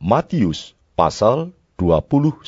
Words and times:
Matius 0.00 0.72
pasal 0.96 1.52
21 1.76 2.40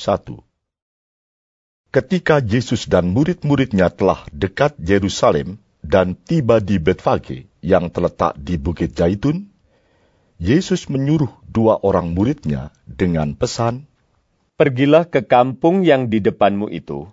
Ketika 1.93 2.41
Yesus 2.41 2.89
dan 2.89 3.13
murid-muridnya 3.13 3.93
telah 3.93 4.25
dekat 4.33 4.73
Yerusalem 4.81 5.61
dan 5.85 6.17
tiba 6.17 6.65
di 6.65 6.81
Betfage 6.81 7.45
yang 7.61 7.93
terletak 7.93 8.41
di 8.41 8.57
Bukit 8.57 8.97
Zaitun, 8.97 9.53
Yesus 10.41 10.89
menyuruh 10.89 11.29
dua 11.45 11.77
orang 11.85 12.17
muridnya 12.17 12.73
dengan 12.89 13.37
pesan, 13.37 13.85
Pergilah 14.57 15.05
ke 15.13 15.21
kampung 15.21 15.85
yang 15.85 16.09
di 16.09 16.25
depanmu 16.25 16.73
itu, 16.73 17.05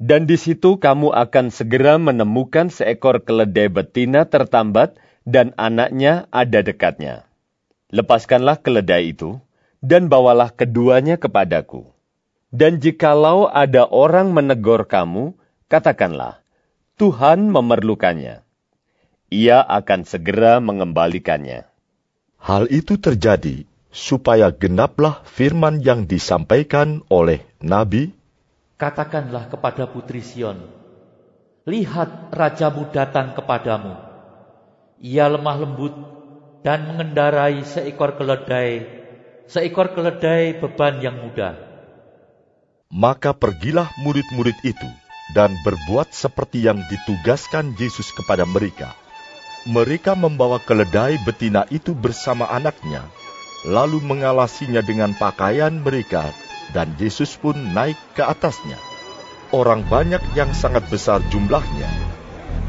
dan 0.00 0.24
di 0.24 0.40
situ 0.40 0.80
kamu 0.80 1.12
akan 1.12 1.52
segera 1.52 2.00
menemukan 2.00 2.72
seekor 2.72 3.20
keledai 3.20 3.68
betina 3.68 4.24
tertambat 4.24 4.96
dan 5.28 5.52
anaknya 5.60 6.32
ada 6.32 6.64
dekatnya. 6.64 7.28
Lepaskanlah 7.92 8.56
keledai 8.64 9.12
itu, 9.12 9.36
dan 9.86 10.10
bawalah 10.10 10.50
keduanya 10.50 11.14
kepadaku. 11.14 11.86
Dan 12.50 12.82
jikalau 12.82 13.46
ada 13.46 13.86
orang 13.86 14.34
menegur 14.34 14.90
kamu, 14.90 15.38
katakanlah, 15.70 16.42
Tuhan 16.98 17.46
memerlukannya. 17.54 18.42
Ia 19.30 19.58
akan 19.62 20.06
segera 20.06 20.58
mengembalikannya. 20.58 21.66
Hal 22.42 22.70
itu 22.70 22.98
terjadi 22.98 23.66
supaya 23.90 24.50
genaplah 24.54 25.22
firman 25.26 25.82
yang 25.82 26.06
disampaikan 26.10 27.06
oleh 27.10 27.42
Nabi, 27.62 28.14
Katakanlah 28.76 29.48
kepada 29.48 29.88
putri 29.88 30.20
Sion, 30.20 30.60
Lihat 31.64 32.30
rajamu 32.30 32.92
datang 32.92 33.32
kepadamu. 33.32 33.96
Ia 35.02 35.26
lemah 35.32 35.56
lembut 35.58 35.94
dan 36.60 36.86
mengendarai 36.86 37.64
seekor 37.66 38.14
keledai, 38.20 38.95
seekor 39.46 39.94
keledai 39.94 40.58
beban 40.58 40.98
yang 41.02 41.16
mudah. 41.22 41.54
Maka 42.90 43.34
pergilah 43.34 43.90
murid-murid 44.02 44.58
itu 44.62 44.90
dan 45.34 45.54
berbuat 45.66 46.14
seperti 46.14 46.66
yang 46.66 46.78
ditugaskan 46.86 47.74
Yesus 47.74 48.14
kepada 48.14 48.46
mereka. 48.46 48.94
Mereka 49.66 50.14
membawa 50.14 50.62
keledai 50.62 51.18
betina 51.26 51.66
itu 51.74 51.90
bersama 51.90 52.46
anaknya, 52.46 53.02
lalu 53.66 53.98
mengalasinya 53.98 54.78
dengan 54.78 55.10
pakaian 55.18 55.74
mereka, 55.82 56.30
dan 56.70 56.94
Yesus 56.94 57.34
pun 57.34 57.58
naik 57.74 57.98
ke 58.14 58.22
atasnya. 58.22 58.78
Orang 59.50 59.82
banyak 59.90 60.22
yang 60.38 60.54
sangat 60.54 60.86
besar 60.86 61.18
jumlahnya 61.34 61.90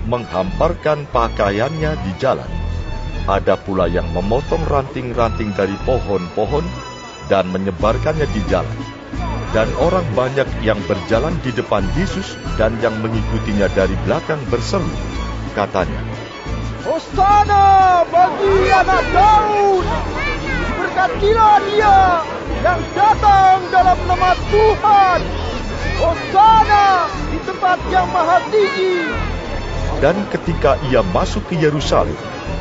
menghamparkan 0.07 1.03
pakaiannya 1.11 1.91
di 1.99 2.11
jalan. 2.17 2.47
Ada 3.27 3.59
pula 3.59 3.91
yang 3.91 4.07
memotong 4.15 4.63
ranting-ranting 4.71 5.51
dari 5.51 5.75
pohon-pohon 5.83 6.63
dan 7.27 7.51
menyebarkannya 7.51 8.23
di 8.31 8.39
jalan. 8.47 8.79
Dan 9.51 9.67
orang 9.83 10.07
banyak 10.15 10.47
yang 10.63 10.79
berjalan 10.87 11.35
di 11.43 11.51
depan 11.51 11.83
Yesus 11.99 12.39
dan 12.55 12.79
yang 12.79 12.95
mengikutinya 13.03 13.67
dari 13.75 13.99
belakang 14.07 14.39
berseru. 14.47 14.87
Katanya, 15.51 15.99
Hosana 16.87 18.07
bagi 18.07 18.55
anak 18.71 19.03
Daud. 19.11 19.87
Berkatilah 20.79 21.59
dia 21.67 22.23
yang 22.63 22.81
datang 22.95 23.59
dalam 23.75 23.99
nama 24.07 24.31
Tuhan. 24.47 25.19
Hosana 25.99 27.11
di 27.27 27.39
tempat 27.43 27.79
yang 27.91 28.07
maha 28.07 28.39
tinggi. 28.47 29.03
Dan 29.99 30.15
ketika 30.31 30.79
ia 30.87 31.03
masuk 31.11 31.43
ke 31.51 31.59
Yerusalem, 31.59 32.15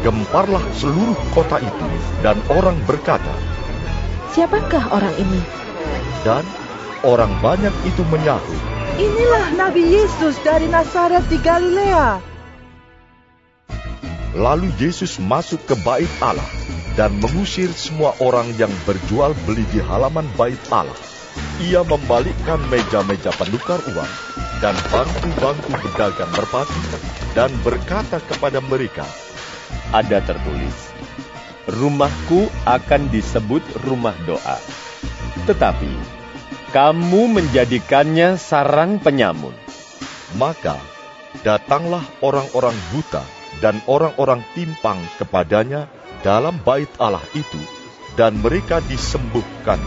gemparlah 0.07 0.62
seluruh 0.79 1.19
kota 1.35 1.59
itu, 1.59 1.87
dan 2.23 2.39
orang 2.47 2.79
berkata, 2.87 3.35
Siapakah 4.31 4.95
orang 4.95 5.19
ini? 5.19 5.43
dan 6.23 6.47
orang 7.03 7.35
banyak 7.43 7.75
itu 7.87 8.07
menyahut, 8.07 8.61
Inilah 8.97 9.53
Nabi 9.61 9.83
Yesus 9.93 10.41
dari 10.41 10.71
Nazaret 10.71 11.27
di 11.29 11.37
Galilea. 11.43 12.16
Lalu 14.33 14.72
Yesus 14.81 15.21
masuk 15.21 15.61
ke 15.69 15.77
bait 15.84 16.09
Allah 16.25 16.49
dan 16.97 17.12
mengusir 17.21 17.69
semua 17.77 18.16
orang 18.25 18.49
yang 18.56 18.72
berjual 18.89 19.37
beli 19.45 19.69
di 19.69 19.84
halaman 19.84 20.25
bait 20.41 20.56
Allah. 20.72 20.97
Ia 21.61 21.84
membalikkan 21.84 22.56
meja-meja 22.72 23.37
penukar 23.37 23.84
uang 23.84 24.12
dan 24.65 24.72
bangku-bangku 24.89 25.72
pedagang 25.77 26.33
merpati 26.33 26.81
dan 27.37 27.53
berkata 27.61 28.16
kepada 28.25 28.65
mereka, 28.65 29.05
Ada 29.94 30.20
tertulis, 30.25 30.97
Rumahku 31.66 32.47
akan 32.62 33.10
disebut 33.10 33.59
rumah 33.82 34.14
doa. 34.22 34.59
Tetapi, 35.50 35.91
kamu 36.70 37.26
menjadikannya 37.34 38.38
sarang 38.38 39.03
penyamun. 39.03 39.50
Maka 40.38 40.78
datanglah 41.42 42.06
orang-orang 42.22 42.78
buta 42.94 43.26
dan 43.59 43.82
orang-orang 43.91 44.47
timpang 44.54 45.03
kepadanya 45.19 45.91
dalam 46.22 46.54
bait 46.62 46.86
Allah 47.03 47.26
itu, 47.34 47.59
dan 48.15 48.38
mereka 48.38 48.78
disembuhkan. 48.86 49.82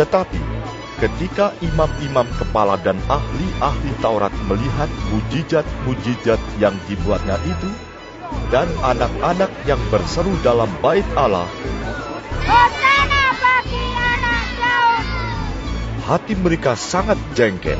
Tetapi 0.00 0.40
ketika 0.96 1.52
imam-imam 1.60 2.24
kepala 2.40 2.80
dan 2.80 2.96
ahli-ahli 3.04 3.92
Taurat 4.00 4.32
melihat 4.48 4.88
mujizat-mujizat 5.12 6.40
yang 6.56 6.72
dibuatnya 6.88 7.36
itu, 7.44 7.68
dan 8.48 8.70
anak-anak 8.82 9.50
yang 9.66 9.80
berseru 9.90 10.32
dalam 10.46 10.70
bait 10.78 11.06
Allah, 11.18 11.46
Hosana 12.46 13.24
bagi 13.38 13.84
anak 13.94 14.44
Daud. 14.58 15.04
hati 16.06 16.34
mereka 16.38 16.72
sangat 16.78 17.18
jengkel. 17.34 17.78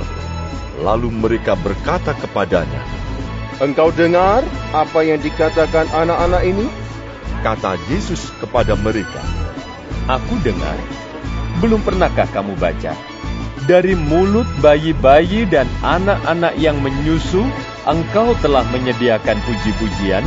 Lalu 0.76 1.08
mereka 1.08 1.56
berkata 1.56 2.12
kepadanya, 2.12 2.84
Engkau 3.64 3.88
dengar 3.88 4.44
apa 4.76 5.00
yang 5.00 5.16
dikatakan 5.22 5.88
anak-anak 5.88 6.44
ini? 6.44 6.68
kata 7.46 7.78
Yesus 7.86 8.34
kepada 8.42 8.74
mereka, 8.74 9.22
Aku 10.10 10.34
dengar, 10.42 10.74
belum 11.62 11.82
pernahkah 11.86 12.26
kamu 12.34 12.58
baca? 12.58 12.94
Dari 13.70 13.94
mulut 13.94 14.46
bayi-bayi 14.62 15.46
dan 15.46 15.66
anak-anak 15.82 16.54
yang 16.58 16.78
menyusu, 16.78 17.42
engkau 17.86 18.34
telah 18.42 18.66
menyediakan 18.74 19.38
puji-pujian. 19.46 20.26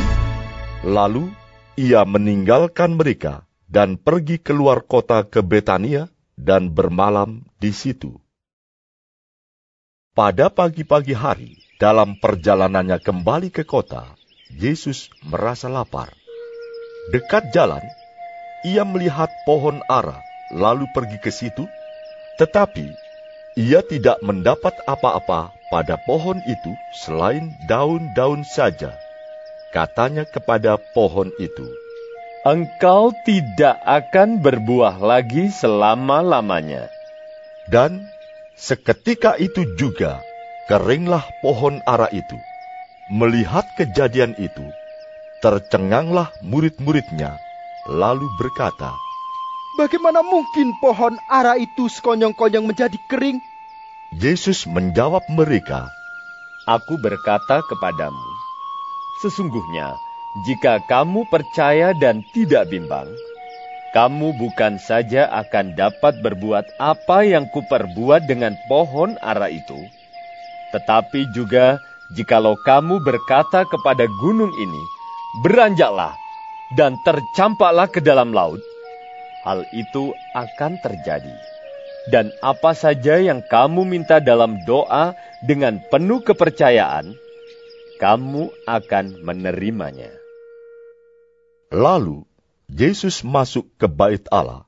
Lalu 0.80 1.28
ia 1.76 2.08
meninggalkan 2.08 2.96
mereka 2.96 3.44
dan 3.68 4.00
pergi 4.00 4.40
keluar 4.40 4.80
kota 4.80 5.28
ke 5.28 5.44
Betania 5.44 6.08
dan 6.40 6.72
bermalam 6.72 7.44
di 7.60 7.68
situ. 7.76 8.16
Pada 10.16 10.48
pagi-pagi 10.48 11.12
hari, 11.12 11.60
dalam 11.76 12.16
perjalanannya 12.16 12.96
kembali 12.98 13.52
ke 13.52 13.68
kota, 13.68 14.08
Yesus 14.56 15.12
merasa 15.22 15.68
lapar. 15.68 16.10
Dekat 17.12 17.52
jalan, 17.52 17.84
ia 18.64 18.88
melihat 18.88 19.28
pohon 19.44 19.84
ara, 19.86 20.16
lalu 20.50 20.88
pergi 20.96 21.20
ke 21.20 21.28
situ, 21.30 21.68
tetapi 22.40 22.88
ia 23.60 23.84
tidak 23.84 24.18
mendapat 24.24 24.74
apa-apa 24.88 25.59
pada 25.70 25.94
pohon 26.02 26.42
itu 26.44 26.74
selain 26.92 27.54
daun-daun 27.70 28.42
saja. 28.42 28.92
Katanya 29.70 30.26
kepada 30.26 30.74
pohon 30.92 31.30
itu, 31.38 31.66
Engkau 32.42 33.14
tidak 33.22 33.78
akan 33.86 34.42
berbuah 34.42 34.98
lagi 34.98 35.46
selama-lamanya. 35.54 36.90
Dan 37.70 38.02
seketika 38.58 39.38
itu 39.38 39.62
juga 39.78 40.18
keringlah 40.66 41.22
pohon 41.38 41.78
ara 41.86 42.10
itu. 42.10 42.38
Melihat 43.14 43.62
kejadian 43.78 44.34
itu, 44.42 44.66
tercenganglah 45.38 46.34
murid-muridnya, 46.42 47.38
lalu 47.86 48.26
berkata, 48.42 48.90
Bagaimana 49.78 50.26
mungkin 50.26 50.74
pohon 50.82 51.14
ara 51.30 51.54
itu 51.54 51.86
sekonyong-konyong 51.86 52.66
menjadi 52.66 52.98
kering? 53.06 53.38
Yesus 54.10 54.66
menjawab 54.66 55.22
mereka, 55.30 55.86
Aku 56.66 56.98
berkata 56.98 57.62
kepadamu, 57.62 58.26
sesungguhnya 59.22 59.94
jika 60.42 60.82
kamu 60.82 61.30
percaya 61.30 61.94
dan 61.94 62.26
tidak 62.34 62.66
bimbang, 62.74 63.06
kamu 63.94 64.34
bukan 64.34 64.82
saja 64.82 65.30
akan 65.30 65.78
dapat 65.78 66.18
berbuat 66.26 66.66
apa 66.82 67.22
yang 67.22 67.46
kuperbuat 67.54 68.26
dengan 68.26 68.58
pohon 68.66 69.14
ara 69.22 69.46
itu, 69.46 69.78
tetapi 70.74 71.30
juga 71.30 71.78
jikalau 72.10 72.58
kamu 72.66 72.98
berkata 73.06 73.62
kepada 73.62 74.10
gunung 74.18 74.50
ini, 74.50 74.82
beranjaklah 75.46 76.18
dan 76.74 76.98
tercampaklah 77.06 77.86
ke 77.86 78.02
dalam 78.02 78.34
laut, 78.34 78.58
hal 79.46 79.62
itu 79.70 80.10
akan 80.34 80.82
terjadi. 80.82 81.59
Dan 82.08 82.32
apa 82.40 82.72
saja 82.72 83.20
yang 83.20 83.44
kamu 83.44 83.84
minta 83.84 84.24
dalam 84.24 84.56
doa 84.64 85.12
dengan 85.44 85.84
penuh 85.92 86.24
kepercayaan, 86.24 87.12
kamu 88.00 88.48
akan 88.64 89.20
menerimanya. 89.20 90.08
Lalu 91.68 92.24
Yesus 92.72 93.20
masuk 93.20 93.68
ke 93.76 93.84
bait 93.90 94.24
Allah, 94.32 94.64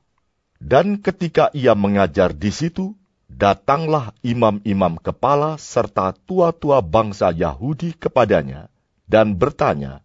Dan 0.62 1.02
ketika 1.02 1.50
ia 1.56 1.74
mengajar 1.74 2.30
di 2.30 2.54
situ, 2.54 2.94
datanglah 3.26 4.14
imam-imam 4.22 4.94
kepala 5.00 5.58
serta 5.58 6.14
tua-tua 6.14 6.84
bangsa 6.84 7.34
Yahudi 7.34 7.98
kepadanya 7.98 8.70
dan 9.10 9.34
bertanya, 9.34 10.04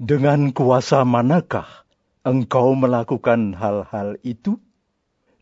Dengan 0.00 0.50
kuasa 0.50 1.06
manakah 1.06 1.86
engkau 2.26 2.74
melakukan 2.74 3.54
hal-hal 3.54 4.18
itu? 4.26 4.58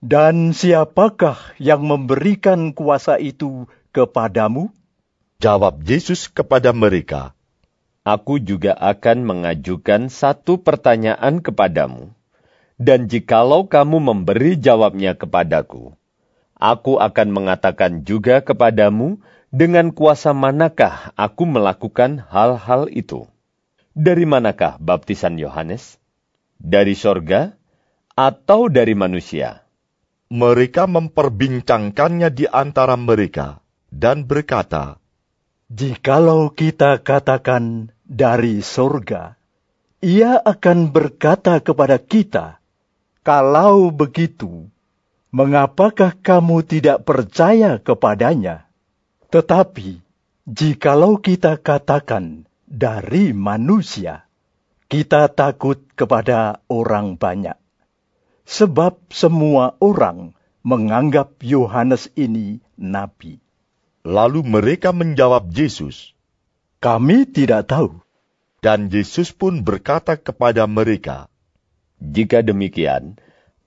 Dan 0.05 0.53
siapakah 0.53 1.56
yang 1.56 1.89
memberikan 1.89 2.77
kuasa 2.77 3.17
itu 3.17 3.65
kepadamu? 3.89 4.69
Jawab 5.41 5.81
Yesus 5.81 6.29
kepada 6.29 6.77
mereka, 6.77 7.33
Aku 8.05 8.37
juga 8.37 8.77
akan 8.77 9.25
mengajukan 9.25 10.12
satu 10.12 10.61
pertanyaan 10.61 11.41
kepadamu, 11.41 12.12
dan 12.77 13.09
jikalau 13.09 13.65
kamu 13.65 13.97
memberi 13.97 14.61
jawabnya 14.61 15.17
kepadaku, 15.17 15.97
aku 16.53 17.01
akan 17.01 17.33
mengatakan 17.33 18.05
juga 18.05 18.45
kepadamu 18.45 19.25
dengan 19.49 19.89
kuasa 19.89 20.37
manakah 20.37 21.17
aku 21.17 21.49
melakukan 21.49 22.21
hal-hal 22.29 22.93
itu. 22.93 23.25
Dari 23.97 24.29
manakah 24.29 24.77
baptisan 24.85 25.41
Yohanes? 25.41 25.97
Dari 26.61 26.93
sorga 26.93 27.56
atau 28.12 28.69
dari 28.69 28.93
manusia? 28.93 29.64
Mereka 30.32 30.88
memperbincangkannya 30.88 32.29
di 32.32 32.44
antara 32.49 32.97
mereka 32.97 33.61
dan 33.93 34.25
berkata, 34.25 34.99
Jikalau 35.73 36.53
kita 36.53 37.00
katakan 37.00 37.91
dari 38.05 38.61
sorga, 38.61 39.35
ia 40.05 40.37
akan 40.37 40.93
berkata 40.93 41.59
kepada 41.65 41.97
kita, 41.97 42.61
Kalau 43.25 43.88
begitu, 43.88 44.69
mengapakah 45.32 46.12
kamu 46.21 46.62
tidak 46.69 47.09
percaya 47.09 47.81
kepadanya? 47.81 48.69
Tetapi, 49.32 49.99
jikalau 50.44 51.17
kita 51.19 51.56
katakan 51.56 52.44
dari 52.69 53.32
manusia, 53.32 54.29
kita 54.87 55.32
takut 55.32 55.81
kepada 55.97 56.61
orang 56.69 57.17
banyak. 57.17 57.64
Sebab 58.44 59.08
semua 59.08 59.75
orang 59.81 60.37
menganggap 60.64 61.41
Yohanes 61.41 62.12
ini 62.17 62.61
nabi. 62.76 63.41
Lalu 64.05 64.44
mereka 64.44 64.93
menjawab 64.93 65.49
Yesus, 65.49 66.12
Kami 66.81 67.25
tidak 67.25 67.73
tahu. 67.73 68.05
dan 68.64 68.88
Yesus 68.88 69.29
pun 69.29 69.61
berkata 69.61 70.17
kepada 70.17 70.64
mereka, 70.64 71.29
Jika 72.00 72.41
demikian, 72.41 73.20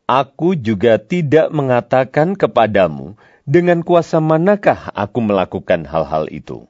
aku 0.10 0.58
juga 0.58 0.98
tidak 0.98 1.54
mengatakan 1.54 2.34
kepadamu 2.34 3.14
dengan 3.46 3.86
kuasa 3.86 4.18
manakah 4.18 4.90
aku 4.98 5.22
melakukan 5.22 5.86
hal-hal 5.86 6.26
itu. 6.34 6.66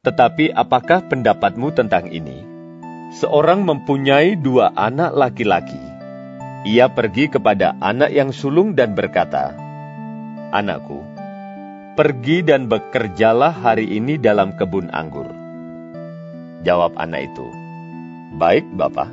Tetapi 0.00 0.56
apakah 0.56 1.04
pendapatmu 1.12 1.76
tentang 1.76 2.08
ini? 2.08 2.40
Seorang 3.20 3.68
mempunyai 3.68 4.40
dua 4.40 4.72
anak 4.72 5.12
laki-laki. 5.12 5.89
Ia 6.60 6.92
pergi 6.92 7.32
kepada 7.32 7.72
anak 7.80 8.12
yang 8.12 8.36
sulung 8.36 8.76
dan 8.76 8.92
berkata, 8.92 9.56
Anakku, 10.52 11.00
pergi 11.96 12.44
dan 12.44 12.68
bekerjalah 12.68 13.48
hari 13.48 13.88
ini 13.96 14.20
dalam 14.20 14.52
kebun 14.52 14.92
anggur. 14.92 15.24
Jawab 16.60 17.00
anak 17.00 17.32
itu, 17.32 17.48
Baik, 18.36 18.68
Bapak. 18.76 19.08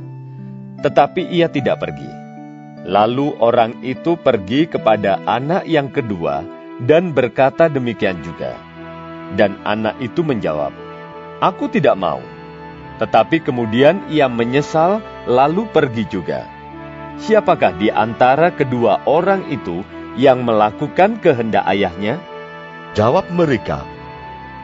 Tetapi 0.84 1.32
ia 1.32 1.48
tidak 1.48 1.80
pergi. 1.80 2.12
Lalu 2.84 3.40
orang 3.40 3.80
itu 3.80 4.20
pergi 4.20 4.68
kepada 4.68 5.24
anak 5.24 5.64
yang 5.72 5.88
kedua 5.88 6.44
dan 6.84 7.16
berkata 7.16 7.72
demikian 7.72 8.20
juga. 8.28 8.60
Dan 9.40 9.56
anak 9.64 9.96
itu 10.04 10.20
menjawab, 10.20 10.76
Aku 11.40 11.72
tidak 11.72 11.96
mau. 11.96 12.20
Tetapi 13.00 13.40
kemudian 13.40 14.04
ia 14.12 14.28
menyesal 14.28 15.00
lalu 15.24 15.64
pergi 15.72 16.04
juga. 16.12 16.57
Siapakah 17.18 17.82
di 17.82 17.90
antara 17.90 18.54
kedua 18.54 19.02
orang 19.10 19.50
itu 19.50 19.82
yang 20.18 20.46
melakukan 20.46 21.18
kehendak 21.18 21.66
ayahnya? 21.66 22.22
Jawab 22.94 23.30
mereka, 23.34 23.86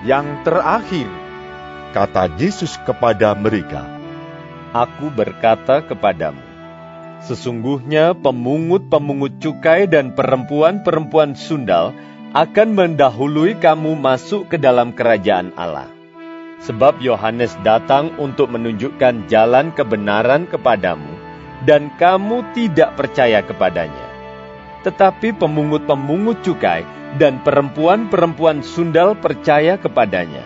Yang 0.03 0.27
terakhir, 0.44 1.09
kata 1.95 2.29
Yesus 2.35 2.75
kepada 2.81 3.33
mereka, 3.38 3.88
Aku 4.73 5.13
berkata 5.13 5.85
kepadamu, 5.85 6.41
sesungguhnya 7.29 8.17
pemungut-pemungut 8.17 9.38
cukai 9.38 9.85
dan 9.85 10.17
perempuan-perempuan 10.17 11.38
sundal 11.38 11.94
akan 12.33 12.73
mendahului 12.73 13.61
kamu 13.61 13.94
masuk 13.94 14.49
ke 14.49 14.57
dalam 14.57 14.97
kerajaan 14.97 15.53
Allah. 15.53 15.85
Sebab 16.65 16.97
Yohanes 17.06 17.53
datang 17.61 18.17
untuk 18.17 18.49
menunjukkan 18.49 19.29
jalan 19.29 19.69
kebenaran 19.77 20.49
kepadamu, 20.49 21.12
dan 21.63 21.92
kamu 21.95 22.44
tidak 22.51 22.95
percaya 23.00 23.39
kepadanya. 23.44 24.07
Tetapi 24.83 25.36
pemungut-pemungut 25.39 26.44
cukai 26.44 26.83
dan 27.15 27.39
perempuan-perempuan 27.45 28.65
sundal 28.65 29.15
percaya 29.15 29.80
kepadanya. 29.80 30.44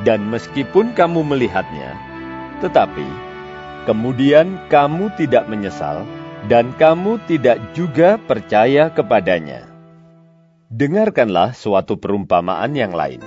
Dan 0.00 0.32
meskipun 0.32 0.96
kamu 0.96 1.20
melihatnya, 1.20 1.92
tetapi 2.64 3.04
kemudian 3.84 4.56
kamu 4.72 5.12
tidak 5.20 5.44
menyesal, 5.44 6.08
dan 6.48 6.72
kamu 6.80 7.20
tidak 7.28 7.60
juga 7.76 8.16
percaya 8.16 8.88
kepadanya. 8.88 9.68
Dengarkanlah 10.72 11.52
suatu 11.52 12.00
perumpamaan 12.00 12.72
yang 12.72 12.96
lain. 12.96 13.20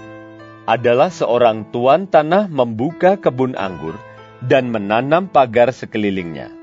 Adalah 0.64 1.12
seorang 1.12 1.70
tuan 1.76 2.08
tanah 2.08 2.48
membuka 2.48 3.20
kebun 3.20 3.54
anggur 3.60 4.00
dan 4.42 4.72
menanam 4.72 5.28
pagar 5.28 5.76
sekelilingnya. 5.76 6.63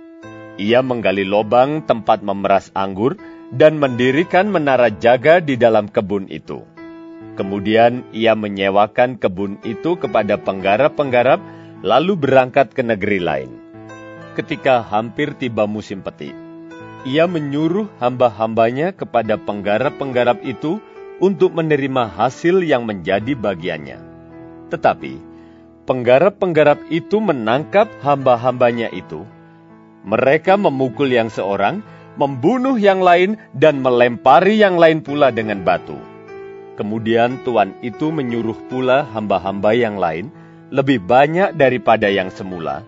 Ia 0.61 0.85
menggali 0.85 1.25
lobang 1.25 1.81
tempat 1.89 2.21
memeras 2.21 2.69
anggur 2.77 3.17
dan 3.49 3.81
mendirikan 3.81 4.53
menara 4.53 4.93
jaga 4.93 5.41
di 5.41 5.57
dalam 5.57 5.89
kebun 5.89 6.29
itu. 6.29 6.69
Kemudian 7.41 8.05
ia 8.13 8.37
menyewakan 8.37 9.17
kebun 9.17 9.57
itu 9.65 9.97
kepada 9.97 10.37
penggarap-penggarap, 10.37 11.41
lalu 11.81 12.13
berangkat 12.21 12.77
ke 12.77 12.85
negeri 12.85 13.25
lain. 13.25 13.51
Ketika 14.37 14.85
hampir 14.85 15.33
tiba 15.33 15.65
musim 15.65 16.05
petik, 16.05 16.37
ia 17.09 17.25
menyuruh 17.25 17.89
hamba-hambanya 17.97 18.93
kepada 18.93 19.41
penggarap-penggarap 19.41 20.45
itu 20.45 20.77
untuk 21.25 21.57
menerima 21.57 22.05
hasil 22.05 22.61
yang 22.61 22.85
menjadi 22.85 23.33
bagiannya. 23.33 23.97
Tetapi 24.69 25.17
penggarap-penggarap 25.89 26.85
itu 26.93 27.17
menangkap 27.17 27.89
hamba-hambanya 28.05 28.93
itu. 28.93 29.25
Mereka 30.05 30.57
memukul 30.57 31.13
yang 31.13 31.29
seorang, 31.29 31.85
membunuh 32.17 32.81
yang 32.81 33.05
lain, 33.05 33.37
dan 33.53 33.85
melempari 33.85 34.57
yang 34.57 34.81
lain 34.81 35.05
pula 35.05 35.29
dengan 35.29 35.61
batu. 35.61 35.97
Kemudian 36.81 37.45
tuan 37.45 37.77
itu 37.85 38.09
menyuruh 38.09 38.57
pula 38.73 39.05
hamba-hamba 39.13 39.77
yang 39.77 40.01
lain 40.01 40.33
lebih 40.73 41.05
banyak 41.05 41.53
daripada 41.53 42.09
yang 42.09 42.33
semula, 42.33 42.81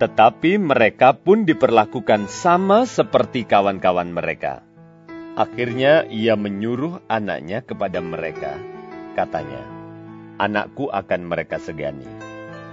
tetapi 0.00 0.56
mereka 0.56 1.12
pun 1.12 1.44
diperlakukan 1.44 2.30
sama 2.30 2.88
seperti 2.88 3.44
kawan-kawan 3.44 4.08
mereka. 4.08 4.64
Akhirnya 5.36 6.08
ia 6.08 6.34
menyuruh 6.34 7.04
anaknya 7.06 7.62
kepada 7.62 8.00
mereka. 8.00 8.58
Katanya, 9.14 9.62
anakku 10.38 10.90
akan 10.90 11.26
mereka 11.26 11.58
segani. 11.62 12.17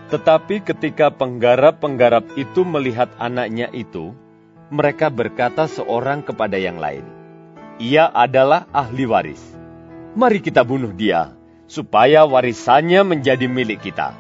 Tetapi 0.06 0.62
ketika 0.62 1.10
penggarap-penggarap 1.10 2.38
itu 2.38 2.62
melihat 2.62 3.10
anaknya 3.18 3.74
itu, 3.74 4.14
mereka 4.70 5.10
berkata 5.10 5.66
seorang 5.66 6.22
kepada 6.22 6.62
yang 6.62 6.78
lain, 6.78 7.06
Ia 7.82 8.10
adalah 8.14 8.70
ahli 8.70 9.10
waris. 9.10 9.42
Mari 10.14 10.40
kita 10.46 10.62
bunuh 10.62 10.94
dia, 10.94 11.34
supaya 11.66 12.24
warisannya 12.24 13.02
menjadi 13.02 13.50
milik 13.50 13.82
kita. 13.82 14.14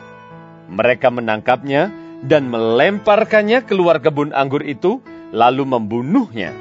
Mereka 0.68 1.13
menangkapnya 1.13 1.94
dan 2.25 2.50
melemparkannya 2.50 3.62
keluar 3.63 4.01
kebun 4.01 4.34
anggur 4.34 4.65
itu, 4.65 5.00
lalu 5.30 5.70
membunuhnya. 5.70 6.51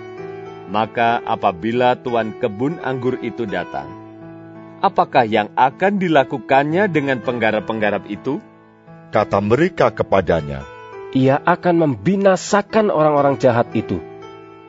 Maka 0.69 1.25
apabila 1.25 1.97
tuan 1.97 2.37
kebun 2.40 2.76
anggur 2.85 3.16
itu 3.25 3.49
datang, 3.49 3.88
apakah 4.85 5.25
yang 5.25 5.49
akan 5.57 5.97
dilakukannya 5.97 6.88
dengan 6.93 7.25
penggarap-penggarap 7.25 8.04
itu? 8.12 8.40
Kata 9.14 9.38
mereka 9.38 9.94
kepadanya, 9.94 10.66
Ia 11.14 11.38
akan 11.38 11.87
membinasakan 11.87 12.90
orang-orang 12.90 13.38
jahat 13.38 13.71
itu, 13.71 14.02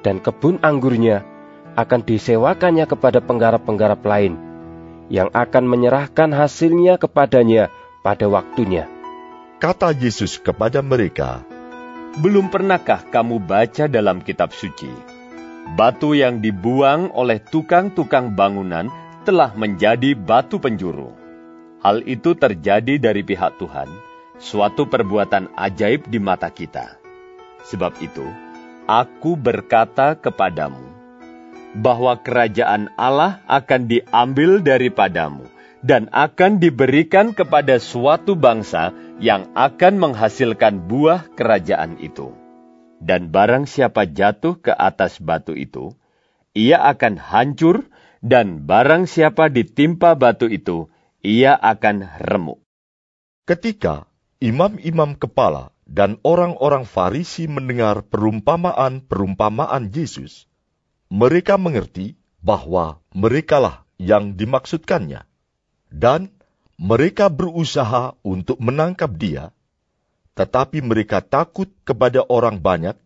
dan 0.05 0.21
kebun 0.21 0.61
anggurnya 0.61 1.25
akan 1.73 2.05
disewakannya 2.05 2.85
kepada 2.85 3.25
penggarap-penggarap 3.25 4.05
lain, 4.05 4.37
yang 5.09 5.33
akan 5.33 5.65
menyerahkan 5.65 6.29
hasilnya 6.29 7.01
kepadanya 7.01 7.73
pada 8.05 8.29
waktunya. 8.29 8.85
kata 9.57 9.97
Yesus 9.97 10.37
kepada 10.37 10.85
mereka, 10.85 11.41
Belum 12.21 12.53
pernahkah 12.53 13.01
kamu 13.09 13.41
baca 13.41 13.89
dalam 13.89 14.21
kitab 14.21 14.53
suci? 14.53 15.15
batu 15.73 16.13
yang 16.13 16.45
dibuang 16.45 17.09
oleh 17.17 17.41
tukang-tukang 17.41 18.37
bangunan 18.37 18.93
telah 19.25 19.49
menjadi 19.57 20.13
batu 20.13 20.61
penjuru. 20.61 21.09
Hal 21.81 22.05
itu 22.05 22.37
terjadi 22.37 23.01
dari 23.01 23.25
pihak 23.25 23.57
Tuhan, 23.57 23.89
suatu 24.37 24.87
perbuatan 24.89 25.53
ajaib 25.55 26.07
di 26.11 26.19
mata 26.19 26.51
kita. 26.51 26.99
Sebab 27.65 27.97
itu, 28.03 28.25
aku 28.85 29.33
berkata 29.39 30.13
kepadamu, 30.19 30.83
bahwa 31.75 32.15
kerajaan 32.19 32.93
Allah 32.95 33.43
akan 33.51 33.91
diambil 33.91 34.63
daripadamu 34.63 35.43
dan 35.83 36.07
akan 36.09 36.57
diberikan 36.57 37.35
kepada 37.35 37.77
suatu 37.77 38.33
bangsa 38.33 38.95
yang 39.21 39.51
akan 39.53 40.01
menghasilkan 40.01 40.87
buah 40.87 41.29
kerajaan 41.35 41.99
itu. 42.01 42.33
Dan 43.03 43.29
barang 43.29 43.67
siapa 43.69 44.07
jatuh 44.07 44.57
ke 44.57 44.71
atas 44.71 45.19
batu 45.19 45.53
itu, 45.53 45.93
ia 46.55 46.79
akan 46.89 47.19
hancur, 47.19 47.85
dan 48.25 48.65
barang 48.65 49.05
siapa 49.05 49.51
ditimpa 49.51 50.17
batu 50.17 50.49
itu, 50.49 50.89
ia 51.21 51.53
akan 51.53 52.09
remuk. 52.23 52.63
Ketika 53.45 54.09
imam-imam 54.43 55.15
kepala 55.15 55.71
dan 55.85 56.17
orang-orang 56.25 56.83
Farisi 56.83 57.45
mendengar 57.45 58.01
perumpamaan-perumpamaan 58.07 59.93
Yesus, 59.93 60.49
mereka 61.07 61.61
mengerti 61.61 62.17
bahwa 62.41 62.99
merekalah 63.13 63.85
yang 64.01 64.33
dimaksudkannya, 64.35 65.23
dan 65.93 66.33
mereka 66.75 67.31
berusaha 67.31 68.17
untuk 68.25 68.59
menangkap 68.59 69.13
dia, 69.15 69.55
tetapi 70.35 70.83
mereka 70.83 71.23
takut 71.23 71.71
kepada 71.87 72.25
orang 72.27 72.59
banyak, 72.59 72.99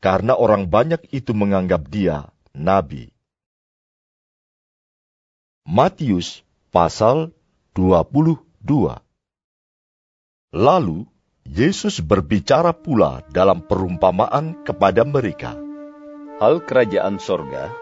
karena 0.00 0.34
orang 0.34 0.66
banyak 0.70 1.04
itu 1.12 1.36
menganggap 1.36 1.86
dia 1.90 2.32
nabi. 2.56 3.12
Matius 5.62 6.42
pasal 6.74 7.30
22 7.78 8.42
Lalu 10.52 11.08
Yesus 11.48 12.04
berbicara 12.04 12.76
pula 12.76 13.24
dalam 13.32 13.64
perumpamaan 13.64 14.60
kepada 14.68 15.00
mereka. 15.00 15.56
Hal 16.44 16.60
kerajaan 16.68 17.16
sorga 17.16 17.72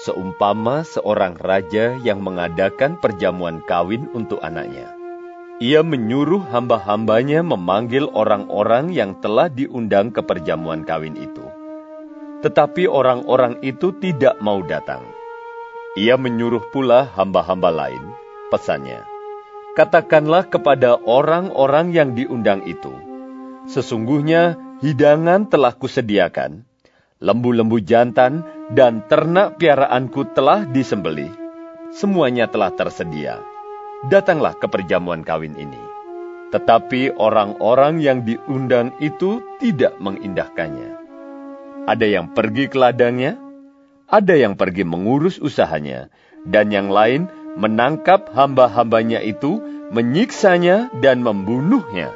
seumpama 0.00 0.88
seorang 0.88 1.36
raja 1.36 2.00
yang 2.00 2.24
mengadakan 2.24 2.96
perjamuan 2.96 3.60
kawin 3.68 4.08
untuk 4.16 4.40
anaknya. 4.40 4.88
Ia 5.60 5.84
menyuruh 5.84 6.48
hamba-hambanya 6.48 7.44
memanggil 7.44 8.08
orang-orang 8.16 8.96
yang 8.96 9.20
telah 9.20 9.52
diundang 9.52 10.08
ke 10.08 10.24
perjamuan 10.24 10.80
kawin 10.88 11.20
itu. 11.20 11.44
Tetapi 12.40 12.88
orang-orang 12.88 13.60
itu 13.60 13.92
tidak 14.00 14.40
mau 14.40 14.64
datang. 14.64 15.04
Ia 16.00 16.16
menyuruh 16.16 16.72
pula 16.72 17.04
hamba-hamba 17.04 17.68
lain, 17.68 18.16
pesannya, 18.48 19.13
Katakanlah 19.74 20.46
kepada 20.46 20.94
orang-orang 21.02 21.90
yang 21.90 22.14
diundang 22.14 22.62
itu, 22.62 22.94
Sesungguhnya 23.64 24.60
hidangan 24.84 25.48
telah 25.48 25.72
kusediakan, 25.72 26.68
lembu-lembu 27.24 27.80
jantan 27.80 28.44
dan 28.76 29.00
ternak 29.08 29.56
piaraanku 29.56 30.36
telah 30.36 30.68
disembelih. 30.68 31.32
Semuanya 31.96 32.44
telah 32.44 32.68
tersedia. 32.76 33.40
Datanglah 34.12 34.52
ke 34.60 34.68
perjamuan 34.68 35.24
kawin 35.24 35.56
ini. 35.56 35.80
Tetapi 36.52 37.16
orang-orang 37.16 38.04
yang 38.04 38.28
diundang 38.28 38.92
itu 39.00 39.40
tidak 39.64 39.96
mengindahkannya. 39.96 41.00
Ada 41.88 42.04
yang 42.04 42.36
pergi 42.36 42.68
ke 42.68 42.76
ladangnya, 42.76 43.40
ada 44.12 44.36
yang 44.36 44.60
pergi 44.60 44.84
mengurus 44.84 45.40
usahanya, 45.40 46.12
dan 46.44 46.68
yang 46.68 46.92
lain 46.92 47.32
menangkap 47.54 48.30
hamba-hambanya 48.34 49.22
itu, 49.22 49.62
menyiksanya, 49.90 50.90
dan 50.98 51.22
membunuhnya. 51.22 52.10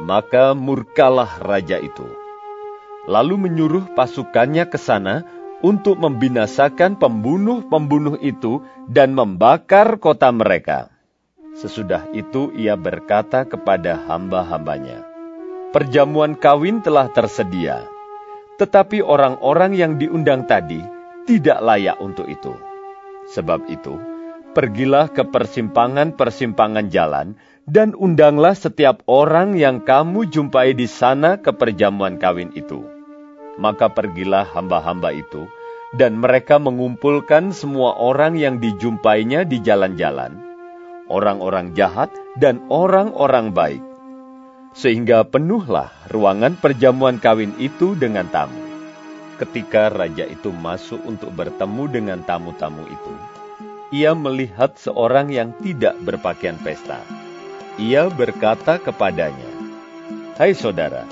Maka 0.00 0.56
murkalah 0.56 1.40
raja 1.44 1.76
itu. 1.80 2.08
Lalu 3.08 3.48
menyuruh 3.48 3.96
pasukannya 3.96 4.68
ke 4.68 4.76
sana 4.76 5.24
untuk 5.60 6.00
membinasakan 6.00 6.96
pembunuh-pembunuh 6.96 8.16
itu 8.20 8.64
dan 8.88 9.12
membakar 9.12 10.00
kota 10.00 10.32
mereka. 10.32 10.88
Sesudah 11.56 12.08
itu 12.16 12.48
ia 12.56 12.78
berkata 12.78 13.44
kepada 13.44 14.00
hamba-hambanya, 14.08 15.04
Perjamuan 15.70 16.34
kawin 16.34 16.82
telah 16.82 17.06
tersedia, 17.12 17.84
tetapi 18.58 19.04
orang-orang 19.04 19.76
yang 19.76 19.92
diundang 20.00 20.48
tadi 20.48 20.80
tidak 21.28 21.62
layak 21.62 21.96
untuk 22.02 22.26
itu. 22.26 22.56
Sebab 23.30 23.70
itu, 23.70 23.94
pergilah 24.50 25.10
ke 25.10 25.22
persimpangan-persimpangan 25.26 26.90
jalan 26.90 27.38
dan 27.70 27.94
undanglah 27.94 28.58
setiap 28.58 29.06
orang 29.06 29.54
yang 29.54 29.86
kamu 29.86 30.26
jumpai 30.26 30.74
di 30.74 30.90
sana 30.90 31.38
ke 31.38 31.54
perjamuan 31.54 32.18
kawin 32.18 32.50
itu. 32.58 32.82
Maka 33.60 33.92
pergilah 33.92 34.48
hamba-hamba 34.50 35.14
itu, 35.14 35.46
dan 35.94 36.18
mereka 36.18 36.58
mengumpulkan 36.58 37.50
semua 37.54 37.98
orang 37.98 38.38
yang 38.38 38.58
dijumpainya 38.62 39.42
di 39.46 39.62
jalan-jalan, 39.62 40.38
orang-orang 41.10 41.74
jahat 41.74 42.10
dan 42.38 42.62
orang-orang 42.70 43.50
baik, 43.54 43.82
sehingga 44.74 45.26
penuhlah 45.26 45.90
ruangan 46.10 46.54
perjamuan 46.58 47.18
kawin 47.18 47.54
itu 47.58 47.98
dengan 47.98 48.26
tamu. 48.30 48.70
Ketika 49.38 49.88
raja 49.88 50.28
itu 50.28 50.52
masuk 50.52 51.00
untuk 51.06 51.32
bertemu 51.32 51.84
dengan 51.88 52.18
tamu-tamu 52.22 52.84
itu, 52.86 53.14
ia 53.90 54.14
melihat 54.14 54.78
seorang 54.78 55.34
yang 55.34 55.50
tidak 55.58 55.98
berpakaian 56.02 56.54
pesta. 56.62 57.02
Ia 57.74 58.06
berkata 58.06 58.78
kepadanya, 58.78 59.50
"Hai 60.38 60.54
saudara, 60.54 61.02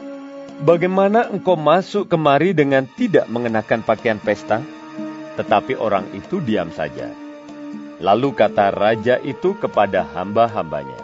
bagaimana 0.62 1.26
engkau 1.26 1.58
masuk 1.58 2.06
kemari 2.06 2.54
dengan 2.54 2.86
tidak 2.86 3.26
mengenakan 3.26 3.82
pakaian 3.82 4.22
pesta?" 4.22 4.62
Tetapi 5.34 5.78
orang 5.78 6.06
itu 6.14 6.38
diam 6.42 6.70
saja. 6.70 7.10
Lalu 7.98 8.30
kata 8.34 8.70
raja 8.70 9.18
itu 9.22 9.58
kepada 9.58 10.06
hamba-hambanya, 10.14 11.02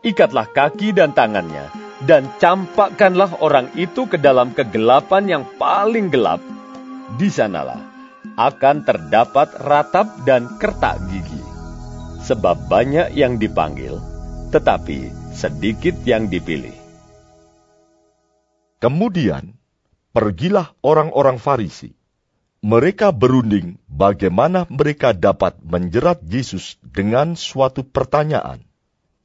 "Ikatlah 0.00 0.48
kaki 0.48 0.96
dan 0.96 1.12
tangannya, 1.12 1.68
dan 2.08 2.28
campakkanlah 2.40 3.40
orang 3.44 3.68
itu 3.76 4.08
ke 4.08 4.16
dalam 4.16 4.56
kegelapan 4.56 5.24
yang 5.28 5.44
paling 5.60 6.08
gelap. 6.08 6.40
Di 7.20 7.28
sanalah 7.28 7.93
akan 8.34 8.82
terdapat 8.82 9.52
ratap 9.62 10.08
dan 10.24 10.48
kertak 10.58 10.98
gigi. 11.12 11.42
Sebab 12.24 12.72
banyak 12.72 13.12
yang 13.12 13.36
dipanggil, 13.36 14.00
tetapi 14.48 15.12
sedikit 15.36 15.92
yang 16.08 16.32
dipilih. 16.32 16.72
Kemudian, 18.80 19.56
pergilah 20.12 20.72
orang-orang 20.80 21.36
Farisi. 21.36 21.92
Mereka 22.64 23.12
berunding 23.12 23.76
bagaimana 23.84 24.64
mereka 24.72 25.12
dapat 25.12 25.60
menjerat 25.60 26.24
Yesus 26.24 26.80
dengan 26.80 27.36
suatu 27.36 27.84
pertanyaan. 27.84 28.64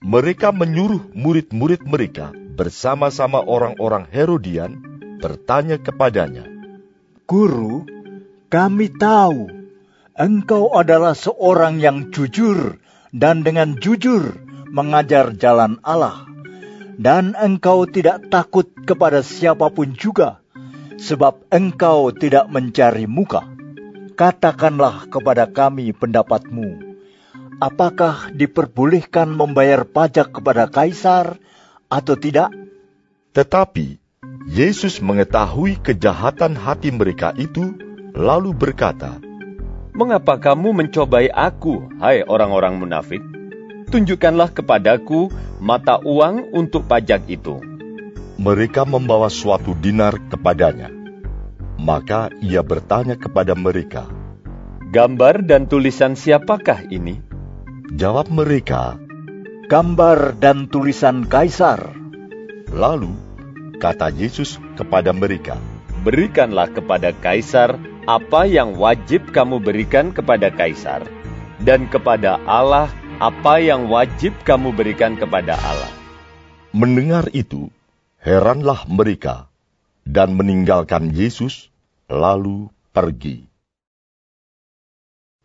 Mereka 0.04 0.52
menyuruh 0.52 1.12
murid-murid 1.16 1.88
mereka 1.88 2.36
bersama-sama 2.36 3.40
orang-orang 3.40 4.08
Herodian 4.12 4.80
bertanya 5.24 5.80
kepadanya, 5.80 6.48
Guru, 7.28 7.88
kami 8.50 8.90
tahu 8.90 9.46
engkau 10.18 10.74
adalah 10.74 11.14
seorang 11.14 11.78
yang 11.78 12.10
jujur 12.10 12.82
dan 13.14 13.46
dengan 13.46 13.78
jujur 13.78 14.42
mengajar 14.74 15.38
jalan 15.38 15.78
Allah, 15.86 16.26
dan 16.98 17.38
engkau 17.38 17.86
tidak 17.86 18.26
takut 18.34 18.70
kepada 18.86 19.22
siapa 19.22 19.70
pun 19.70 19.94
juga, 19.94 20.42
sebab 20.98 21.46
engkau 21.54 22.10
tidak 22.14 22.50
mencari 22.50 23.06
muka. 23.06 23.46
Katakanlah 24.18 25.08
kepada 25.08 25.48
kami 25.48 25.96
pendapatmu, 25.96 26.98
apakah 27.64 28.34
diperbolehkan 28.36 29.32
membayar 29.32 29.88
pajak 29.88 30.36
kepada 30.36 30.68
kaisar 30.68 31.40
atau 31.88 32.20
tidak? 32.20 32.52
Tetapi 33.32 34.02
Yesus 34.50 35.00
mengetahui 35.00 35.80
kejahatan 35.80 36.60
hati 36.60 36.92
mereka 36.92 37.32
itu, 37.40 37.89
lalu 38.20 38.52
berkata, 38.52 39.16
"Mengapa 39.96 40.36
kamu 40.36 40.76
mencobai 40.76 41.32
Aku, 41.32 41.88
hai 42.04 42.28
orang-orang 42.28 42.76
munafik? 42.76 43.24
Tunjukkanlah 43.88 44.52
kepadaku 44.52 45.32
mata 45.64 46.04
uang 46.04 46.52
untuk 46.52 46.84
pajak 46.84 47.24
itu." 47.32 47.64
Mereka 48.36 48.84
membawa 48.84 49.32
suatu 49.32 49.72
dinar 49.72 50.20
kepadanya. 50.28 50.92
Maka 51.80 52.28
ia 52.44 52.60
bertanya 52.60 53.16
kepada 53.16 53.56
mereka, 53.56 54.04
"Gambar 54.92 55.48
dan 55.48 55.72
tulisan 55.72 56.20
siapakah 56.20 56.92
ini?" 56.92 57.24
Jawab 57.96 58.28
mereka, 58.30 59.00
gambar 59.72 60.38
dan 60.44 60.68
tulisan 60.68 61.24
kaisar. 61.26 61.96
Lalu 62.70 63.16
kata 63.82 64.14
Yesus 64.14 64.62
kepada 64.78 65.10
mereka, 65.10 65.58
Berikanlah 66.00 66.72
kepada 66.72 67.12
kaisar 67.12 67.76
apa 68.10 68.50
yang 68.50 68.74
wajib 68.74 69.30
kamu 69.30 69.62
berikan 69.62 70.10
kepada 70.10 70.50
kaisar, 70.50 71.06
dan 71.62 71.86
kepada 71.86 72.42
Allah 72.50 72.90
apa 73.22 73.62
yang 73.62 73.86
wajib 73.86 74.34
kamu 74.42 74.74
berikan 74.74 75.14
kepada 75.14 75.54
Allah. 75.62 75.94
Mendengar 76.74 77.30
itu, 77.38 77.70
heranlah 78.18 78.82
mereka 78.90 79.46
dan 80.10 80.34
meninggalkan 80.34 81.14
Yesus, 81.14 81.70
lalu 82.10 82.74
pergi. 82.98 83.46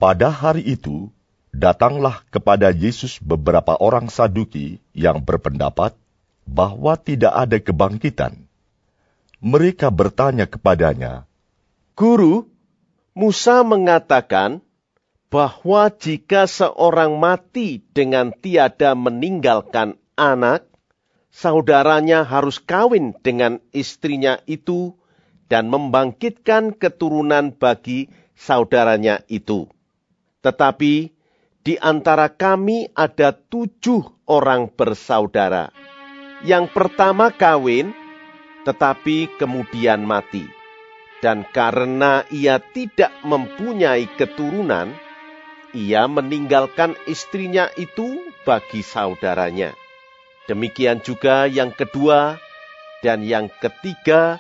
Pada 0.01 0.33
hari 0.33 0.65
itu, 0.65 1.13
datanglah 1.53 2.25
kepada 2.33 2.73
Yesus 2.73 3.21
beberapa 3.21 3.77
orang 3.77 4.09
Saduki 4.09 4.81
yang 4.97 5.21
berpendapat 5.21 5.93
bahwa 6.49 6.97
tidak 6.97 7.37
ada 7.37 7.61
kebangkitan. 7.61 8.41
Mereka 9.45 9.93
bertanya 9.93 10.49
kepadanya, 10.49 11.29
Guru, 11.93 12.54
Musa 13.15 13.63
mengatakan 13.63 14.59
bahwa 15.31 15.87
jika 15.87 16.51
seorang 16.51 17.15
mati 17.15 17.79
dengan 17.95 18.35
tiada 18.35 18.99
meninggalkan 18.99 19.95
anak, 20.19 20.67
saudaranya 21.31 22.27
harus 22.27 22.59
kawin 22.59 23.15
dengan 23.23 23.63
istrinya 23.71 24.43
itu 24.51 24.99
dan 25.47 25.71
membangkitkan 25.71 26.75
keturunan 26.75 27.55
bagi 27.55 28.11
saudaranya 28.35 29.23
itu. 29.31 29.71
Tetapi 30.43 31.15
di 31.63 31.75
antara 31.79 32.27
kami 32.35 32.91
ada 32.99 33.31
tujuh 33.31 34.27
orang 34.27 34.75
bersaudara. 34.75 35.71
Yang 36.43 36.67
pertama 36.75 37.31
kawin, 37.31 37.95
tetapi 38.67 39.39
kemudian 39.39 40.03
mati. 40.03 40.64
Dan 41.25 41.49
karena 41.49 42.29
ia 42.29 42.61
tidak 42.61 43.09
mempunyai 43.25 44.05
keturunan, 44.21 44.93
ia 45.73 46.05
meninggalkan 46.05 46.93
istrinya 47.09 47.73
itu 47.81 48.21
bagi 48.45 48.85
saudaranya. 48.85 49.73
Demikian 50.45 51.01
juga 51.01 51.49
yang 51.49 51.73
kedua 51.73 52.37
dan 53.01 53.25
yang 53.25 53.49
ketiga 53.49 54.37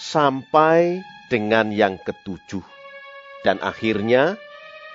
sampai 0.00 1.04
dengan 1.28 1.68
yang 1.68 2.00
ketujuh. 2.00 2.64
Dan 3.44 3.60
akhirnya 3.60 4.40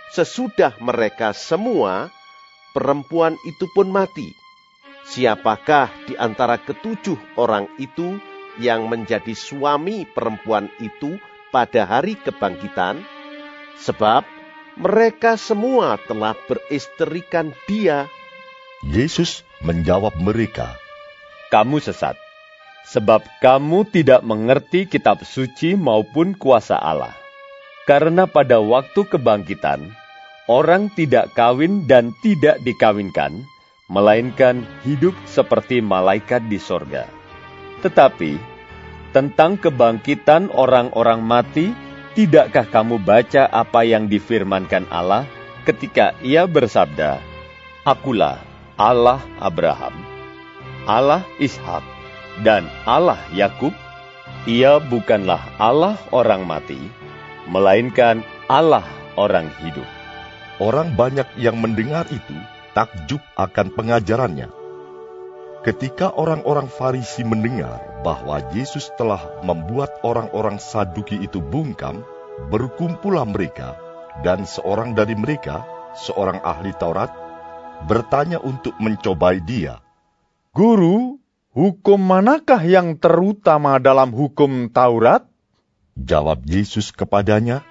Sesudah 0.10 0.74
mereka 0.82 1.38
semua, 1.38 2.10
perempuan 2.74 3.38
itu 3.46 3.70
pun 3.78 3.94
mati. 3.94 4.34
Siapakah 5.06 6.10
di 6.10 6.18
antara 6.18 6.58
ketujuh 6.58 7.38
orang 7.38 7.70
itu 7.78 8.18
yang 8.60 8.92
menjadi 8.92 9.32
suami 9.34 10.04
perempuan 10.06 10.68
itu 10.84 11.18
pada 11.50 11.88
hari 11.88 12.20
kebangkitan? 12.20 13.01
Sebab 13.80 14.28
mereka 14.80 15.36
semua 15.36 16.00
telah 16.08 16.36
beristrikan 16.48 17.56
dia. 17.68 18.08
Yesus 18.86 19.44
menjawab 19.60 20.16
mereka, 20.20 20.80
Kamu 21.51 21.84
sesat, 21.84 22.16
sebab 22.88 23.22
kamu 23.44 23.84
tidak 23.92 24.24
mengerti 24.24 24.88
kitab 24.88 25.20
suci 25.28 25.75
maupun 25.75 26.32
kuasa 26.38 26.80
Allah. 26.80 27.12
Karena 27.84 28.30
pada 28.30 28.62
waktu 28.62 29.04
kebangkitan, 29.04 29.89
orang 30.48 30.94
tidak 30.94 31.34
kawin 31.36 31.89
dan 31.89 32.16
tidak 32.22 32.62
dikawinkan, 32.63 33.44
melainkan 33.89 34.63
hidup 34.86 35.18
seperti 35.25 35.82
malaikat 35.82 36.46
di 36.48 36.62
sorga. 36.62 37.10
Tetapi, 37.82 38.38
tentang 39.12 39.58
kebangkitan 39.58 40.54
orang-orang 40.54 41.22
mati, 41.24 41.74
tidakkah 42.13 42.68
kamu 42.70 43.01
baca 43.01 43.50
apa 43.50 43.86
yang 43.86 44.06
difirmankan 44.06 44.86
Allah 44.94 45.25
ketika 45.66 46.18
ia 46.22 46.46
bersabda, 46.50 47.22
Akulah 47.86 48.41
Allah 48.80 49.19
Abraham, 49.41 49.95
Allah 50.88 51.26
Ishak, 51.41 51.84
dan 52.45 52.69
Allah 52.88 53.19
Yakub, 53.36 53.74
ia 54.48 54.80
bukanlah 54.80 55.41
Allah 55.60 56.00
orang 56.15 56.48
mati, 56.48 56.80
melainkan 57.50 58.24
Allah 58.48 58.86
orang 59.19 59.52
hidup. 59.62 59.88
Orang 60.60 60.95
banyak 60.95 61.28
yang 61.39 61.60
mendengar 61.60 62.04
itu 62.12 62.36
takjub 62.76 63.24
akan 63.39 63.72
pengajarannya. 63.76 64.59
Ketika 65.60 66.15
orang-orang 66.15 66.72
Farisi 66.72 67.28
mendengar 67.28 67.84
bahwa 68.00 68.39
Yesus 68.56 68.95
telah 68.95 69.43
membuat 69.43 70.00
orang-orang 70.08 70.56
Saduki 70.56 71.19
itu 71.19 71.43
bungkam, 71.43 72.08
berkumpullah 72.48 73.28
mereka, 73.28 73.76
dan 74.24 74.48
seorang 74.48 74.95
dari 74.95 75.19
mereka, 75.19 75.67
seorang 76.00 76.39
ahli 76.48 76.72
Taurat, 76.80 77.12
bertanya 77.91 78.39
untuk 78.39 78.72
mencobai 78.80 79.43
dia. 79.43 79.84
Guru, 80.56 81.19
hukum 81.52 82.00
manakah 82.00 82.63
yang 82.63 82.95
terutama 82.95 83.84
dalam 83.84 84.15
hukum 84.15 84.72
Taurat? 84.72 85.28
Jawab 86.00 86.48
Yesus 86.48 86.95
kepadanya, 86.95 87.67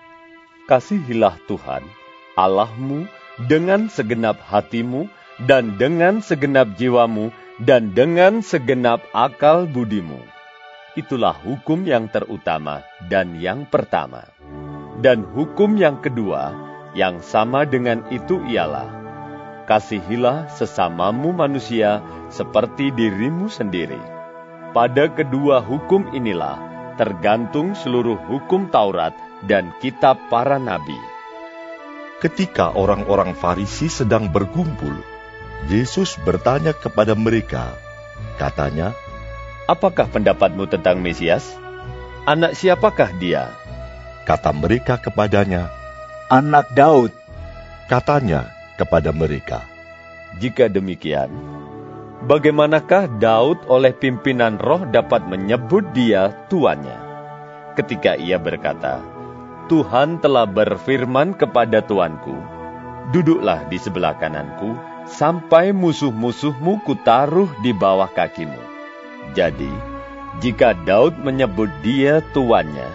Kasihilah 0.68 1.40
Tuhan, 1.48 1.88
Allahmu, 2.36 3.08
dengan 3.48 3.88
segenap 3.88 4.36
hatimu, 4.44 5.08
dan 5.48 5.80
dengan 5.80 6.20
segenap 6.20 6.76
jiwamu, 6.76 7.32
dan 7.58 7.90
dengan 7.90 8.38
segenap 8.38 9.02
akal 9.10 9.66
budimu. 9.66 10.22
Itulah 10.94 11.34
hukum 11.34 11.86
yang 11.86 12.10
terutama 12.10 12.86
dan 13.06 13.38
yang 13.38 13.66
pertama. 13.66 14.26
Dan 14.98 15.22
hukum 15.22 15.78
yang 15.78 16.02
kedua, 16.02 16.54
yang 16.94 17.22
sama 17.22 17.62
dengan 17.62 18.02
itu 18.10 18.42
ialah, 18.50 18.98
Kasihilah 19.68 20.48
sesamamu 20.48 21.36
manusia 21.36 22.00
seperti 22.32 22.88
dirimu 22.88 23.52
sendiri. 23.52 24.00
Pada 24.72 25.12
kedua 25.12 25.60
hukum 25.60 26.08
inilah, 26.16 26.56
tergantung 26.96 27.76
seluruh 27.76 28.16
hukum 28.16 28.72
Taurat 28.72 29.12
dan 29.44 29.70
kitab 29.84 30.16
para 30.32 30.56
nabi. 30.56 30.96
Ketika 32.18 32.72
orang-orang 32.74 33.36
Farisi 33.36 33.92
sedang 33.92 34.32
berkumpul, 34.32 35.17
Yesus 35.66 36.14
bertanya 36.22 36.70
kepada 36.70 37.18
mereka. 37.18 37.74
Katanya, 38.38 38.94
Apakah 39.68 40.08
pendapatmu 40.08 40.64
tentang 40.64 41.02
Mesias? 41.02 41.44
Anak 42.24 42.56
siapakah 42.56 43.12
dia? 43.20 43.52
Kata 44.24 44.48
mereka 44.54 44.96
kepadanya, 44.96 45.68
Anak 46.32 46.72
Daud. 46.72 47.12
Katanya 47.84 48.48
kepada 48.80 49.12
mereka, 49.12 49.64
Jika 50.40 50.72
demikian, 50.72 51.28
bagaimanakah 52.24 53.20
Daud 53.20 53.60
oleh 53.68 53.92
pimpinan 53.92 54.56
roh 54.56 54.88
dapat 54.88 55.28
menyebut 55.28 55.84
dia 55.92 56.32
tuannya? 56.48 56.96
Ketika 57.76 58.16
ia 58.16 58.40
berkata, 58.40 59.04
Tuhan 59.68 60.24
telah 60.24 60.48
berfirman 60.48 61.36
kepada 61.36 61.84
tuanku, 61.84 62.36
duduklah 63.12 63.68
di 63.68 63.76
sebelah 63.76 64.16
kananku, 64.16 64.72
sampai 65.08 65.72
musuh-musuhmu 65.72 66.84
kutaruh 66.84 67.48
di 67.64 67.72
bawah 67.72 68.12
kakimu. 68.12 68.60
Jadi, 69.32 69.72
jika 70.44 70.76
Daud 70.76 71.18
menyebut 71.18 71.72
dia 71.80 72.20
tuannya, 72.36 72.86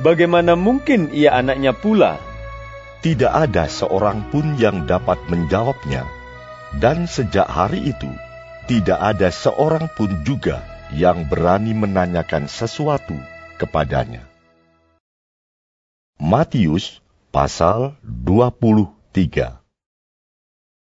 bagaimana 0.00 0.54
mungkin 0.54 1.10
ia 1.10 1.36
anaknya 1.36 1.74
pula? 1.74 2.16
Tidak 3.02 3.28
ada 3.28 3.66
seorang 3.66 4.30
pun 4.30 4.54
yang 4.56 4.86
dapat 4.86 5.18
menjawabnya. 5.26 6.06
Dan 6.78 7.04
sejak 7.04 7.44
hari 7.50 7.92
itu, 7.92 8.08
tidak 8.70 8.96
ada 8.96 9.28
seorang 9.28 9.90
pun 9.92 10.22
juga 10.24 10.62
yang 10.94 11.28
berani 11.28 11.76
menanyakan 11.76 12.46
sesuatu 12.46 13.18
kepadanya. 13.60 14.24
Matius 16.22 17.02
pasal 17.34 17.98
23 18.06 19.61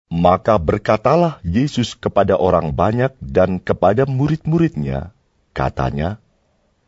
Maka 0.08 0.56
berkatalah 0.56 1.36
Yesus 1.44 1.92
kepada 1.92 2.40
orang 2.40 2.72
banyak 2.72 3.12
dan 3.20 3.60
kepada 3.60 4.08
murid-muridnya, 4.08 5.12
katanya, 5.52 6.16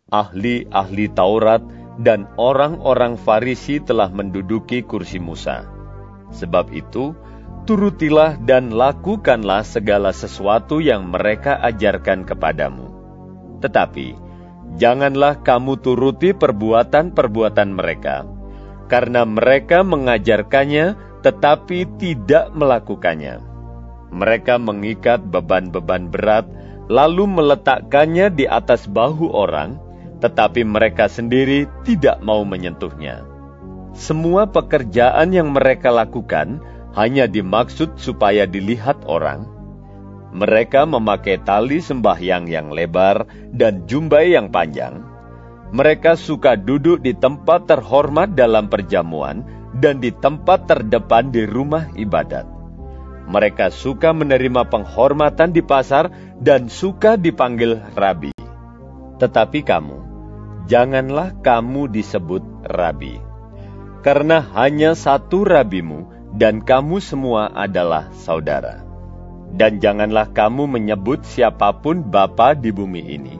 Ahli-ahli 0.08 1.12
Taurat 1.12 1.60
dan 2.00 2.24
orang-orang 2.40 3.20
Farisi 3.20 3.76
telah 3.78 4.08
menduduki 4.08 4.80
kursi 4.80 5.20
Musa. 5.20 5.68
Sebab 6.32 6.72
itu, 6.72 7.12
turutilah 7.68 8.40
dan 8.40 8.72
lakukanlah 8.72 9.68
segala 9.68 10.16
sesuatu 10.16 10.80
yang 10.80 11.12
mereka 11.12 11.60
ajarkan 11.60 12.24
kepadamu. 12.24 12.88
Tetapi, 13.60 14.16
janganlah 14.80 15.44
kamu 15.44 15.76
turuti 15.84 16.32
perbuatan-perbuatan 16.32 17.68
mereka, 17.68 18.24
karena 18.88 19.28
mereka 19.28 19.84
mengajarkannya 19.84 21.09
tetapi 21.20 21.86
tidak 22.00 22.52
melakukannya. 22.56 23.40
Mereka 24.10 24.58
mengikat 24.58 25.22
beban-beban 25.30 26.10
berat, 26.10 26.48
lalu 26.90 27.30
meletakkannya 27.30 28.34
di 28.34 28.44
atas 28.50 28.90
bahu 28.90 29.30
orang, 29.30 29.78
tetapi 30.18 30.66
mereka 30.66 31.06
sendiri 31.06 31.70
tidak 31.86 32.18
mau 32.20 32.42
menyentuhnya. 32.42 33.22
Semua 33.94 34.46
pekerjaan 34.50 35.30
yang 35.30 35.54
mereka 35.54 35.90
lakukan 35.90 36.62
hanya 36.94 37.30
dimaksud 37.30 37.98
supaya 37.98 38.46
dilihat 38.46 39.02
orang. 39.06 39.46
Mereka 40.30 40.86
memakai 40.86 41.42
tali 41.42 41.82
sembahyang 41.82 42.46
yang 42.46 42.70
lebar 42.70 43.26
dan 43.50 43.82
jumbai 43.90 44.34
yang 44.34 44.50
panjang. 44.54 45.02
Mereka 45.74 46.18
suka 46.18 46.54
duduk 46.54 47.02
di 47.02 47.14
tempat 47.14 47.66
terhormat 47.66 48.34
dalam 48.34 48.70
perjamuan 48.70 49.42
dan 49.78 50.02
di 50.02 50.10
tempat 50.10 50.66
terdepan 50.66 51.30
di 51.30 51.46
rumah 51.46 51.86
ibadat. 51.94 52.46
Mereka 53.30 53.70
suka 53.70 54.10
menerima 54.10 54.66
penghormatan 54.66 55.54
di 55.54 55.62
pasar 55.62 56.10
dan 56.42 56.66
suka 56.66 57.14
dipanggil 57.14 57.78
rabi. 57.94 58.34
Tetapi 59.22 59.62
kamu, 59.62 59.98
janganlah 60.66 61.38
kamu 61.38 61.86
disebut 61.94 62.42
rabi, 62.66 63.22
karena 64.02 64.42
hanya 64.56 64.98
satu 64.98 65.46
rabimu, 65.46 66.10
dan 66.34 66.64
kamu 66.64 66.98
semua 66.98 67.52
adalah 67.54 68.10
saudara. 68.16 68.82
Dan 69.50 69.82
janganlah 69.82 70.30
kamu 70.30 70.66
menyebut 70.66 71.26
siapa 71.26 71.74
pun 71.82 72.06
bapa 72.06 72.54
di 72.54 72.70
bumi 72.74 73.02
ini, 73.14 73.36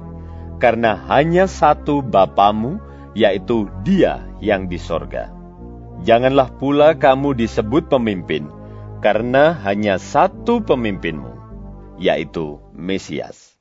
karena 0.63 0.99
hanya 1.09 1.51
satu 1.51 2.05
bapamu, 2.05 2.79
yaitu 3.17 3.67
Dia 3.83 4.23
yang 4.39 4.71
di 4.71 4.79
sorga. 4.79 5.40
Janganlah 6.01 6.57
pula 6.57 6.97
kamu 6.97 7.37
disebut 7.37 7.93
pemimpin, 7.93 8.49
karena 9.05 9.53
hanya 9.69 10.01
satu 10.01 10.65
pemimpinmu, 10.65 11.29
yaitu 12.01 12.57
Mesias. 12.73 13.61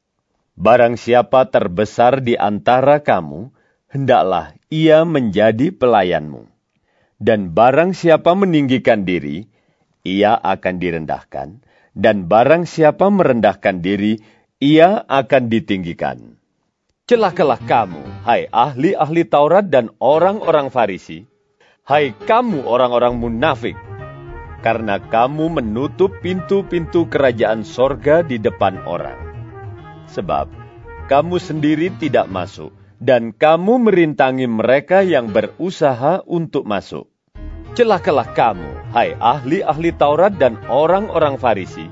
Barang 0.55 0.95
siapa 0.95 1.51
terbesar 1.51 2.23
di 2.23 2.39
antara 2.39 3.03
kamu, 3.03 3.51
hendaklah 3.91 4.55
ia 4.71 5.03
menjadi 5.03 5.75
pelayanmu. 5.75 6.47
Dan 7.19 7.51
barang 7.51 7.91
siapa 7.91 8.31
meninggikan 8.31 9.03
diri, 9.03 9.43
ia 10.07 10.39
akan 10.39 10.79
direndahkan. 10.79 11.59
Dan 11.91 12.31
barang 12.31 12.63
siapa 12.63 13.11
merendahkan 13.11 13.83
diri, 13.83 14.15
ia 14.63 15.03
akan 15.03 15.51
ditinggikan. 15.51 16.39
Celakalah 17.03 17.59
kamu, 17.67 17.99
hai 18.23 18.47
ahli-ahli 18.47 19.27
Taurat 19.27 19.67
dan 19.67 19.91
orang-orang 19.99 20.71
Farisi, 20.71 21.27
hai 21.89 22.13
kamu 22.13 22.69
orang-orang 22.69 23.17
munafik, 23.17 23.73
karena 24.61 25.01
kamu 25.01 25.57
menutup 25.57 26.13
pintu-pintu 26.21 27.09
kerajaan 27.09 27.65
sorga 27.65 28.21
di 28.21 28.37
depan 28.37 28.85
orang. 28.85 29.17
Sebab 30.13 30.53
kamu 31.09 31.41
sendiri 31.41 31.89
tidak 31.97 32.29
masuk, 32.29 32.69
dan 33.01 33.33
kamu 33.33 33.89
merintangi 33.89 34.45
mereka 34.45 35.01
yang 35.01 35.33
berusaha 35.33 36.21
untuk 36.29 36.69
masuk. 36.69 37.09
Celakalah 37.73 38.37
kamu, 38.37 38.69
hai 38.93 39.17
ahli-ahli 39.17 39.89
Taurat 39.97 40.37
dan 40.37 40.61
orang-orang 40.69 41.41
Farisi, 41.41 41.89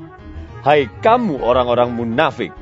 hai 0.61 0.85
kamu 1.01 1.41
orang-orang 1.41 1.97
munafik, 1.97 2.53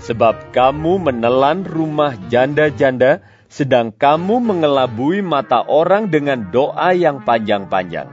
sebab 0.00 0.56
kamu 0.56 0.96
menelan 0.96 1.60
rumah 1.60 2.16
janda-janda, 2.32 3.20
sedang 3.50 3.90
kamu 3.90 4.38
mengelabui 4.38 5.26
mata 5.26 5.66
orang 5.66 6.06
dengan 6.06 6.46
doa 6.54 6.94
yang 6.94 7.26
panjang-panjang. 7.26 8.06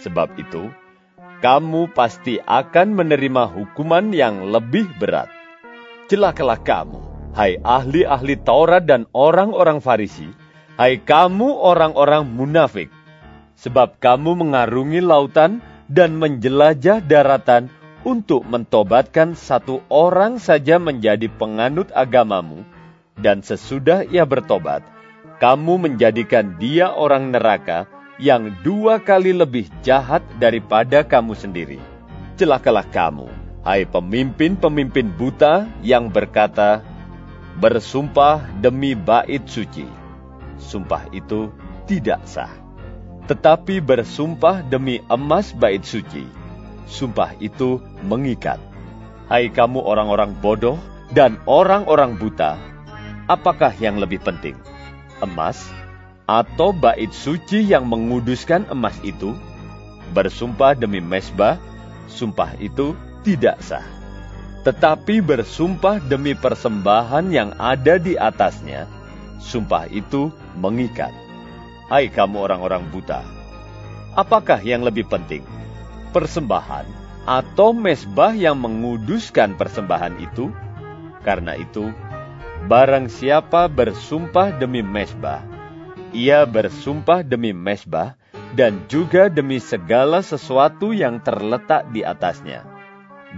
Sebab 0.00 0.40
itu, 0.40 0.72
kamu 1.44 1.92
pasti 1.92 2.40
akan 2.40 2.96
menerima 2.96 3.44
hukuman 3.52 4.08
yang 4.16 4.48
lebih 4.48 4.88
berat. 4.96 5.28
Celakalah 6.08 6.64
kamu, 6.64 7.00
hai 7.36 7.60
ahli-ahli 7.60 8.40
Taurat 8.40 8.88
dan 8.88 9.04
orang-orang 9.12 9.84
Farisi, 9.84 10.32
hai 10.80 10.96
kamu 10.96 11.60
orang-orang 11.60 12.24
munafik, 12.24 12.88
sebab 13.60 14.00
kamu 14.00 14.32
mengarungi 14.32 15.04
lautan 15.04 15.60
dan 15.92 16.16
menjelajah 16.16 17.04
daratan 17.04 17.68
untuk 18.00 18.48
mentobatkan 18.48 19.36
satu 19.36 19.84
orang 19.92 20.40
saja 20.40 20.80
menjadi 20.80 21.28
penganut 21.36 21.92
agamamu, 21.92 22.64
dan 23.20 23.44
sesudah 23.44 24.08
ia 24.08 24.24
bertobat, 24.24 24.80
kamu 25.40 25.88
menjadikan 25.88 26.56
dia 26.56 26.92
orang 26.92 27.32
neraka 27.32 27.88
yang 28.20 28.52
dua 28.60 29.00
kali 29.00 29.32
lebih 29.32 29.68
jahat 29.80 30.20
daripada 30.36 31.00
kamu 31.00 31.32
sendiri. 31.32 31.80
Celakalah 32.36 32.84
kamu, 32.88 33.28
hai 33.64 33.88
pemimpin-pemimpin 33.88 35.08
buta 35.16 35.64
yang 35.80 36.12
berkata, 36.12 36.84
bersumpah 37.56 38.44
demi 38.60 38.92
bait 38.92 39.44
suci. 39.48 39.88
Sumpah 40.60 41.08
itu 41.12 41.48
tidak 41.88 42.24
sah. 42.28 42.52
Tetapi 43.28 43.80
bersumpah 43.80 44.64
demi 44.64 45.00
emas 45.08 45.56
bait 45.56 45.80
suci. 45.84 46.24
Sumpah 46.84 47.36
itu 47.40 47.80
mengikat. 48.04 48.60
Hai 49.30 49.48
kamu 49.48 49.80
orang-orang 49.80 50.36
bodoh 50.36 50.76
dan 51.14 51.38
orang-orang 51.46 52.18
buta, 52.18 52.58
apakah 53.30 53.70
yang 53.78 54.02
lebih 54.02 54.18
penting? 54.18 54.58
Emas 55.22 55.70
atau 56.26 56.74
bait 56.74 57.14
suci 57.14 57.62
yang 57.62 57.86
menguduskan 57.86 58.66
emas 58.74 58.98
itu, 59.06 59.38
bersumpah 60.10 60.74
demi 60.74 60.98
mesbah, 60.98 61.54
sumpah 62.10 62.58
itu 62.58 62.98
tidak 63.22 63.62
sah. 63.62 63.86
Tetapi 64.66 65.22
bersumpah 65.22 66.02
demi 66.02 66.34
persembahan 66.34 67.30
yang 67.30 67.54
ada 67.56 67.96
di 68.02 68.18
atasnya, 68.18 68.90
sumpah 69.38 69.86
itu 69.88 70.34
mengikat. 70.58 71.14
Hai 71.90 72.06
kamu 72.10 72.50
orang-orang 72.50 72.86
buta, 72.90 73.22
apakah 74.14 74.62
yang 74.62 74.82
lebih 74.86 75.06
penting? 75.10 75.42
Persembahan 76.14 76.86
atau 77.26 77.74
mesbah 77.74 78.34
yang 78.34 78.58
menguduskan 78.58 79.58
persembahan 79.58 80.18
itu? 80.22 80.54
Karena 81.26 81.58
itu, 81.58 81.90
barang 82.66 83.08
siapa 83.08 83.70
bersumpah 83.70 84.52
demi 84.60 84.84
mesbah, 84.84 85.40
ia 86.12 86.44
bersumpah 86.44 87.24
demi 87.24 87.54
mesbah 87.54 88.18
dan 88.58 88.82
juga 88.90 89.30
demi 89.30 89.62
segala 89.62 90.20
sesuatu 90.20 90.90
yang 90.90 91.22
terletak 91.22 91.88
di 91.94 92.02
atasnya. 92.02 92.66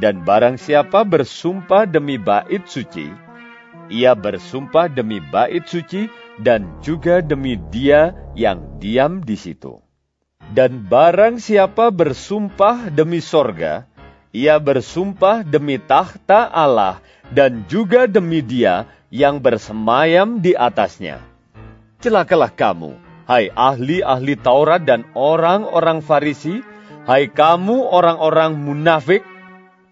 Dan 0.00 0.24
barang 0.24 0.56
siapa 0.56 1.04
bersumpah 1.04 1.84
demi 1.84 2.16
bait 2.16 2.64
suci, 2.64 3.12
ia 3.92 4.16
bersumpah 4.16 4.88
demi 4.88 5.20
bait 5.20 5.68
suci 5.68 6.08
dan 6.40 6.80
juga 6.80 7.20
demi 7.20 7.60
dia 7.68 8.16
yang 8.32 8.80
diam 8.80 9.20
di 9.20 9.36
situ. 9.36 9.76
Dan 10.52 10.88
barang 10.88 11.38
siapa 11.38 11.92
bersumpah 11.92 12.88
demi 12.88 13.20
sorga, 13.20 13.84
ia 14.32 14.56
bersumpah 14.56 15.44
demi 15.44 15.76
tahta 15.76 16.48
Allah 16.48 17.04
dan 17.28 17.68
juga 17.68 18.08
demi 18.08 18.40
dia 18.40 18.88
yang 19.12 19.44
bersemayam 19.44 20.40
di 20.40 20.56
atasnya 20.56 21.20
Celakalah 22.02 22.50
kamu, 22.50 22.98
hai 23.30 23.46
ahli-ahli 23.52 24.34
Taurat 24.34 24.82
dan 24.82 25.06
orang-orang 25.14 26.02
Farisi, 26.02 26.64
hai 27.06 27.30
kamu 27.30 27.78
orang-orang 27.78 28.58
munafik, 28.58 29.22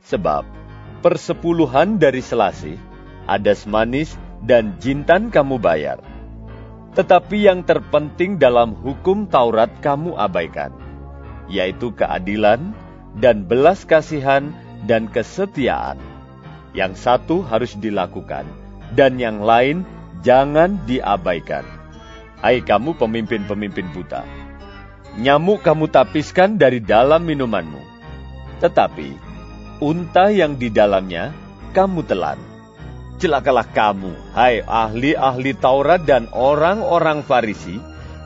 sebab 0.03 0.43
persepuluhan 1.07 2.03
dari 2.03 2.19
selasih, 2.19 2.75
adas 3.31 3.63
manis, 3.71 4.19
dan 4.43 4.75
jintan 4.83 5.31
kamu 5.31 5.63
bayar. 5.63 6.03
Tetapi 6.99 7.47
yang 7.47 7.63
terpenting 7.63 8.43
dalam 8.43 8.75
hukum 8.75 9.31
Taurat 9.31 9.71
kamu 9.79 10.19
abaikan, 10.19 10.75
yaitu 11.47 11.95
keadilan 11.95 12.75
dan 13.23 13.47
belas 13.47 13.87
kasihan 13.87 14.51
dan 14.91 15.07
kesetiaan. 15.07 15.95
Yang 16.75 17.07
satu 17.07 17.47
harus 17.47 17.79
dilakukan, 17.79 18.51
dan 18.95 19.19
yang 19.19 19.43
lain 19.43 19.87
jangan 20.21 20.79
diabaikan. 20.85 21.63
Hai 22.41 22.65
kamu 22.65 22.97
pemimpin-pemimpin 22.97 23.93
buta, 23.93 24.25
nyamuk 25.21 25.61
kamu 25.61 25.93
tapiskan 25.93 26.57
dari 26.57 26.81
dalam 26.81 27.25
minumanmu. 27.29 27.83
Tetapi, 28.65 29.09
unta 29.85 30.33
yang 30.33 30.57
di 30.57 30.73
dalamnya 30.73 31.37
kamu 31.77 32.01
telan. 32.09 32.41
Celakalah 33.21 33.69
kamu, 33.77 34.17
hai 34.33 34.65
ahli-ahli 34.65 35.53
Taurat 35.61 36.01
dan 36.09 36.25
orang-orang 36.33 37.21
Farisi, 37.21 37.77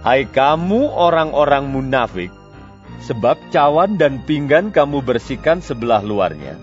hai 0.07 0.23
kamu 0.23 0.87
orang-orang 0.95 1.67
munafik, 1.67 2.31
sebab 3.03 3.35
cawan 3.51 3.99
dan 3.99 4.23
pinggan 4.23 4.71
kamu 4.71 5.03
bersihkan 5.03 5.59
sebelah 5.59 5.99
luarnya, 5.99 6.55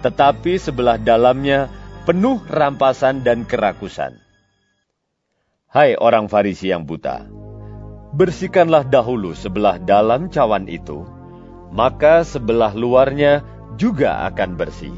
tetapi 0.00 0.56
sebelah 0.56 0.96
dalamnya 0.96 1.68
penuh 2.02 2.42
rampasan 2.50 3.22
dan 3.22 3.46
kerakusan. 3.46 4.18
Hai 5.70 5.94
orang 5.94 6.26
Farisi 6.26 6.74
yang 6.74 6.82
buta, 6.82 7.30
bersihkanlah 8.18 8.90
dahulu 8.90 9.32
sebelah 9.38 9.78
dalam 9.78 10.26
cawan 10.26 10.66
itu, 10.66 11.06
maka 11.70 12.26
sebelah 12.26 12.74
luarnya 12.74 13.46
juga 13.78 14.26
akan 14.28 14.58
bersih. 14.58 14.92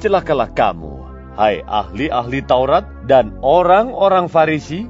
Celakalah 0.00 0.50
kamu, 0.56 1.04
hai 1.36 1.60
ahli-ahli 1.62 2.40
Taurat 2.48 2.88
dan 3.04 3.36
orang-orang 3.44 4.26
Farisi, 4.32 4.88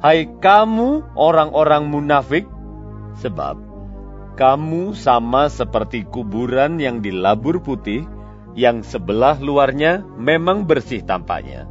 Hai 0.00 0.24
kamu 0.40 1.12
orang-orang 1.12 1.92
munafik, 1.92 2.48
sebab 3.20 3.60
kamu 4.40 4.96
sama 4.96 5.52
seperti 5.52 6.08
kuburan 6.08 6.80
yang 6.80 7.04
dilabur 7.04 7.60
putih, 7.60 8.08
yang 8.58 8.82
sebelah 8.82 9.38
luarnya 9.38 10.02
memang 10.18 10.66
bersih 10.66 11.02
tampaknya, 11.06 11.66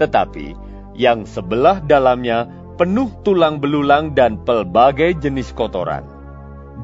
tetapi 0.00 0.54
yang 0.94 1.26
sebelah 1.26 1.82
dalamnya 1.82 2.50
penuh 2.74 3.10
tulang 3.22 3.62
belulang 3.62 4.14
dan 4.18 4.42
pelbagai 4.42 5.18
jenis 5.22 5.54
kotoran. 5.54 6.06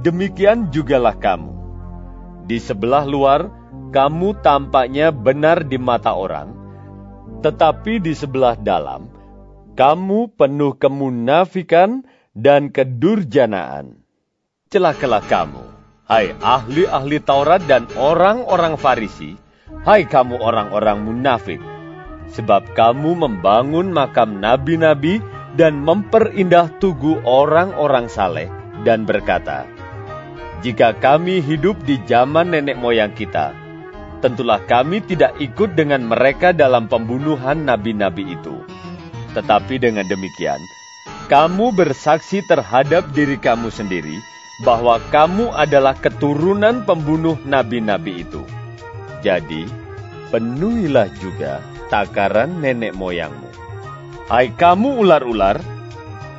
Demikian 0.06 0.70
jugalah 0.70 1.18
kamu. 1.18 1.50
Di 2.46 2.62
sebelah 2.62 3.06
luar, 3.06 3.50
kamu 3.90 4.38
tampaknya 4.42 5.10
benar 5.10 5.66
di 5.66 5.78
mata 5.78 6.14
orang, 6.14 6.54
tetapi 7.42 7.98
di 7.98 8.14
sebelah 8.14 8.54
dalam, 8.58 9.10
kamu 9.74 10.34
penuh 10.34 10.74
kemunafikan 10.78 12.06
dan 12.34 12.70
kedurjanaan. 12.70 14.02
Celakalah 14.70 15.22
kamu, 15.26 15.62
hai 16.11 16.35
ahli-ahli 16.42 17.23
Taurat 17.23 17.62
dan 17.70 17.87
orang-orang 17.94 18.75
Farisi, 18.75 19.38
hai 19.87 20.03
kamu 20.03 20.42
orang-orang 20.42 21.07
munafik, 21.07 21.62
sebab 22.35 22.66
kamu 22.75 23.14
membangun 23.14 23.94
makam 23.94 24.42
nabi-nabi 24.42 25.23
dan 25.55 25.79
memperindah 25.79 26.66
tugu 26.83 27.23
orang-orang 27.23 28.11
saleh 28.11 28.51
dan 28.83 29.07
berkata, 29.07 29.70
Jika 30.66 30.99
kami 30.99 31.38
hidup 31.38 31.79
di 31.87 32.03
zaman 32.11 32.59
nenek 32.59 32.75
moyang 32.75 33.14
kita, 33.14 33.55
tentulah 34.18 34.59
kami 34.66 35.07
tidak 35.07 35.38
ikut 35.38 35.79
dengan 35.79 36.11
mereka 36.11 36.51
dalam 36.51 36.90
pembunuhan 36.90 37.62
nabi-nabi 37.62 38.35
itu. 38.35 38.59
Tetapi 39.38 39.79
dengan 39.79 40.11
demikian, 40.11 40.59
kamu 41.31 41.70
bersaksi 41.70 42.42
terhadap 42.51 43.07
diri 43.14 43.38
kamu 43.38 43.70
sendiri 43.70 44.18
bahwa 44.61 45.01
kamu 45.09 45.53
adalah 45.57 45.96
keturunan 45.96 46.85
pembunuh 46.85 47.40
nabi-nabi 47.49 48.25
itu. 48.25 48.44
Jadi, 49.25 49.68
penuhilah 50.29 51.09
juga 51.20 51.64
takaran 51.88 52.61
nenek 52.61 52.92
moyangmu. 52.96 53.49
Hai 54.31 54.53
kamu 54.55 55.03
ular-ular, 55.03 55.59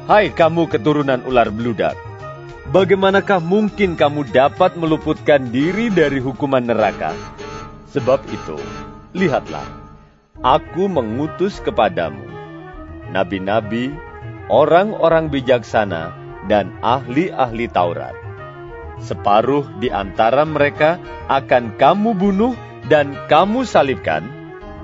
hai 0.08 0.32
kamu 0.32 0.72
keturunan 0.72 1.22
ular 1.28 1.52
beludak, 1.52 1.98
bagaimanakah 2.72 3.44
mungkin 3.44 4.00
kamu 4.00 4.30
dapat 4.32 4.80
meluputkan 4.80 5.52
diri 5.52 5.92
dari 5.92 6.24
hukuman 6.24 6.64
neraka? 6.64 7.12
Sebab 7.92 8.24
itu, 8.32 8.56
lihatlah, 9.12 9.68
aku 10.40 10.88
mengutus 10.88 11.60
kepadamu 11.60 12.32
nabi-nabi, 13.12 13.92
orang-orang 14.48 15.28
bijaksana, 15.28 16.16
dan 16.52 16.76
ahli-ahli 16.84 17.72
Taurat. 17.72 18.12
Separuh 19.00 19.64
di 19.80 19.88
antara 19.88 20.44
mereka 20.44 21.00
akan 21.32 21.80
kamu 21.80 22.12
bunuh 22.12 22.54
dan 22.92 23.16
kamu 23.32 23.64
salibkan, 23.64 24.28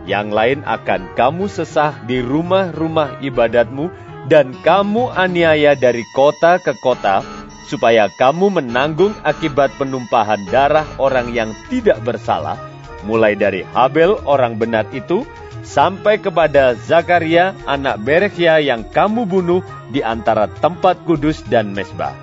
yang 0.07 0.31
lain 0.31 0.63
akan 0.63 1.11
kamu 1.19 1.51
sesah 1.51 1.91
di 2.07 2.23
rumah-rumah 2.23 3.19
ibadatmu, 3.19 3.91
dan 4.31 4.55
kamu 4.63 5.11
aniaya 5.11 5.75
dari 5.75 6.07
kota 6.15 6.55
ke 6.63 6.71
kota, 6.79 7.19
supaya 7.67 8.07
kamu 8.15 8.63
menanggung 8.63 9.11
akibat 9.27 9.75
penumpahan 9.75 10.47
darah 10.47 10.87
orang 10.95 11.35
yang 11.35 11.51
tidak 11.67 11.99
bersalah, 12.07 12.55
mulai 13.03 13.35
dari 13.35 13.67
Habel 13.75 14.15
orang 14.23 14.55
benar 14.55 14.87
itu, 14.95 15.27
sampai 15.67 16.23
kepada 16.23 16.79
Zakaria 16.79 17.51
anak 17.67 17.99
Berekhia 17.99 18.63
yang 18.63 18.87
kamu 18.87 19.27
bunuh 19.27 19.59
di 19.91 19.99
antara 19.99 20.47
tempat 20.47 21.03
kudus 21.03 21.43
dan 21.43 21.75
mesbah. 21.75 22.15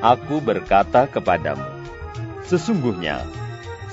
Aku 0.00 0.40
berkata 0.40 1.04
kepadamu, 1.04 1.68
sesungguhnya 2.48 3.20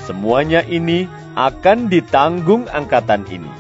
semuanya 0.08 0.64
ini 0.64 1.12
akan 1.36 1.92
ditanggung 1.92 2.72
angkatan 2.72 3.28
ini. 3.28 3.52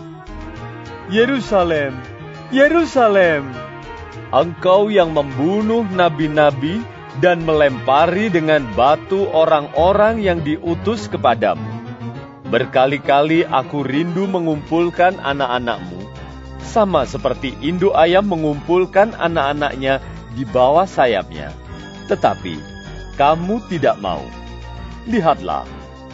Yerusalem, 1.12 2.00
Yerusalem, 2.56 3.52
engkau 4.32 4.88
yang 4.88 5.12
membunuh 5.12 5.84
nabi-nabi 5.92 6.80
dan 7.20 7.44
melempari 7.44 8.32
dengan 8.32 8.63
batu 8.80 9.28
orang-orang 9.28 10.24
yang 10.24 10.40
diutus 10.40 11.12
kepadamu. 11.12 11.77
Berkali-kali 12.48 13.44
aku 13.44 13.84
rindu 13.84 14.24
mengumpulkan 14.24 15.20
anak-anakmu, 15.20 16.00
sama 16.64 17.04
seperti 17.04 17.52
induk 17.60 17.92
ayam 17.92 18.24
mengumpulkan 18.24 19.12
anak-anaknya 19.20 20.00
di 20.32 20.48
bawah 20.48 20.88
sayapnya. 20.88 21.52
Tetapi 22.08 22.56
kamu 23.20 23.60
tidak 23.68 24.00
mau. 24.00 24.24
Lihatlah, 25.12 25.68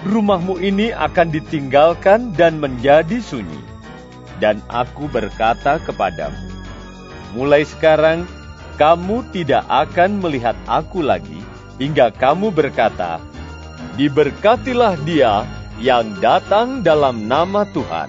rumahmu 0.09 0.57
ini 0.57 0.89
akan 0.89 1.29
ditinggalkan 1.29 2.33
dan 2.33 2.57
menjadi 2.57 3.21
sunyi. 3.21 3.61
Dan 4.41 4.57
aku 4.73 5.05
berkata 5.13 5.77
kepadamu, 5.85 6.49
mulai 7.37 7.61
sekarang 7.61 8.25
kamu 8.81 9.21
tidak 9.29 9.61
akan 9.69 10.17
melihat 10.17 10.57
aku 10.65 11.05
lagi, 11.05 11.45
hingga 11.77 12.09
kamu 12.09 12.49
berkata, 12.49 13.21
Diberkatilah 13.93 14.97
dia 15.05 15.45
yang 15.83 16.15
datang 16.23 16.79
dalam 16.79 17.27
nama 17.27 17.67
Tuhan. 17.67 18.07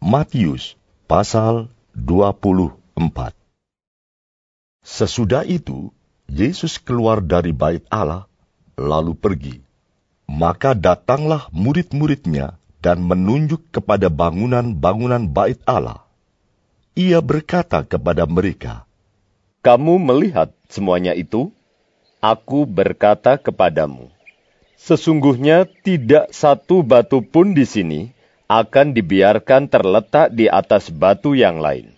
Matius 0.00 0.80
pasal 1.04 1.68
24 1.92 3.36
Sesudah 4.80 5.44
itu, 5.44 5.92
Yesus 6.24 6.80
keluar 6.80 7.20
dari 7.20 7.52
bait 7.52 7.84
Allah, 7.92 8.24
lalu 8.80 9.12
pergi. 9.12 9.60
Maka 10.24 10.72
datanglah 10.72 11.52
murid-muridnya 11.52 12.56
dan 12.80 13.04
menunjuk 13.04 13.68
kepada 13.76 14.08
bangunan-bangunan 14.08 15.28
bait 15.28 15.60
Allah. 15.68 16.00
Ia 16.96 17.20
berkata 17.20 17.84
kepada 17.84 18.24
mereka, 18.24 18.88
Kamu 19.60 20.00
melihat 20.00 20.48
semuanya 20.72 21.12
itu? 21.12 21.52
Aku 22.24 22.64
berkata 22.64 23.36
kepadamu, 23.36 24.08
Sesungguhnya 24.80 25.68
tidak 25.84 26.32
satu 26.32 26.80
batu 26.80 27.20
pun 27.20 27.52
di 27.52 27.68
sini 27.68 28.16
akan 28.48 28.96
dibiarkan 28.96 29.68
terletak 29.68 30.32
di 30.32 30.48
atas 30.48 30.88
batu 30.88 31.36
yang 31.36 31.60
lain. 31.60 31.92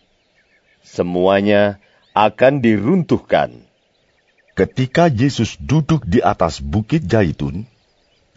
Semuanya 0.82 1.78
akan 2.12 2.58
diruntuhkan. 2.58 3.62
Ketika 4.52 5.08
Yesus 5.08 5.56
duduk 5.56 6.04
di 6.04 6.20
atas 6.20 6.60
bukit 6.60 7.06
Zaitun, 7.06 7.64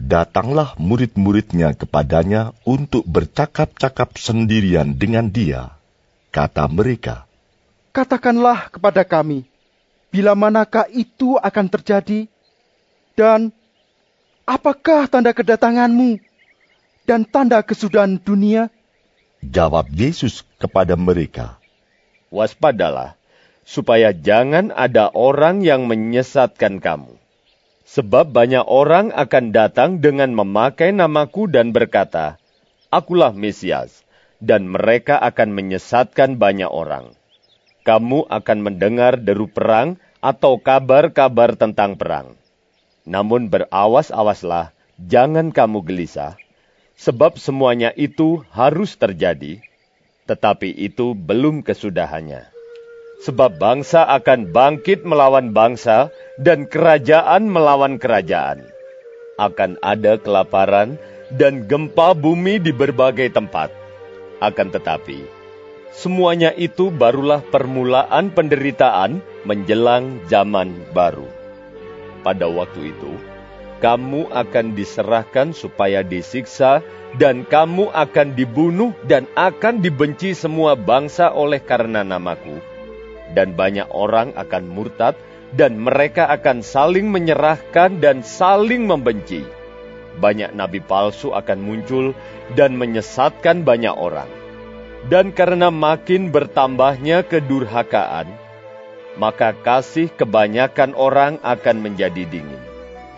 datanglah 0.00 0.72
murid-muridnya 0.80 1.76
kepadanya 1.76 2.56
untuk 2.64 3.04
bercakap-cakap 3.04 4.16
sendirian 4.16 4.96
dengan 4.96 5.28
dia. 5.28 5.76
Kata 6.32 6.70
mereka, 6.70 7.28
Katakanlah 7.92 8.68
kepada 8.68 9.08
kami, 9.08 9.48
bila 10.12 10.36
manakah 10.36 10.84
itu 10.92 11.40
akan 11.40 11.66
terjadi, 11.68 12.28
dan 13.16 13.52
apakah 14.46 15.10
tanda 15.10 15.34
kedatanganmu 15.34 16.22
dan 17.04 17.26
tanda 17.26 17.60
kesudahan 17.66 18.16
dunia? 18.22 18.70
Jawab 19.42 19.90
Yesus 19.92 20.46
kepada 20.56 20.94
mereka, 20.96 21.58
Waspadalah, 22.32 23.18
supaya 23.66 24.14
jangan 24.14 24.72
ada 24.72 25.10
orang 25.12 25.60
yang 25.66 25.90
menyesatkan 25.90 26.78
kamu. 26.80 27.18
Sebab 27.86 28.34
banyak 28.34 28.66
orang 28.66 29.14
akan 29.14 29.54
datang 29.54 30.02
dengan 30.02 30.34
memakai 30.34 30.90
namaku 30.90 31.46
dan 31.46 31.70
berkata, 31.70 32.34
Akulah 32.90 33.30
Mesias, 33.30 34.02
dan 34.42 34.66
mereka 34.66 35.22
akan 35.22 35.54
menyesatkan 35.54 36.34
banyak 36.34 36.66
orang. 36.66 37.14
Kamu 37.86 38.26
akan 38.26 38.58
mendengar 38.58 39.22
deru 39.22 39.46
perang 39.46 40.02
atau 40.18 40.58
kabar-kabar 40.58 41.54
tentang 41.54 41.94
perang 41.94 42.34
namun 43.06 43.46
berawas-awaslah, 43.46 44.74
jangan 44.98 45.54
kamu 45.54 45.86
gelisah, 45.86 46.34
sebab 46.98 47.38
semuanya 47.38 47.94
itu 47.94 48.42
harus 48.50 48.98
terjadi, 48.98 49.62
tetapi 50.26 50.74
itu 50.74 51.14
belum 51.14 51.62
kesudahannya. 51.62 52.50
Sebab 53.22 53.56
bangsa 53.56 54.04
akan 54.04 54.52
bangkit 54.52 55.06
melawan 55.06 55.54
bangsa, 55.54 56.12
dan 56.36 56.68
kerajaan 56.68 57.48
melawan 57.48 57.96
kerajaan. 57.96 58.60
Akan 59.40 59.80
ada 59.80 60.20
kelaparan 60.20 61.00
dan 61.32 61.64
gempa 61.64 62.12
bumi 62.12 62.60
di 62.60 62.76
berbagai 62.76 63.32
tempat. 63.32 63.72
Akan 64.36 64.68
tetapi, 64.68 65.24
semuanya 65.96 66.52
itu 66.52 66.92
barulah 66.92 67.40
permulaan 67.40 68.28
penderitaan 68.36 69.24
menjelang 69.48 70.20
zaman 70.28 70.76
baru 70.92 71.35
pada 72.26 72.50
waktu 72.50 72.90
itu, 72.90 73.14
kamu 73.78 74.34
akan 74.34 74.74
diserahkan 74.74 75.54
supaya 75.54 76.02
disiksa, 76.02 76.82
dan 77.14 77.46
kamu 77.46 77.94
akan 77.94 78.34
dibunuh 78.34 78.90
dan 79.06 79.30
akan 79.38 79.78
dibenci 79.78 80.34
semua 80.34 80.74
bangsa 80.74 81.30
oleh 81.30 81.62
karena 81.62 82.02
namaku. 82.02 82.58
Dan 83.30 83.54
banyak 83.54 83.86
orang 83.94 84.34
akan 84.34 84.64
murtad, 84.66 85.14
dan 85.54 85.78
mereka 85.78 86.26
akan 86.34 86.66
saling 86.66 87.06
menyerahkan 87.12 88.02
dan 88.02 88.26
saling 88.26 88.90
membenci. 88.90 89.46
Banyak 90.18 90.56
nabi 90.56 90.80
palsu 90.80 91.36
akan 91.36 91.60
muncul 91.60 92.16
dan 92.56 92.74
menyesatkan 92.74 93.62
banyak 93.62 93.92
orang. 93.92 94.28
Dan 95.06 95.30
karena 95.30 95.70
makin 95.70 96.34
bertambahnya 96.34 97.22
kedurhakaan, 97.22 98.26
maka 99.16 99.56
kasih 99.56 100.12
kebanyakan 100.12 100.92
orang 100.92 101.40
akan 101.40 101.76
menjadi 101.80 102.24
dingin. 102.28 102.62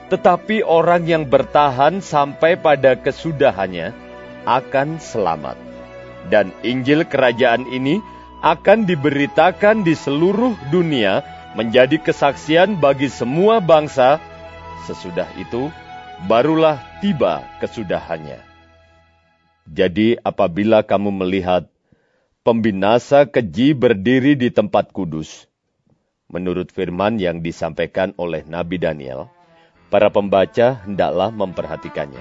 Tetapi 0.08 0.64
orang 0.64 1.04
yang 1.04 1.28
bertahan 1.28 2.00
sampai 2.00 2.56
pada 2.56 2.96
kesudahannya 2.96 3.92
akan 4.48 4.96
selamat. 4.96 5.60
Dan 6.32 6.54
Injil 6.64 7.04
kerajaan 7.04 7.68
ini 7.68 8.00
akan 8.40 8.86
diberitakan 8.88 9.84
di 9.84 9.92
seluruh 9.92 10.56
dunia 10.70 11.20
menjadi 11.58 11.98
kesaksian 12.00 12.78
bagi 12.78 13.10
semua 13.10 13.60
bangsa. 13.60 14.22
Sesudah 14.88 15.28
itu, 15.36 15.68
barulah 16.24 16.80
tiba 17.04 17.44
kesudahannya. 17.60 18.40
Jadi 19.68 20.16
apabila 20.24 20.80
kamu 20.80 21.12
melihat 21.12 21.68
pembinasa 22.40 23.28
keji 23.28 23.76
berdiri 23.76 24.32
di 24.32 24.48
tempat 24.48 24.88
kudus, 24.96 25.47
menurut 26.28 26.68
firman 26.68 27.16
yang 27.16 27.40
disampaikan 27.40 28.12
oleh 28.20 28.44
Nabi 28.44 28.76
Daniel, 28.76 29.32
para 29.88 30.12
pembaca 30.12 30.84
hendaklah 30.84 31.32
memperhatikannya. 31.32 32.20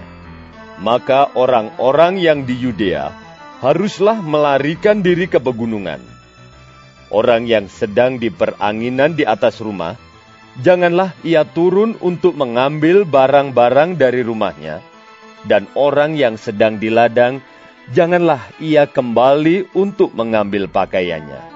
Maka 0.80 1.36
orang-orang 1.36 2.16
yang 2.16 2.48
di 2.48 2.56
Yudea 2.56 3.12
haruslah 3.60 4.24
melarikan 4.24 5.04
diri 5.04 5.28
ke 5.28 5.44
pegunungan. 5.44 6.00
Orang 7.12 7.48
yang 7.48 7.68
sedang 7.72 8.20
di 8.20 8.32
peranginan 8.32 9.16
di 9.16 9.24
atas 9.24 9.60
rumah, 9.64 9.96
janganlah 10.60 11.16
ia 11.24 11.44
turun 11.48 11.96
untuk 12.04 12.36
mengambil 12.36 13.08
barang-barang 13.08 13.96
dari 13.96 14.24
rumahnya, 14.24 14.84
dan 15.48 15.68
orang 15.76 16.20
yang 16.20 16.36
sedang 16.36 16.80
di 16.80 16.92
ladang, 16.92 17.40
janganlah 17.96 18.44
ia 18.60 18.88
kembali 18.88 19.72
untuk 19.72 20.12
mengambil 20.16 20.68
pakaiannya. 20.68 21.47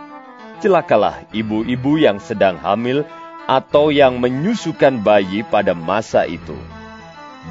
Celakalah 0.61 1.25
ibu-ibu 1.33 1.97
yang 1.97 2.21
sedang 2.21 2.53
hamil 2.61 3.01
atau 3.49 3.89
yang 3.89 4.21
menyusukan 4.21 5.01
bayi 5.01 5.41
pada 5.41 5.73
masa 5.73 6.29
itu. 6.29 6.53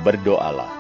Berdoalah, 0.07 0.71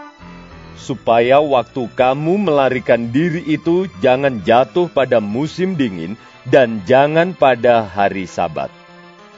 supaya 0.79 1.43
waktu 1.43 1.91
kamu 1.91 2.47
melarikan 2.47 3.11
diri 3.11 3.43
itu 3.51 3.91
jangan 3.99 4.47
jatuh 4.47 4.87
pada 4.87 5.19
musim 5.19 5.75
dingin 5.75 6.15
dan 6.47 6.87
jangan 6.87 7.35
pada 7.35 7.83
hari 7.83 8.31
sabat. 8.31 8.71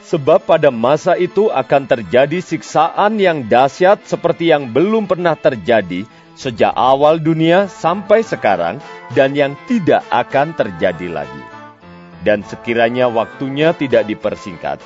Sebab 0.04 0.44
pada 0.44 0.68
masa 0.68 1.16
itu 1.16 1.48
akan 1.48 1.88
terjadi 1.88 2.44
siksaan 2.44 3.16
yang 3.16 3.48
dahsyat 3.48 4.04
seperti 4.04 4.52
yang 4.52 4.68
belum 4.68 5.08
pernah 5.08 5.32
terjadi 5.32 6.04
sejak 6.36 6.76
awal 6.76 7.16
dunia 7.16 7.72
sampai 7.72 8.20
sekarang 8.20 8.84
dan 9.16 9.32
yang 9.32 9.56
tidak 9.64 10.04
akan 10.12 10.52
terjadi 10.52 11.08
lagi. 11.08 11.51
Dan 12.22 12.46
sekiranya 12.46 13.10
waktunya 13.10 13.74
tidak 13.74 14.06
dipersingkat, 14.06 14.78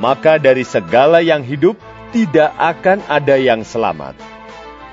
maka 0.00 0.40
dari 0.40 0.64
segala 0.64 1.20
yang 1.20 1.44
hidup 1.44 1.76
tidak 2.10 2.56
akan 2.56 3.04
ada 3.06 3.36
yang 3.36 3.60
selamat. 3.62 4.16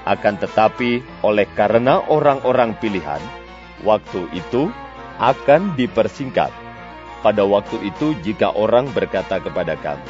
Akan 0.04 0.36
tetapi, 0.40 1.04
oleh 1.24 1.48
karena 1.56 2.04
orang-orang 2.12 2.76
pilihan, 2.80 3.20
waktu 3.88 4.28
itu 4.36 4.72
akan 5.20 5.76
dipersingkat. 5.80 6.52
Pada 7.24 7.44
waktu 7.44 7.82
itu, 7.88 8.16
jika 8.24 8.52
orang 8.52 8.92
berkata 8.92 9.40
kepada 9.40 9.76
kamu, 9.80 10.08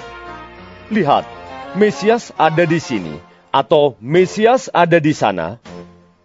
"Lihat, 0.93 1.25
Mesias 1.73 2.33
ada 2.37 2.65
di 2.65 2.77
sini," 2.77 3.15
atau 3.53 3.97
"Mesias 4.01 4.69
ada 4.73 4.97
di 5.01 5.13
sana," 5.13 5.61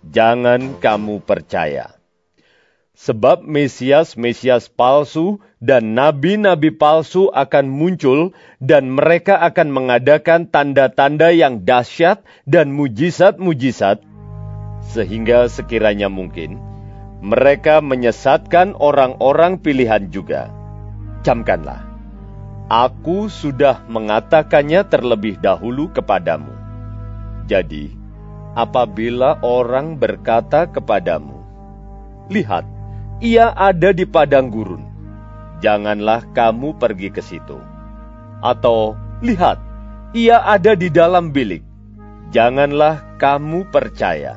jangan 0.04 0.80
kamu 0.82 1.22
percaya 1.22 2.01
Sebab 2.92 3.48
Mesias-Mesias 3.48 4.68
palsu 4.68 5.40
dan 5.64 5.96
nabi-nabi 5.96 6.76
palsu 6.76 7.32
akan 7.32 7.72
muncul 7.72 8.36
dan 8.60 8.92
mereka 8.92 9.40
akan 9.40 9.72
mengadakan 9.72 10.44
tanda-tanda 10.52 11.32
yang 11.32 11.64
dahsyat 11.64 12.20
dan 12.44 12.68
mujizat-mujizat 12.76 14.04
sehingga 14.92 15.48
sekiranya 15.48 16.12
mungkin 16.12 16.60
mereka 17.24 17.80
menyesatkan 17.80 18.76
orang-orang 18.76 19.56
pilihan 19.56 20.12
juga. 20.12 20.52
Camkanlah, 21.24 21.86
aku 22.68 23.32
sudah 23.32 23.86
mengatakannya 23.88 24.84
terlebih 24.84 25.38
dahulu 25.40 25.88
kepadamu. 25.94 26.50
Jadi, 27.46 27.94
apabila 28.58 29.38
orang 29.40 29.96
berkata 29.96 30.66
kepadamu, 30.66 31.38
Lihat, 32.30 32.64
ia 33.22 33.54
ada 33.54 33.94
di 33.94 34.02
padang 34.02 34.50
gurun. 34.50 34.82
Janganlah 35.62 36.26
kamu 36.34 36.74
pergi 36.82 37.14
ke 37.14 37.22
situ. 37.22 37.54
Atau, 38.42 38.98
lihat, 39.22 39.62
ia 40.10 40.42
ada 40.42 40.74
di 40.74 40.90
dalam 40.90 41.30
bilik. 41.30 41.62
Janganlah 42.34 43.16
kamu 43.22 43.70
percaya. 43.70 44.34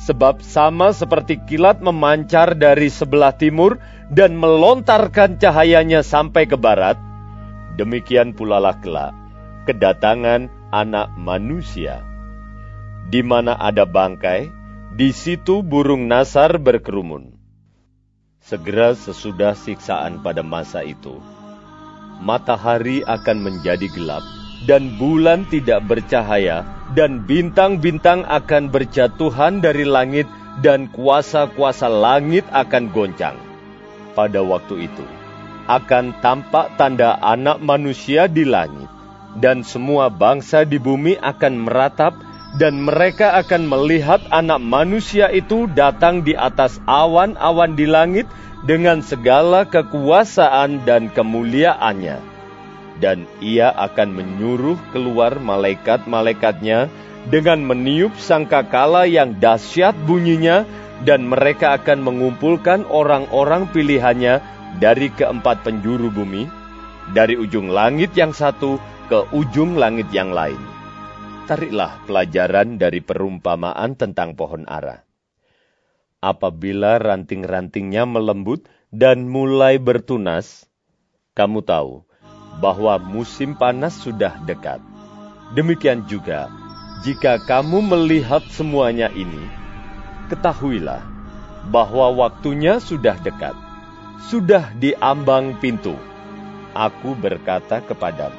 Sebab 0.00 0.40
sama 0.40 0.96
seperti 0.96 1.36
kilat 1.44 1.84
memancar 1.84 2.56
dari 2.56 2.88
sebelah 2.88 3.36
timur 3.36 3.76
dan 4.08 4.40
melontarkan 4.40 5.36
cahayanya 5.36 6.00
sampai 6.00 6.48
ke 6.48 6.56
barat, 6.56 6.96
demikian 7.76 8.32
pula 8.32 8.56
lah 8.56 8.80
kelak 8.80 9.12
kedatangan 9.68 10.48
anak 10.72 11.12
manusia. 11.14 12.00
Di 13.06 13.20
mana 13.20 13.54
ada 13.54 13.84
bangkai, 13.86 14.48
di 14.94 15.14
situ 15.14 15.62
burung 15.62 16.10
nasar 16.10 16.58
berkerumun. 16.58 17.29
Segera 18.40 18.96
sesudah 18.96 19.52
siksaan 19.52 20.24
pada 20.24 20.40
masa 20.40 20.80
itu, 20.80 21.20
matahari 22.24 23.04
akan 23.04 23.36
menjadi 23.44 23.84
gelap, 23.92 24.24
dan 24.64 24.96
bulan 24.96 25.44
tidak 25.52 25.84
bercahaya, 25.84 26.64
dan 26.96 27.28
bintang-bintang 27.28 28.24
akan 28.24 28.72
berjatuhan 28.72 29.60
dari 29.60 29.84
langit, 29.84 30.24
dan 30.64 30.88
kuasa-kuasa 30.88 31.92
langit 31.92 32.48
akan 32.48 32.88
goncang. 32.88 33.36
Pada 34.16 34.40
waktu 34.40 34.88
itu, 34.88 35.04
akan 35.68 36.16
tampak 36.24 36.80
tanda 36.80 37.20
anak 37.20 37.60
manusia 37.60 38.24
di 38.24 38.48
langit, 38.48 38.88
dan 39.36 39.68
semua 39.68 40.08
bangsa 40.08 40.64
di 40.64 40.80
bumi 40.80 41.20
akan 41.20 41.68
meratap, 41.68 42.16
dan 42.58 42.82
mereka 42.82 43.38
akan 43.38 43.70
melihat 43.70 44.18
anak 44.34 44.58
manusia 44.58 45.30
itu 45.30 45.70
datang 45.70 46.26
di 46.26 46.34
atas 46.34 46.82
awan-awan 46.90 47.78
di 47.78 47.86
langit 47.86 48.26
dengan 48.66 48.98
segala 49.06 49.62
kekuasaan 49.62 50.82
dan 50.82 51.06
kemuliaannya. 51.14 52.18
Dan 53.00 53.24
ia 53.40 53.70
akan 53.70 54.12
menyuruh 54.12 54.76
keluar 54.90 55.38
malaikat-malaikatnya 55.38 56.90
dengan 57.30 57.62
meniup 57.62 58.12
sangkakala 58.18 59.06
yang 59.06 59.38
dahsyat 59.38 59.94
bunyinya 60.04 60.66
dan 61.06 61.24
mereka 61.24 61.80
akan 61.80 62.04
mengumpulkan 62.04 62.84
orang-orang 62.92 63.70
pilihannya 63.72 64.42
dari 64.76 65.08
keempat 65.16 65.64
penjuru 65.64 66.12
bumi, 66.12 66.44
dari 67.16 67.40
ujung 67.40 67.72
langit 67.72 68.12
yang 68.12 68.36
satu 68.36 68.76
ke 69.08 69.24
ujung 69.32 69.80
langit 69.80 70.12
yang 70.12 70.28
lain 70.36 70.79
tariklah 71.50 72.06
pelajaran 72.06 72.78
dari 72.78 73.02
perumpamaan 73.02 73.98
tentang 73.98 74.38
pohon 74.38 74.70
ara. 74.70 75.02
Apabila 76.22 77.02
ranting-rantingnya 77.02 78.06
melembut 78.06 78.70
dan 78.94 79.26
mulai 79.26 79.82
bertunas, 79.82 80.70
kamu 81.34 81.66
tahu 81.66 82.06
bahwa 82.62 83.02
musim 83.02 83.58
panas 83.58 83.98
sudah 83.98 84.38
dekat. 84.46 84.78
Demikian 85.58 86.06
juga, 86.06 86.46
jika 87.02 87.42
kamu 87.42 87.82
melihat 87.82 88.46
semuanya 88.54 89.10
ini, 89.10 89.42
ketahuilah 90.30 91.02
bahwa 91.74 92.14
waktunya 92.14 92.78
sudah 92.78 93.18
dekat, 93.26 93.58
sudah 94.30 94.70
diambang 94.78 95.58
pintu. 95.58 95.98
Aku 96.78 97.18
berkata 97.18 97.82
kepadamu, 97.82 98.38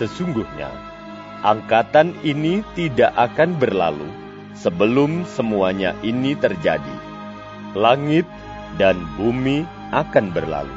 sesungguhnya 0.00 0.72
angkatan 1.42 2.14
ini 2.22 2.62
tidak 2.78 3.10
akan 3.18 3.58
berlalu 3.58 4.08
sebelum 4.54 5.26
semuanya 5.26 5.92
ini 6.06 6.38
terjadi. 6.38 6.96
Langit 7.74 8.24
dan 8.78 8.96
bumi 9.18 9.66
akan 9.92 10.32
berlalu, 10.32 10.76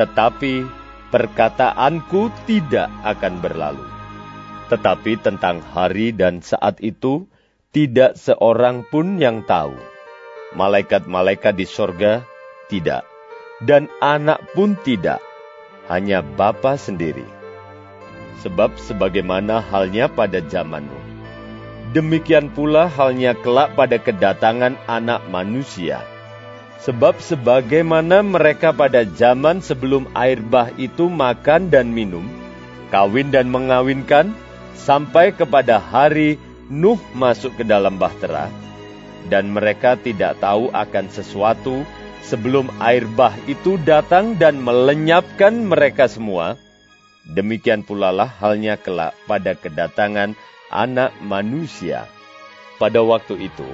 tetapi 0.00 0.66
perkataanku 1.12 2.32
tidak 2.48 2.90
akan 3.06 3.38
berlalu. 3.38 3.86
Tetapi 4.66 5.22
tentang 5.22 5.62
hari 5.62 6.10
dan 6.10 6.42
saat 6.42 6.82
itu, 6.82 7.30
tidak 7.70 8.18
seorang 8.18 8.82
pun 8.88 9.22
yang 9.22 9.46
tahu. 9.46 9.78
Malaikat-malaikat 10.58 11.54
di 11.54 11.66
sorga, 11.68 12.26
tidak. 12.66 13.06
Dan 13.62 13.86
anak 14.02 14.42
pun 14.58 14.74
tidak. 14.82 15.22
Hanya 15.86 16.18
Bapa 16.24 16.74
sendiri. 16.74 17.35
Sebab 18.44 18.76
sebagaimana 18.76 19.64
halnya 19.64 20.10
pada 20.10 20.44
zaman 20.44 20.84
Nuh. 20.84 21.06
Demikian 21.96 22.52
pula 22.52 22.90
halnya 22.90 23.32
kelak 23.32 23.72
pada 23.72 23.96
kedatangan 23.96 24.76
anak 24.84 25.24
manusia. 25.32 26.04
Sebab 26.84 27.18
sebagaimana 27.18 28.20
mereka 28.20 28.70
pada 28.70 29.02
zaman 29.08 29.64
sebelum 29.64 30.04
air 30.12 30.38
bah 30.44 30.68
itu 30.76 31.08
makan 31.08 31.72
dan 31.72 31.90
minum, 31.90 32.28
kawin 32.92 33.32
dan 33.32 33.48
mengawinkan, 33.48 34.36
sampai 34.76 35.32
kepada 35.32 35.80
hari 35.80 36.36
Nuh 36.66 36.98
masuk 37.14 37.56
ke 37.58 37.64
dalam 37.64 37.96
bahtera, 37.96 38.50
dan 39.30 39.50
mereka 39.54 39.94
tidak 39.94 40.38
tahu 40.42 40.68
akan 40.74 41.06
sesuatu 41.10 41.86
sebelum 42.26 42.68
air 42.82 43.06
bah 43.06 43.34
itu 43.46 43.78
datang 43.86 44.34
dan 44.34 44.58
melenyapkan 44.58 45.54
mereka 45.62 46.10
semua. 46.10 46.58
Demikian 47.26 47.82
pula 47.82 48.14
lah 48.14 48.30
halnya 48.38 48.78
kelak 48.78 49.18
pada 49.26 49.58
kedatangan 49.58 50.38
anak 50.70 51.10
manusia. 51.18 52.06
Pada 52.78 53.02
waktu 53.02 53.50
itu, 53.50 53.66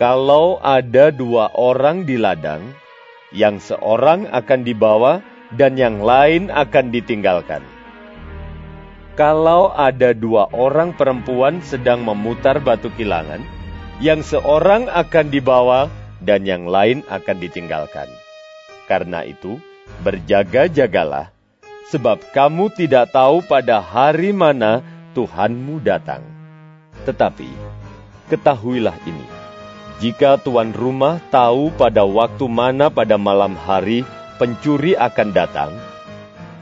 kalau 0.00 0.56
ada 0.64 1.12
dua 1.12 1.52
orang 1.52 2.08
di 2.08 2.16
ladang, 2.16 2.72
yang 3.34 3.58
seorang 3.58 4.30
akan 4.30 4.62
dibawa 4.62 5.20
dan 5.58 5.74
yang 5.74 6.00
lain 6.00 6.48
akan 6.48 6.94
ditinggalkan. 6.94 7.60
Kalau 9.18 9.70
ada 9.74 10.14
dua 10.14 10.50
orang 10.50 10.94
perempuan 10.94 11.62
sedang 11.62 12.02
memutar 12.02 12.58
batu 12.62 12.90
kilangan, 12.94 13.42
yang 14.02 14.22
seorang 14.22 14.90
akan 14.90 15.30
dibawa 15.30 15.86
dan 16.22 16.46
yang 16.46 16.66
lain 16.66 17.06
akan 17.06 17.36
ditinggalkan. 17.38 18.10
Karena 18.90 19.22
itu, 19.22 19.58
berjaga-jagalah, 20.02 21.33
sebab 21.88 22.20
kamu 22.32 22.72
tidak 22.72 23.12
tahu 23.12 23.44
pada 23.44 23.80
hari 23.80 24.32
mana 24.32 24.80
Tuhanmu 25.12 25.84
datang. 25.84 26.24
Tetapi, 27.04 27.50
ketahuilah 28.32 28.96
ini, 29.04 29.26
jika 30.02 30.40
tuan 30.40 30.74
rumah 30.74 31.20
tahu 31.28 31.70
pada 31.76 32.02
waktu 32.02 32.50
mana 32.50 32.90
pada 32.90 33.14
malam 33.20 33.54
hari 33.54 34.02
pencuri 34.40 34.98
akan 34.98 35.28
datang, 35.30 35.72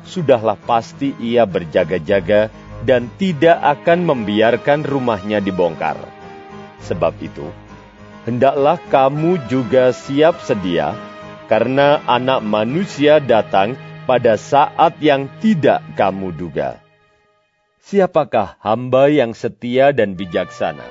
sudahlah 0.04 0.58
pasti 0.68 1.16
ia 1.16 1.48
berjaga-jaga 1.48 2.52
dan 2.82 3.08
tidak 3.16 3.56
akan 3.62 4.04
membiarkan 4.04 4.82
rumahnya 4.82 5.38
dibongkar. 5.38 5.96
Sebab 6.82 7.14
itu, 7.22 7.46
hendaklah 8.26 8.76
kamu 8.90 9.38
juga 9.46 9.94
siap 9.94 10.42
sedia, 10.42 10.92
karena 11.46 12.02
Anak 12.10 12.42
Manusia 12.42 13.22
datang 13.22 13.78
pada 14.04 14.34
saat 14.34 14.98
yang 14.98 15.30
tidak 15.38 15.82
kamu 15.94 16.34
duga. 16.34 16.82
Siapakah 17.82 18.58
hamba 18.62 19.10
yang 19.10 19.34
setia 19.34 19.90
dan 19.90 20.14
bijaksana, 20.14 20.86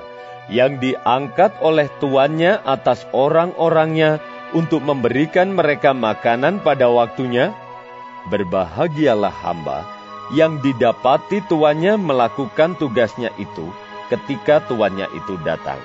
yang 0.52 0.76
diangkat 0.76 1.56
oleh 1.64 1.88
tuannya 2.00 2.60
atas 2.64 3.08
orang-orangnya 3.16 4.20
untuk 4.52 4.84
memberikan 4.84 5.56
mereka 5.56 5.96
makanan 5.96 6.60
pada 6.60 6.92
waktunya? 6.92 7.56
Berbahagialah 8.28 9.32
hamba 9.32 9.88
yang 10.32 10.60
didapati 10.64 11.44
tuannya 11.48 12.00
melakukan 12.00 12.76
tugasnya 12.80 13.32
itu 13.36 13.68
ketika 14.08 14.64
tuannya 14.64 15.08
itu 15.16 15.36
datang. 15.44 15.80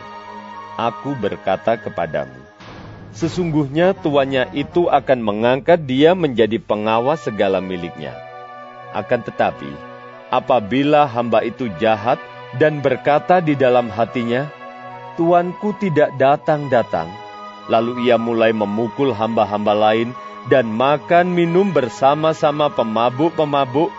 Aku 0.78 1.18
berkata 1.18 1.80
kepadamu, 1.80 2.47
sesungguhnya 3.18 3.98
tuannya 3.98 4.54
itu 4.54 4.94
akan 4.94 5.20
mengangkat 5.26 5.90
dia 5.90 6.14
menjadi 6.14 6.62
pengawas 6.62 7.26
segala 7.26 7.58
miliknya. 7.58 8.14
Akan 8.94 9.26
tetapi, 9.26 9.74
apabila 10.30 11.10
hamba 11.10 11.42
itu 11.42 11.66
jahat 11.82 12.22
dan 12.62 12.86
berkata 12.86 13.42
di 13.42 13.58
dalam 13.58 13.90
hatinya, 13.90 14.54
Tuanku 15.18 15.74
tidak 15.82 16.14
datang-datang, 16.22 17.10
lalu 17.66 18.06
ia 18.06 18.22
mulai 18.22 18.54
memukul 18.54 19.18
hamba-hamba 19.18 19.74
lain 19.74 20.14
dan 20.46 20.70
makan 20.70 21.34
minum 21.34 21.74
bersama-sama 21.74 22.70
pemabuk-pemabuk, 22.70 23.90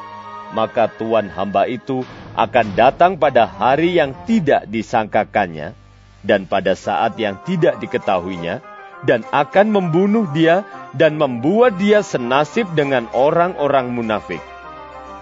maka 0.54 0.86
Tuhan 0.86 1.26
hamba 1.26 1.66
itu 1.66 2.06
akan 2.38 2.66
datang 2.78 3.18
pada 3.18 3.50
hari 3.50 3.98
yang 3.98 4.14
tidak 4.30 4.70
disangkakannya 4.70 5.74
dan 6.22 6.46
pada 6.46 6.78
saat 6.78 7.18
yang 7.18 7.34
tidak 7.42 7.82
diketahuinya, 7.82 8.62
dan 9.04 9.22
akan 9.30 9.70
membunuh 9.70 10.26
dia 10.34 10.66
dan 10.96 11.20
membuat 11.20 11.78
dia 11.78 12.02
senasib 12.02 12.66
dengan 12.74 13.06
orang-orang 13.14 13.94
munafik. 13.94 14.42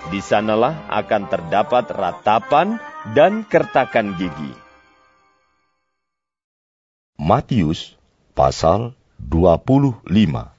Di 0.08 0.22
sanalah 0.22 0.86
akan 0.88 1.26
terdapat 1.26 1.90
ratapan 1.90 2.78
dan 3.12 3.42
kertakan 3.42 4.14
gigi. 4.14 4.54
Matius 7.18 7.98
pasal 8.38 8.94
25 9.18 10.56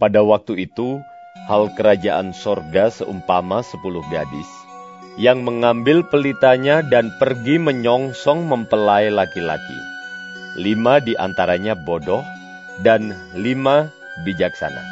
pada 0.00 0.24
waktu 0.24 0.64
itu, 0.64 0.96
hal 1.44 1.76
kerajaan 1.76 2.32
sorga 2.32 2.88
seumpama 2.88 3.60
sepuluh 3.60 4.00
gadis 4.08 4.48
yang 5.20 5.44
mengambil 5.44 6.00
pelitanya 6.08 6.80
dan 6.80 7.12
pergi 7.20 7.60
menyongsong 7.60 8.48
mempelai 8.48 9.12
laki-laki. 9.12 9.99
Lima 10.58 10.98
di 10.98 11.14
antaranya 11.14 11.78
bodoh 11.78 12.26
dan 12.82 13.14
lima 13.38 13.86
bijaksana. 14.26 14.82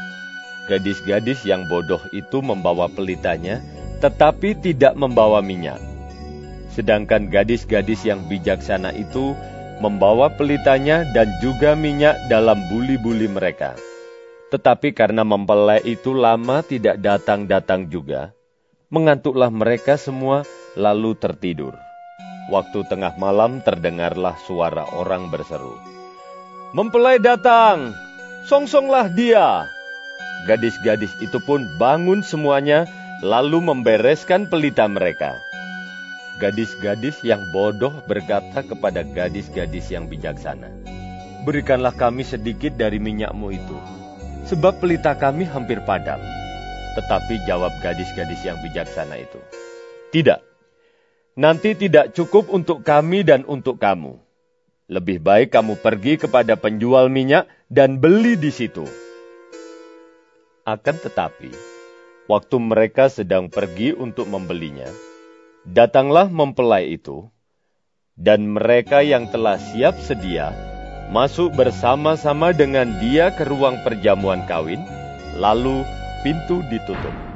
Gadis-gadis 0.71 1.43
yang 1.49 1.65
bodoh 1.67 1.99
itu 2.13 2.45
membawa 2.45 2.87
pelitanya, 2.93 3.59
tetapi 3.99 4.55
tidak 4.61 4.95
membawa 4.95 5.41
minyak. 5.41 5.81
Sedangkan 6.71 7.27
gadis-gadis 7.33 8.05
yang 8.07 8.23
bijaksana 8.31 8.95
itu 8.95 9.35
membawa 9.83 10.31
pelitanya 10.31 11.03
dan 11.11 11.27
juga 11.43 11.75
minyak 11.75 12.15
dalam 12.31 12.61
buli-buli 12.71 13.27
mereka. 13.27 13.75
Tetapi 14.55 14.95
karena 14.95 15.27
mempelai 15.27 15.83
itu 15.83 16.15
lama 16.15 16.63
tidak 16.63 17.03
datang-datang 17.03 17.91
juga, 17.91 18.31
mengantuklah 18.95 19.51
mereka 19.51 19.99
semua 19.99 20.47
lalu 20.79 21.19
tertidur. 21.19 21.88
Waktu 22.49 22.81
tengah 22.89 23.13
malam 23.21 23.61
terdengarlah 23.61 24.33
suara 24.49 24.89
orang 24.97 25.29
berseru. 25.29 25.77
Mempelai 26.73 27.21
datang, 27.21 27.93
songsonglah 28.49 29.13
dia. 29.13 29.69
Gadis-gadis 30.49 31.13
itu 31.21 31.37
pun 31.45 31.65
bangun 31.77 32.25
semuanya 32.25 32.89
lalu 33.21 33.61
membereskan 33.61 34.49
pelita 34.49 34.89
mereka. 34.89 35.37
Gadis-gadis 36.39 37.21
yang 37.27 37.43
bodoh 37.51 37.91
berkata 38.07 38.63
kepada 38.63 39.03
gadis-gadis 39.03 39.91
yang 39.91 40.07
bijaksana, 40.07 40.71
Berikanlah 41.43 41.93
kami 41.93 42.23
sedikit 42.23 42.79
dari 42.79 43.03
minyakmu 43.03 43.49
itu, 43.51 43.77
sebab 44.47 44.79
pelita 44.79 45.19
kami 45.19 45.45
hampir 45.45 45.83
padam. 45.83 46.23
Tetapi 46.95 47.45
jawab 47.45 47.75
gadis-gadis 47.83 48.41
yang 48.47 48.57
bijaksana 48.63 49.19
itu, 49.19 49.41
Tidak, 50.15 50.39
nanti 51.39 51.79
tidak 51.79 52.19
cukup 52.19 52.51
untuk 52.51 52.83
kami 52.83 53.23
dan 53.23 53.47
untuk 53.47 53.79
kamu. 53.79 54.19
Lebih 54.91 55.23
baik 55.23 55.55
kamu 55.55 55.79
pergi 55.79 56.19
kepada 56.19 56.59
penjual 56.59 57.07
minyak 57.07 57.47
dan 57.71 58.03
beli 58.03 58.35
di 58.35 58.51
situ. 58.51 58.83
Akan 60.67 60.99
tetapi, 60.99 61.55
waktu 62.27 62.57
mereka 62.59 63.07
sedang 63.07 63.47
pergi 63.47 63.95
untuk 63.95 64.27
membelinya, 64.27 64.91
datanglah 65.63 66.27
mempelai 66.27 66.99
itu, 66.99 67.31
dan 68.19 68.51
mereka 68.51 69.07
yang 69.07 69.31
telah 69.31 69.63
siap 69.63 69.95
sedia 70.03 70.51
masuk 71.15 71.55
bersama-sama 71.55 72.51
dengan 72.51 72.99
dia 72.99 73.31
ke 73.31 73.47
ruang 73.47 73.79
perjamuan 73.87 74.43
kawin, 74.51 74.83
lalu 75.39 75.87
pintu 76.27 76.67
ditutup. 76.67 77.28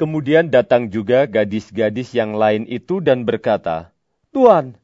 Kemudian 0.00 0.48
datang 0.48 0.88
juga 0.88 1.28
gadis-gadis 1.28 2.16
yang 2.16 2.32
lain 2.34 2.64
itu 2.66 2.98
dan 2.98 3.28
berkata, 3.28 3.92
Tuan, 4.32 4.74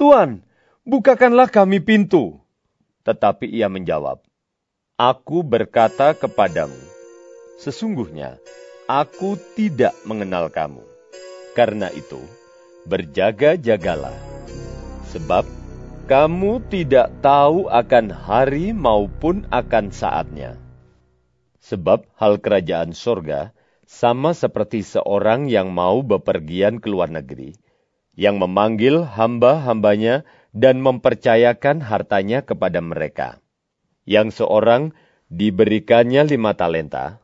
Tuan, 0.00 0.40
bukakanlah 0.88 1.52
kami 1.52 1.84
pintu. 1.84 2.40
Tetapi 3.04 3.48
ia 3.48 3.68
menjawab, 3.68 4.24
Aku 4.98 5.46
berkata 5.46 6.10
kepadamu, 6.10 6.74
sesungguhnya 7.62 8.40
aku 8.90 9.38
tidak 9.54 9.94
mengenal 10.02 10.50
kamu. 10.50 10.82
Karena 11.54 11.92
itu, 11.94 12.18
berjaga-jagalah, 12.88 14.16
sebab 15.12 15.44
kamu 16.08 16.64
tidak 16.72 17.12
tahu 17.20 17.68
akan 17.68 18.08
hari 18.08 18.72
maupun 18.72 19.44
akan 19.52 19.92
saatnya. 19.92 20.56
Sebab 21.60 22.08
hal 22.16 22.40
kerajaan 22.40 22.96
sorga 22.96 23.52
sama 23.88 24.36
seperti 24.36 24.84
seorang 24.84 25.48
yang 25.48 25.72
mau 25.72 26.04
bepergian 26.04 26.76
ke 26.76 26.92
luar 26.92 27.08
negeri, 27.08 27.56
yang 28.12 28.36
memanggil 28.36 29.08
hamba-hambanya 29.08 30.28
dan 30.52 30.84
mempercayakan 30.84 31.80
hartanya 31.80 32.44
kepada 32.44 32.84
mereka. 32.84 33.40
Yang 34.04 34.44
seorang 34.44 34.92
diberikannya 35.32 36.28
lima 36.28 36.52
talenta, 36.52 37.16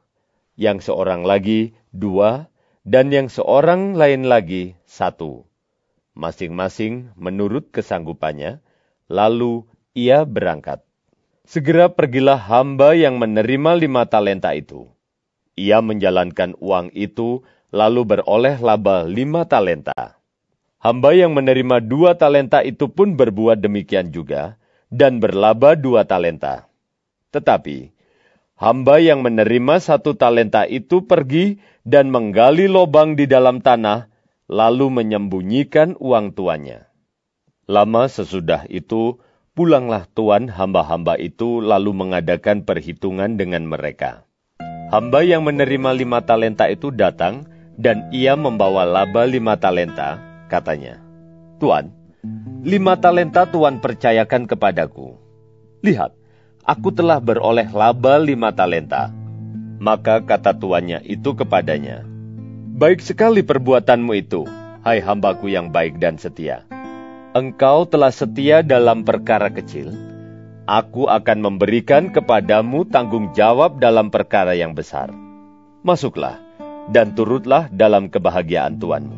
yang 0.57 0.81
seorang 0.81 1.29
lagi 1.29 1.77
dua, 1.93 2.49
dan 2.81 3.13
yang 3.13 3.29
seorang 3.29 3.93
lain 3.93 4.25
lagi 4.25 4.73
satu. 4.89 5.45
Masing-masing 6.17 7.13
menurut 7.13 7.69
kesanggupannya, 7.77 8.65
lalu 9.13 9.69
ia 9.93 10.25
berangkat. 10.25 10.81
Segera 11.45 11.93
pergilah 11.93 12.41
hamba 12.41 12.97
yang 12.97 13.21
menerima 13.21 13.77
lima 13.77 14.09
talenta 14.09 14.57
itu. 14.57 14.94
Ia 15.55 15.79
menjalankan 15.79 16.59
uang 16.59 16.91
itu, 16.99 17.47
lalu 17.71 18.03
beroleh 18.03 18.59
laba 18.59 19.07
lima 19.07 19.47
talenta. 19.47 20.19
Hamba 20.83 21.15
yang 21.17 21.33
menerima 21.33 21.81
dua 21.81 22.19
talenta 22.19 22.61
itu 22.61 22.91
pun 22.91 23.15
berbuat 23.15 23.63
demikian 23.63 24.11
juga, 24.11 24.59
dan 24.91 25.23
berlaba 25.23 25.79
dua 25.79 26.05
talenta. 26.05 26.67
Tetapi, 27.33 27.95
hamba 28.59 29.01
yang 29.01 29.23
menerima 29.23 29.81
satu 29.81 30.15
talenta 30.19 30.67
itu 30.69 31.07
pergi 31.07 31.59
dan 31.87 32.11
menggali 32.11 32.69
lobang 32.69 33.15
di 33.15 33.25
dalam 33.25 33.63
tanah, 33.63 34.13
lalu 34.51 34.93
menyembunyikan 34.93 35.97
uang 35.99 36.37
tuannya. 36.37 36.85
Lama 37.65 38.05
sesudah 38.11 38.69
itu, 38.69 39.23
pulanglah 39.57 40.05
tuan 40.13 40.53
hamba-hamba 40.53 41.17
itu 41.17 41.65
lalu 41.65 41.97
mengadakan 41.97 42.67
perhitungan 42.67 43.41
dengan 43.41 43.65
mereka. 43.65 44.29
Hamba 44.95 45.27
yang 45.27 45.43
menerima 45.43 45.91
lima 45.91 46.23
talenta 46.23 46.71
itu 46.71 46.95
datang, 46.95 47.51
dan 47.75 48.07
ia 48.15 48.39
membawa 48.39 48.87
laba 48.87 49.27
lima 49.27 49.59
talenta, 49.59 50.23
katanya, 50.47 51.03
Tuan, 51.59 51.91
lima 52.63 52.95
talenta 52.95 53.43
Tuan 53.43 53.83
percayakan 53.83 54.47
kepadaku. 54.47 55.19
Lihat, 55.83 56.15
aku 56.63 56.95
telah 56.95 57.19
beroleh 57.19 57.67
laba 57.75 58.23
lima 58.23 58.55
talenta. 58.55 59.11
Maka 59.83 60.23
kata 60.23 60.55
tuannya 60.55 61.03
itu 61.03 61.35
kepadanya, 61.35 62.07
Baik 62.79 63.03
sekali 63.03 63.43
perbuatanmu 63.43 64.15
itu, 64.15 64.47
hai 64.87 65.03
hambaku 65.03 65.51
yang 65.51 65.75
baik 65.75 65.99
dan 65.99 66.23
setia. 66.23 66.63
Engkau 67.35 67.83
telah 67.83 68.15
setia 68.15 68.63
dalam 68.63 69.03
perkara 69.03 69.51
kecil, 69.51 69.91
aku 70.65 71.09
akan 71.09 71.39
memberikan 71.45 72.09
kepadamu 72.09 72.89
tanggung 72.89 73.33
jawab 73.37 73.81
dalam 73.81 74.09
perkara 74.09 74.57
yang 74.57 74.73
besar. 74.73 75.13
Masuklah, 75.85 76.41
dan 76.89 77.13
turutlah 77.13 77.69
dalam 77.69 78.09
kebahagiaan 78.09 78.81
Tuanmu. 78.81 79.17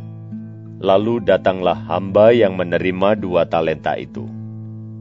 Lalu 0.82 1.24
datanglah 1.24 1.78
hamba 1.88 2.36
yang 2.36 2.58
menerima 2.58 3.16
dua 3.16 3.48
talenta 3.48 3.96
itu. 3.96 4.28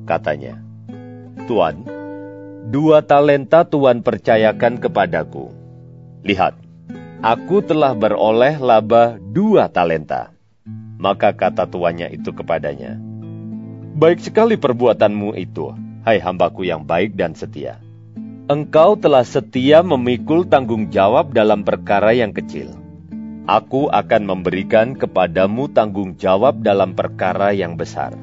Katanya, 0.07 0.61
Tuan, 1.49 1.83
dua 2.69 3.03
talenta 3.03 3.65
Tuan 3.67 3.99
percayakan 4.05 4.79
kepadaku. 4.79 5.51
Lihat, 6.23 6.55
aku 7.19 7.59
telah 7.65 7.91
beroleh 7.91 8.55
laba 8.61 9.17
dua 9.19 9.67
talenta. 9.67 10.31
Maka 10.95 11.35
kata 11.35 11.67
tuannya 11.67 12.07
itu 12.15 12.31
kepadanya, 12.31 12.95
Baik 13.99 14.23
sekali 14.23 14.55
perbuatanmu 14.55 15.35
itu, 15.35 15.75
hai 16.05 16.21
hambaku 16.21 16.69
yang 16.69 16.85
baik 16.85 17.17
dan 17.17 17.33
setia. 17.33 17.81
Engkau 18.45 18.93
telah 18.93 19.25
setia 19.25 19.81
memikul 19.81 20.45
tanggung 20.45 20.93
jawab 20.93 21.33
dalam 21.33 21.65
perkara 21.65 22.13
yang 22.13 22.29
kecil 22.29 22.85
Aku 23.45 23.93
akan 23.93 24.25
memberikan 24.25 24.97
kepadamu 24.97 25.69
tanggung 25.69 26.17
jawab 26.17 26.65
dalam 26.65 26.97
perkara 26.97 27.53
yang 27.53 27.77
besar. 27.77 28.17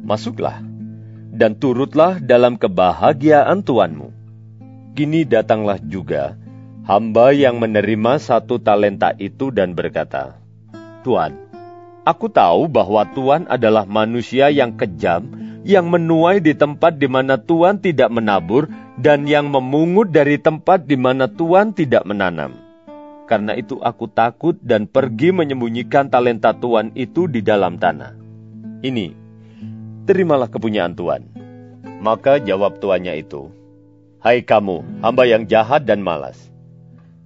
Masuklah, 0.00 0.64
dan 1.28 1.52
turutlah 1.52 2.16
dalam 2.16 2.56
kebahagiaan 2.56 3.60
Tuanmu. 3.60 4.08
Kini 4.96 5.28
datanglah 5.28 5.76
juga 5.84 6.40
hamba 6.88 7.36
yang 7.36 7.60
menerima 7.60 8.16
satu 8.16 8.56
talenta 8.56 9.12
itu 9.20 9.52
dan 9.52 9.76
berkata, 9.76 10.40
Tuan, 11.04 11.36
aku 12.08 12.32
tahu 12.32 12.64
bahwa 12.64 13.04
Tuan 13.12 13.44
adalah 13.52 13.84
manusia 13.84 14.48
yang 14.48 14.72
kejam, 14.80 15.28
yang 15.64 15.88
menuai 15.88 16.44
di 16.44 16.52
tempat 16.52 17.00
di 17.00 17.08
mana 17.08 17.40
Tuan 17.40 17.80
tidak 17.80 18.12
menabur, 18.12 18.68
dan 19.00 19.24
yang 19.24 19.50
memungut 19.50 20.12
dari 20.12 20.38
tempat 20.38 20.84
di 20.84 20.94
mana 20.94 21.26
Tuan 21.26 21.72
tidak 21.72 22.04
menanam. 22.04 22.54
Karena 23.24 23.56
itu 23.56 23.80
aku 23.80 24.06
takut 24.12 24.54
dan 24.60 24.84
pergi 24.84 25.32
menyembunyikan 25.32 26.12
talenta 26.12 26.52
Tuhan 26.52 26.92
itu 26.92 27.24
di 27.24 27.40
dalam 27.40 27.80
tanah. 27.80 28.12
Ini, 28.84 29.16
terimalah 30.04 30.52
kepunyaan 30.52 30.92
Tuhan. 30.92 31.22
Maka 32.04 32.36
jawab 32.36 32.84
tuannya 32.84 33.16
itu, 33.16 33.48
Hai 34.20 34.44
kamu, 34.44 35.04
hamba 35.04 35.24
yang 35.24 35.48
jahat 35.48 35.88
dan 35.88 36.04
malas. 36.04 36.36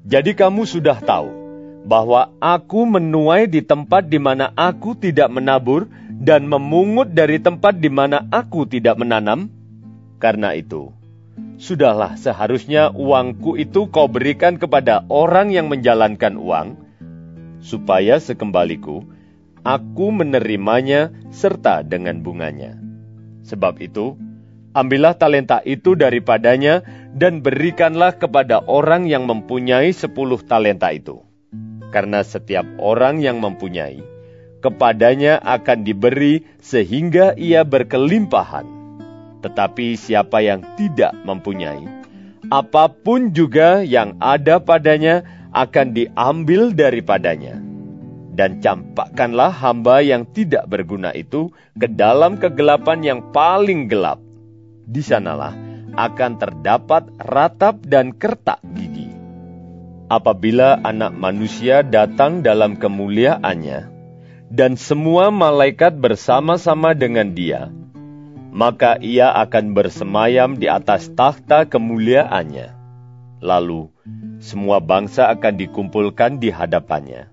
Jadi 0.07 0.39
kamu 0.39 0.67
sudah 0.67 0.99
tahu 1.03 1.38
bahwa 1.89 2.29
aku 2.37 2.85
menuai 2.85 3.49
di 3.49 3.65
tempat 3.65 4.13
di 4.13 4.21
mana 4.21 4.53
aku 4.53 4.93
tidak 4.93 5.33
menabur 5.33 5.89
dan 6.21 6.45
memungut 6.45 7.17
dari 7.17 7.41
tempat 7.41 7.81
di 7.81 7.89
mana 7.89 8.29
aku 8.29 8.69
tidak 8.69 9.01
menanam? 9.01 9.49
Karena 10.21 10.53
itu, 10.53 10.93
Sudahlah, 11.59 12.15
seharusnya 12.15 12.95
uangku 12.95 13.59
itu 13.59 13.91
kau 13.91 14.07
berikan 14.07 14.63
kepada 14.63 15.03
orang 15.11 15.51
yang 15.51 15.67
menjalankan 15.67 16.39
uang, 16.39 16.79
supaya 17.59 18.23
sekembaliku 18.23 19.03
aku 19.67 20.07
menerimanya 20.15 21.11
serta 21.35 21.83
dengan 21.83 22.23
bunganya. 22.23 22.79
Sebab 23.43 23.83
itu, 23.83 24.15
ambillah 24.71 25.19
talenta 25.19 25.59
itu 25.67 25.99
daripadanya 25.99 26.87
dan 27.11 27.43
berikanlah 27.43 28.15
kepada 28.15 28.63
orang 28.63 29.11
yang 29.11 29.27
mempunyai 29.27 29.91
sepuluh 29.91 30.39
talenta 30.39 30.95
itu. 30.95 31.28
Karena 31.89 32.21
setiap 32.21 32.69
orang 32.77 33.25
yang 33.25 33.41
mempunyai, 33.41 34.05
kepadanya 34.61 35.41
akan 35.41 35.87
diberi 35.87 36.45
sehingga 36.61 37.33
ia 37.39 37.65
berkelimpahan 37.65 38.79
tetapi 39.39 39.95
siapa 39.95 40.43
yang 40.43 40.67
tidak 40.75 41.15
mempunyai, 41.23 41.87
apa 42.51 42.91
pun 42.91 43.31
juga 43.31 43.87
yang 43.87 44.19
ada 44.19 44.59
padanya 44.59 45.23
akan 45.55 45.95
diambil 45.95 46.75
daripadanya. 46.75 47.63
Dan 48.39 48.63
campakkanlah 48.63 49.51
hamba 49.51 49.99
yang 49.99 50.23
tidak 50.31 50.71
berguna 50.71 51.11
itu 51.11 51.51
ke 51.75 51.91
dalam 51.91 52.39
kegelapan 52.39 53.03
yang 53.03 53.21
paling 53.35 53.91
gelap. 53.91 54.23
Di 54.87 55.03
sanalah 55.03 55.59
akan 55.99 56.39
terdapat 56.39 57.11
ratap 57.19 57.83
dan 57.83 58.15
kertak 58.15 58.63
gigi. 58.79 59.08
Apabila 60.09 60.81
anak 60.89 61.13
manusia 61.13 61.85
datang 61.85 62.41
dalam 62.41 62.81
kemuliaannya, 62.81 63.93
dan 64.49 64.81
semua 64.81 65.29
malaikat 65.29 66.01
bersama-sama 66.01 66.97
dengan 66.97 67.37
dia, 67.37 67.69
maka 68.49 68.97
ia 69.05 69.29
akan 69.37 69.77
bersemayam 69.77 70.57
di 70.57 70.65
atas 70.65 71.13
takhta 71.13 71.69
kemuliaannya. 71.69 72.73
Lalu, 73.45 73.93
semua 74.41 74.81
bangsa 74.81 75.29
akan 75.29 75.55
dikumpulkan 75.61 76.41
di 76.41 76.49
hadapannya. 76.49 77.29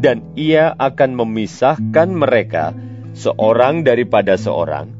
Dan 0.00 0.32
ia 0.32 0.72
akan 0.72 1.12
memisahkan 1.14 2.08
mereka 2.08 2.72
seorang 3.12 3.84
daripada 3.84 4.40
seorang, 4.40 4.90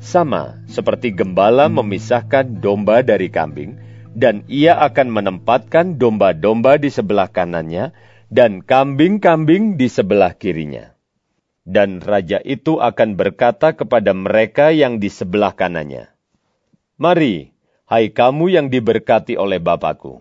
sama 0.00 0.56
seperti 0.64 1.12
gembala 1.12 1.68
memisahkan 1.68 2.58
domba 2.58 3.04
dari 3.04 3.28
kambing, 3.28 3.76
dan 4.18 4.42
ia 4.50 4.74
akan 4.82 5.14
menempatkan 5.14 5.94
domba-domba 5.94 6.74
di 6.74 6.90
sebelah 6.90 7.30
kanannya 7.30 7.94
dan 8.26 8.66
kambing-kambing 8.66 9.78
di 9.78 9.86
sebelah 9.86 10.34
kirinya. 10.34 10.90
Dan 11.62 12.02
raja 12.02 12.42
itu 12.42 12.82
akan 12.82 13.14
berkata 13.14 13.78
kepada 13.78 14.10
mereka 14.10 14.74
yang 14.74 14.98
di 14.98 15.06
sebelah 15.06 15.54
kanannya, 15.54 16.10
Mari, 16.98 17.54
hai 17.86 18.10
kamu 18.10 18.50
yang 18.50 18.66
diberkati 18.66 19.38
oleh 19.38 19.62
Bapakku, 19.62 20.18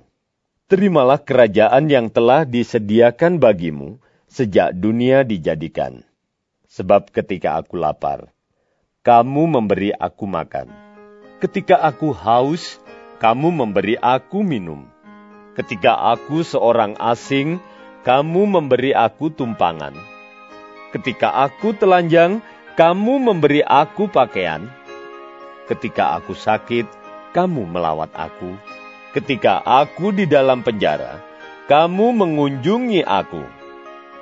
terimalah 0.69 1.17
kerajaan 1.17 1.89
yang 1.89 2.13
telah 2.13 2.45
disediakan 2.45 3.41
bagimu 3.41 3.97
sejak 4.29 4.77
dunia 4.77 5.25
dijadikan. 5.25 6.05
Sebab 6.67 7.09
ketika 7.09 7.57
aku 7.57 7.79
lapar, 7.79 8.29
kamu 9.01 9.57
memberi 9.57 9.95
aku 9.95 10.27
makan. 10.27 10.69
Ketika 11.39 11.79
aku 11.79 12.11
haus, 12.11 12.77
kamu 13.17 13.49
memberi 13.53 13.97
aku 13.97 14.45
minum. 14.45 14.85
Ketika 15.57 15.97
aku 16.13 16.45
seorang 16.45 16.97
asing, 17.01 17.57
kamu 18.05 18.45
memberi 18.45 18.93
aku 18.93 19.33
tumpangan 19.33 20.17
Ketika 20.87 21.29
aku 21.43 21.75
telanjang, 21.75 22.39
kamu 22.79 23.19
memberi 23.19 23.59
aku 23.59 24.07
pakaian. 24.07 24.71
Ketika 25.67 26.15
aku 26.15 26.31
sakit, 26.31 26.87
kamu 27.35 27.67
melawat 27.67 28.07
aku. 28.15 28.55
Ketika 29.11 29.59
aku 29.67 30.15
di 30.15 30.23
dalam 30.23 30.63
penjara, 30.63 31.19
kamu 31.67 32.15
mengunjungi 32.15 33.03
aku, 33.03 33.43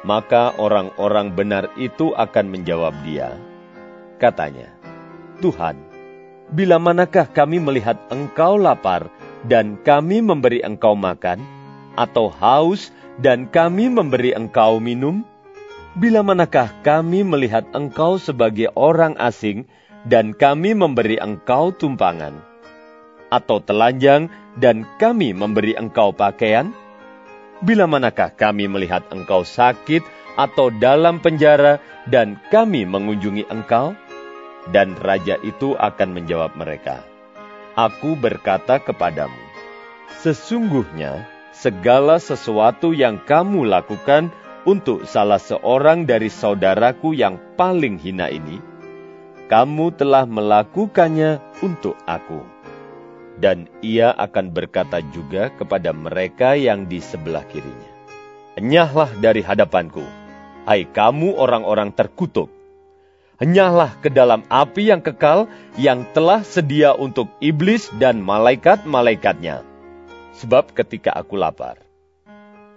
maka 0.02 0.58
orang-orang 0.58 1.38
benar 1.38 1.70
itu 1.78 2.18
akan 2.18 2.50
menjawab 2.50 2.98
dia. 3.06 3.38
Katanya, 4.18 4.74
Tuhan, 5.46 5.78
bila 6.56 6.80
manakah 6.80 7.28
kami 7.28 7.60
melihat 7.60 8.00
engkau 8.08 8.56
lapar 8.56 9.12
dan 9.44 9.76
kami 9.84 10.24
memberi 10.24 10.64
engkau 10.64 10.96
makan, 10.96 11.44
atau 12.00 12.32
haus 12.32 12.96
dan 13.20 13.52
kami 13.52 13.92
memberi 13.92 14.32
engkau 14.32 14.80
minum? 14.80 15.28
Bila 16.00 16.24
manakah 16.24 16.72
kami 16.84 17.28
melihat 17.28 17.68
engkau 17.76 18.16
sebagai 18.16 18.72
orang 18.76 19.20
asing 19.20 19.68
dan 20.08 20.32
kami 20.32 20.72
memberi 20.72 21.20
engkau 21.20 21.76
tumpangan? 21.76 22.40
Atau 23.28 23.60
telanjang 23.60 24.32
dan 24.56 24.88
kami 24.96 25.36
memberi 25.36 25.76
engkau 25.76 26.16
pakaian? 26.16 26.72
Bila 27.64 27.88
manakah 27.88 28.32
kami 28.32 28.68
melihat 28.72 29.04
engkau 29.12 29.44
sakit 29.44 30.04
atau 30.36 30.72
dalam 30.72 31.20
penjara 31.20 31.80
dan 32.08 32.40
kami 32.52 32.84
mengunjungi 32.84 33.48
engkau? 33.48 33.96
Dan 34.70 34.98
raja 34.98 35.38
itu 35.46 35.78
akan 35.78 36.10
menjawab 36.18 36.58
mereka, 36.58 37.06
Aku 37.78 38.18
berkata 38.18 38.82
kepadamu, 38.82 39.38
sesungguhnya 40.24 41.28
segala 41.54 42.18
sesuatu 42.18 42.96
yang 42.96 43.22
kamu 43.22 43.68
lakukan 43.68 44.34
untuk 44.66 45.06
salah 45.06 45.38
seorang 45.38 46.10
dari 46.10 46.32
saudaraku 46.32 47.14
yang 47.14 47.38
paling 47.60 48.02
hina 48.02 48.32
ini, 48.32 48.58
kamu 49.52 49.94
telah 49.94 50.26
melakukannya 50.26 51.38
untuk 51.62 51.94
aku 52.10 52.56
dan 53.36 53.68
ia 53.84 54.16
akan 54.16 54.52
berkata 54.52 55.04
juga 55.12 55.52
kepada 55.52 55.92
mereka 55.92 56.56
yang 56.56 56.88
di 56.88 57.04
sebelah 57.04 57.44
kirinya, 57.48 57.92
Enyahlah 58.56 59.12
dari 59.20 59.44
hadapanku, 59.44 60.04
hai 60.64 60.88
kamu 60.88 61.36
orang-orang 61.36 61.92
terkutuk. 61.92 62.55
Enyahlah 63.36 64.00
ke 64.00 64.08
dalam 64.08 64.48
api 64.48 64.96
yang 64.96 65.04
kekal 65.04 65.52
yang 65.76 66.08
telah 66.16 66.40
sedia 66.40 66.96
untuk 66.96 67.28
iblis 67.44 67.92
dan 68.00 68.24
malaikat-malaikatnya. 68.24 69.60
Sebab 70.40 70.72
ketika 70.72 71.12
aku 71.12 71.36
lapar, 71.36 71.84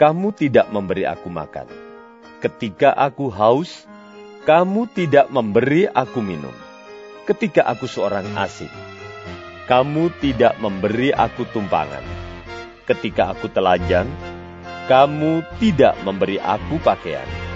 kamu 0.02 0.34
tidak 0.34 0.66
memberi 0.74 1.06
aku 1.06 1.30
makan. 1.30 1.70
Ketika 2.42 2.90
aku 2.90 3.30
haus, 3.30 3.86
kamu 4.46 4.90
tidak 4.90 5.30
memberi 5.30 5.86
aku 5.86 6.18
minum. 6.18 6.54
Ketika 7.22 7.62
aku 7.62 7.86
seorang 7.86 8.26
asing, 8.34 8.70
kamu 9.70 10.10
tidak 10.18 10.58
memberi 10.58 11.14
aku 11.14 11.46
tumpangan. 11.54 12.02
Ketika 12.82 13.30
aku 13.30 13.46
telanjang, 13.46 14.10
kamu 14.90 15.46
tidak 15.62 15.94
memberi 16.02 16.42
aku 16.42 16.82
pakaian. 16.82 17.47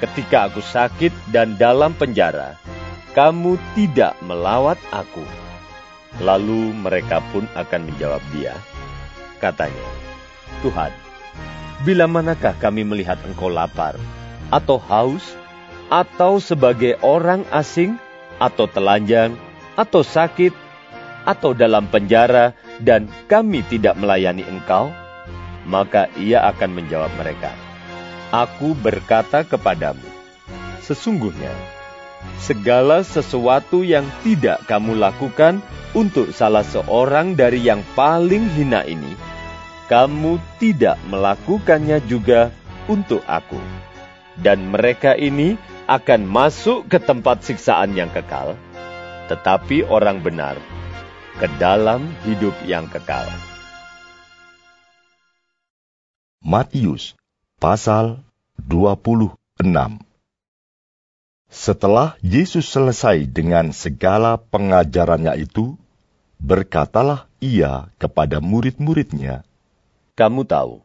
Ketika 0.00 0.48
aku 0.48 0.64
sakit 0.64 1.12
dan 1.28 1.60
dalam 1.60 1.92
penjara, 1.92 2.56
kamu 3.12 3.60
tidak 3.76 4.16
melawat 4.24 4.80
aku. 4.88 5.20
Lalu 6.24 6.72
mereka 6.72 7.20
pun 7.28 7.44
akan 7.52 7.84
menjawab 7.84 8.24
dia. 8.32 8.56
Katanya, 9.44 9.88
Tuhan, 10.64 10.88
bila 11.84 12.08
manakah 12.08 12.56
kami 12.56 12.80
melihat 12.80 13.20
engkau 13.28 13.52
lapar, 13.52 14.00
atau 14.48 14.80
haus, 14.80 15.36
atau 15.92 16.40
sebagai 16.40 16.96
orang 17.04 17.44
asing, 17.52 18.00
atau 18.40 18.64
telanjang, 18.72 19.36
atau 19.76 20.00
sakit, 20.00 20.56
atau 21.28 21.52
dalam 21.52 21.84
penjara 21.92 22.56
dan 22.80 23.04
kami 23.28 23.60
tidak 23.68 24.00
melayani 24.00 24.48
engkau? 24.48 24.88
Maka 25.68 26.08
ia 26.16 26.40
akan 26.48 26.72
menjawab 26.72 27.12
mereka, 27.20 27.52
Aku 28.30 28.78
berkata 28.78 29.42
kepadamu, 29.42 30.06
sesungguhnya 30.86 31.50
segala 32.38 33.02
sesuatu 33.02 33.82
yang 33.82 34.06
tidak 34.22 34.62
kamu 34.70 34.94
lakukan 34.94 35.58
untuk 35.98 36.30
salah 36.30 36.62
seorang 36.62 37.34
dari 37.34 37.58
yang 37.66 37.82
paling 37.98 38.46
hina 38.54 38.86
ini, 38.86 39.18
kamu 39.90 40.38
tidak 40.62 40.94
melakukannya 41.10 41.98
juga 42.06 42.54
untuk 42.86 43.26
aku. 43.26 43.58
Dan 44.38 44.70
mereka 44.70 45.18
ini 45.18 45.58
akan 45.90 46.22
masuk 46.22 46.86
ke 46.86 47.02
tempat 47.02 47.42
siksaan 47.42 47.98
yang 47.98 48.14
kekal, 48.14 48.54
tetapi 49.26 49.82
orang 49.90 50.22
benar 50.22 50.54
ke 51.42 51.50
dalam 51.58 52.14
hidup 52.22 52.54
yang 52.62 52.86
kekal. 52.86 53.26
Matius 56.40 57.19
pasal 57.60 58.24
26 58.56 59.36
Setelah 61.52 62.16
Yesus 62.24 62.64
selesai 62.72 63.28
dengan 63.28 63.76
segala 63.76 64.40
pengajarannya 64.40 65.44
itu, 65.44 65.76
berkatalah 66.40 67.28
ia 67.36 67.92
kepada 68.00 68.40
murid-muridnya, 68.40 69.44
Kamu 70.16 70.48
tahu 70.48 70.80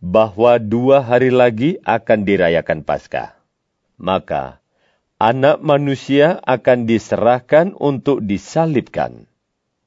bahwa 0.00 0.56
dua 0.56 1.04
hari 1.04 1.28
lagi 1.28 1.76
akan 1.84 2.24
dirayakan 2.24 2.80
Paskah. 2.80 3.36
Maka, 4.00 4.64
anak 5.20 5.60
manusia 5.60 6.40
akan 6.48 6.88
diserahkan 6.88 7.76
untuk 7.76 8.24
disalibkan 8.24 9.28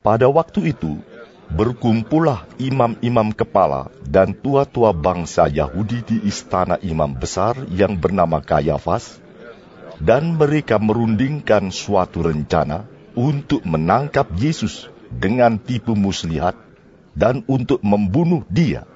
pada 0.06 0.30
waktu 0.30 0.78
itu, 0.78 1.02
berkumpullah 1.54 2.50
imam-imam 2.58 3.30
kepala 3.30 3.94
dan 4.02 4.34
tua-tua 4.34 4.90
bangsa 4.90 5.46
Yahudi 5.46 6.02
di 6.02 6.18
istana 6.26 6.82
imam 6.82 7.14
besar 7.14 7.54
yang 7.70 7.94
bernama 7.94 8.42
Kayafas, 8.42 9.22
dan 10.02 10.34
mereka 10.36 10.82
merundingkan 10.82 11.70
suatu 11.70 12.26
rencana 12.26 12.90
untuk 13.14 13.62
menangkap 13.64 14.26
Yesus 14.34 14.90
dengan 15.14 15.62
tipu 15.62 15.94
muslihat 15.94 16.58
dan 17.14 17.46
untuk 17.46 17.78
membunuh 17.86 18.42
dia. 18.50 18.90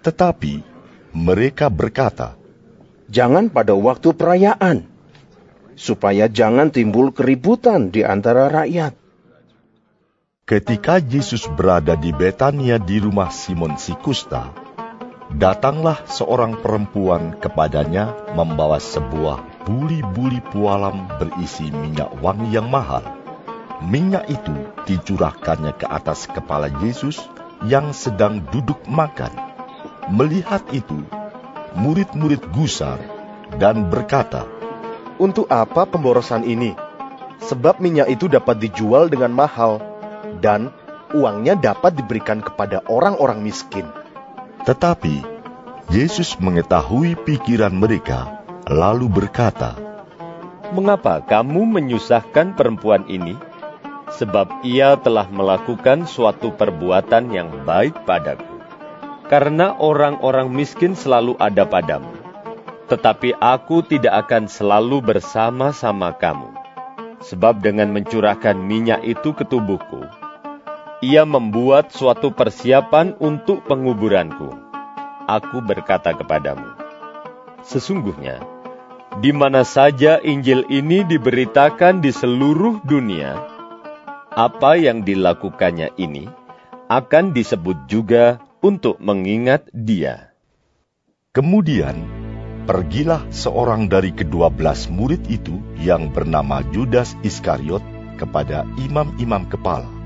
Tetapi 0.00 0.64
mereka 1.12 1.68
berkata, 1.68 2.40
Jangan 3.10 3.52
pada 3.52 3.76
waktu 3.76 4.16
perayaan, 4.16 4.86
supaya 5.76 6.30
jangan 6.30 6.72
timbul 6.72 7.12
keributan 7.12 7.90
di 7.92 8.06
antara 8.06 8.48
rakyat. 8.48 8.96
Ketika 10.50 10.98
Yesus 10.98 11.46
berada 11.46 11.94
di 11.94 12.10
Betania 12.10 12.74
di 12.74 12.98
rumah 12.98 13.30
Simon 13.30 13.78
si 13.78 13.94
Kusta, 13.94 14.50
datanglah 15.30 16.02
seorang 16.10 16.58
perempuan 16.58 17.38
kepadanya 17.38 18.34
membawa 18.34 18.82
sebuah 18.82 19.62
buli-buli 19.62 20.42
pualam 20.50 21.06
berisi 21.22 21.70
minyak 21.70 22.18
wangi 22.18 22.50
yang 22.50 22.66
mahal. 22.66 23.06
Minyak 23.78 24.26
itu 24.26 24.50
dicurahkannya 24.90 25.78
ke 25.78 25.86
atas 25.86 26.26
kepala 26.26 26.66
Yesus 26.82 27.22
yang 27.62 27.94
sedang 27.94 28.42
duduk 28.50 28.82
makan. 28.90 29.30
Melihat 30.10 30.66
itu, 30.74 31.06
murid-murid 31.78 32.42
gusar 32.50 32.98
dan 33.54 33.86
berkata, 33.86 34.50
Untuk 35.14 35.46
apa 35.46 35.86
pemborosan 35.86 36.42
ini? 36.42 36.74
Sebab 37.38 37.78
minyak 37.78 38.10
itu 38.10 38.26
dapat 38.26 38.58
dijual 38.58 39.06
dengan 39.06 39.30
mahal 39.30 39.89
dan 40.40 40.72
uangnya 41.12 41.58
dapat 41.58 41.96
diberikan 42.00 42.40
kepada 42.40 42.82
orang-orang 42.88 43.44
miskin. 43.44 43.86
Tetapi 44.64 45.40
Yesus 45.90 46.38
mengetahui 46.38 47.18
pikiran 47.26 47.74
mereka, 47.74 48.46
lalu 48.70 49.10
berkata, 49.10 49.74
"Mengapa 50.70 51.18
kamu 51.18 51.66
menyusahkan 51.66 52.54
perempuan 52.54 53.02
ini? 53.10 53.34
Sebab 54.14 54.62
ia 54.62 54.94
telah 54.98 55.26
melakukan 55.26 56.06
suatu 56.06 56.54
perbuatan 56.54 57.34
yang 57.34 57.50
baik 57.66 58.06
padaku. 58.06 58.62
Karena 59.26 59.74
orang-orang 59.78 60.50
miskin 60.50 60.94
selalu 60.94 61.34
ada 61.38 61.62
padamu, 61.66 62.14
tetapi 62.90 63.34
aku 63.38 63.82
tidak 63.82 64.26
akan 64.26 64.46
selalu 64.46 65.02
bersama-sama 65.02 66.14
kamu." 66.14 66.54
Sebab 67.20 67.60
dengan 67.60 67.90
mencurahkan 67.90 68.56
minyak 68.56 69.02
itu 69.02 69.34
ke 69.34 69.42
tubuhku, 69.42 70.19
ia 71.00 71.24
membuat 71.24 71.92
suatu 71.92 72.32
persiapan 72.32 73.16
untuk 73.20 73.64
penguburanku. 73.64 74.52
Aku 75.24 75.64
berkata 75.64 76.12
kepadamu, 76.12 76.76
sesungguhnya, 77.64 78.40
di 79.20 79.32
mana 79.32 79.64
saja 79.64 80.20
Injil 80.20 80.68
ini 80.68 81.04
diberitakan 81.04 82.04
di 82.04 82.12
seluruh 82.12 82.84
dunia, 82.84 83.40
apa 84.32 84.76
yang 84.76 85.04
dilakukannya 85.04 85.96
ini 85.96 86.28
akan 86.92 87.32
disebut 87.32 87.88
juga 87.88 88.42
untuk 88.60 89.00
mengingat 89.00 89.68
dia. 89.72 90.32
Kemudian, 91.30 92.20
Pergilah 92.70 93.26
seorang 93.34 93.90
dari 93.90 94.14
kedua 94.14 94.46
belas 94.46 94.86
murid 94.86 95.26
itu 95.26 95.58
yang 95.82 96.12
bernama 96.14 96.62
Judas 96.70 97.18
Iskariot 97.24 97.82
kepada 98.14 98.62
imam-imam 98.78 99.48
kepala. 99.50 99.99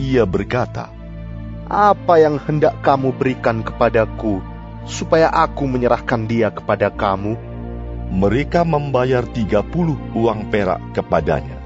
Ia 0.00 0.24
berkata, 0.24 0.88
Apa 1.68 2.16
yang 2.20 2.40
hendak 2.40 2.80
kamu 2.80 3.12
berikan 3.12 3.60
kepadaku 3.60 4.40
supaya 4.88 5.28
aku 5.28 5.68
menyerahkan 5.68 6.24
dia 6.24 6.48
kepada 6.48 6.88
kamu? 6.88 7.36
Mereka 8.12 8.64
membayar 8.68 9.24
30 9.24 9.72
uang 10.16 10.40
perak 10.52 10.80
kepadanya. 10.92 11.56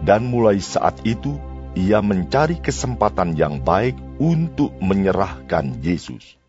Dan 0.00 0.28
mulai 0.28 0.60
saat 0.60 1.00
itu, 1.04 1.36
ia 1.76 2.00
mencari 2.00 2.60
kesempatan 2.60 3.36
yang 3.36 3.60
baik 3.60 3.96
untuk 4.20 4.72
menyerahkan 4.80 5.80
Yesus. 5.80 6.40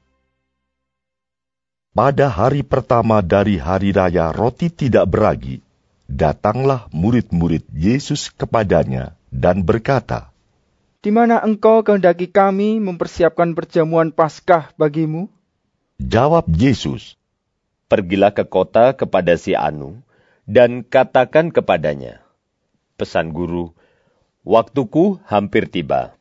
Pada 1.91 2.31
hari 2.31 2.63
pertama 2.63 3.19
dari 3.19 3.59
hari 3.59 3.91
raya 3.91 4.31
roti 4.31 4.71
tidak 4.71 5.11
beragi, 5.11 5.59
datanglah 6.07 6.87
murid-murid 6.95 7.67
Yesus 7.75 8.31
kepadanya 8.31 9.19
dan 9.27 9.63
berkata, 9.67 10.30
Di 11.01 11.09
mana 11.09 11.41
engkau 11.41 11.81
kehendaki 11.81 12.29
kami 12.29 12.77
mempersiapkan 12.77 13.57
perjamuan 13.57 14.13
Paskah 14.13 14.69
bagimu? 14.77 15.33
Jawab 15.97 16.45
Yesus, 16.53 17.17
Pergilah 17.89 18.31
ke 18.31 18.45
kota 18.45 18.93
kepada 18.93 19.33
si 19.35 19.57
Anu, 19.57 19.99
dan 20.45 20.85
katakan 20.85 21.49
kepadanya, 21.49 22.21
Pesan 23.01 23.33
guru, 23.33 23.73
waktuku 24.45 25.17
hampir 25.25 25.67
tiba. 25.67 26.13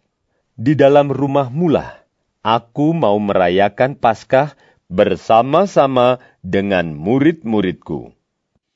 Di 0.57 0.73
dalam 0.73 1.13
rumahmu 1.13 1.69
lah, 1.69 2.01
aku 2.41 2.97
mau 2.97 3.21
merayakan 3.21 4.01
Paskah 4.01 4.57
bersama-sama 4.89 6.25
dengan 6.41 6.97
murid-muridku. 6.97 8.17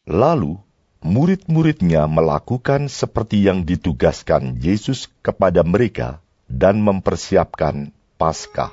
Lalu, 0.04 0.63
murid-muridnya 1.04 2.08
melakukan 2.08 2.88
seperti 2.88 3.44
yang 3.44 3.68
ditugaskan 3.68 4.56
Yesus 4.56 5.12
kepada 5.20 5.60
mereka 5.60 6.24
dan 6.48 6.80
mempersiapkan 6.80 7.92
Paskah. 8.16 8.72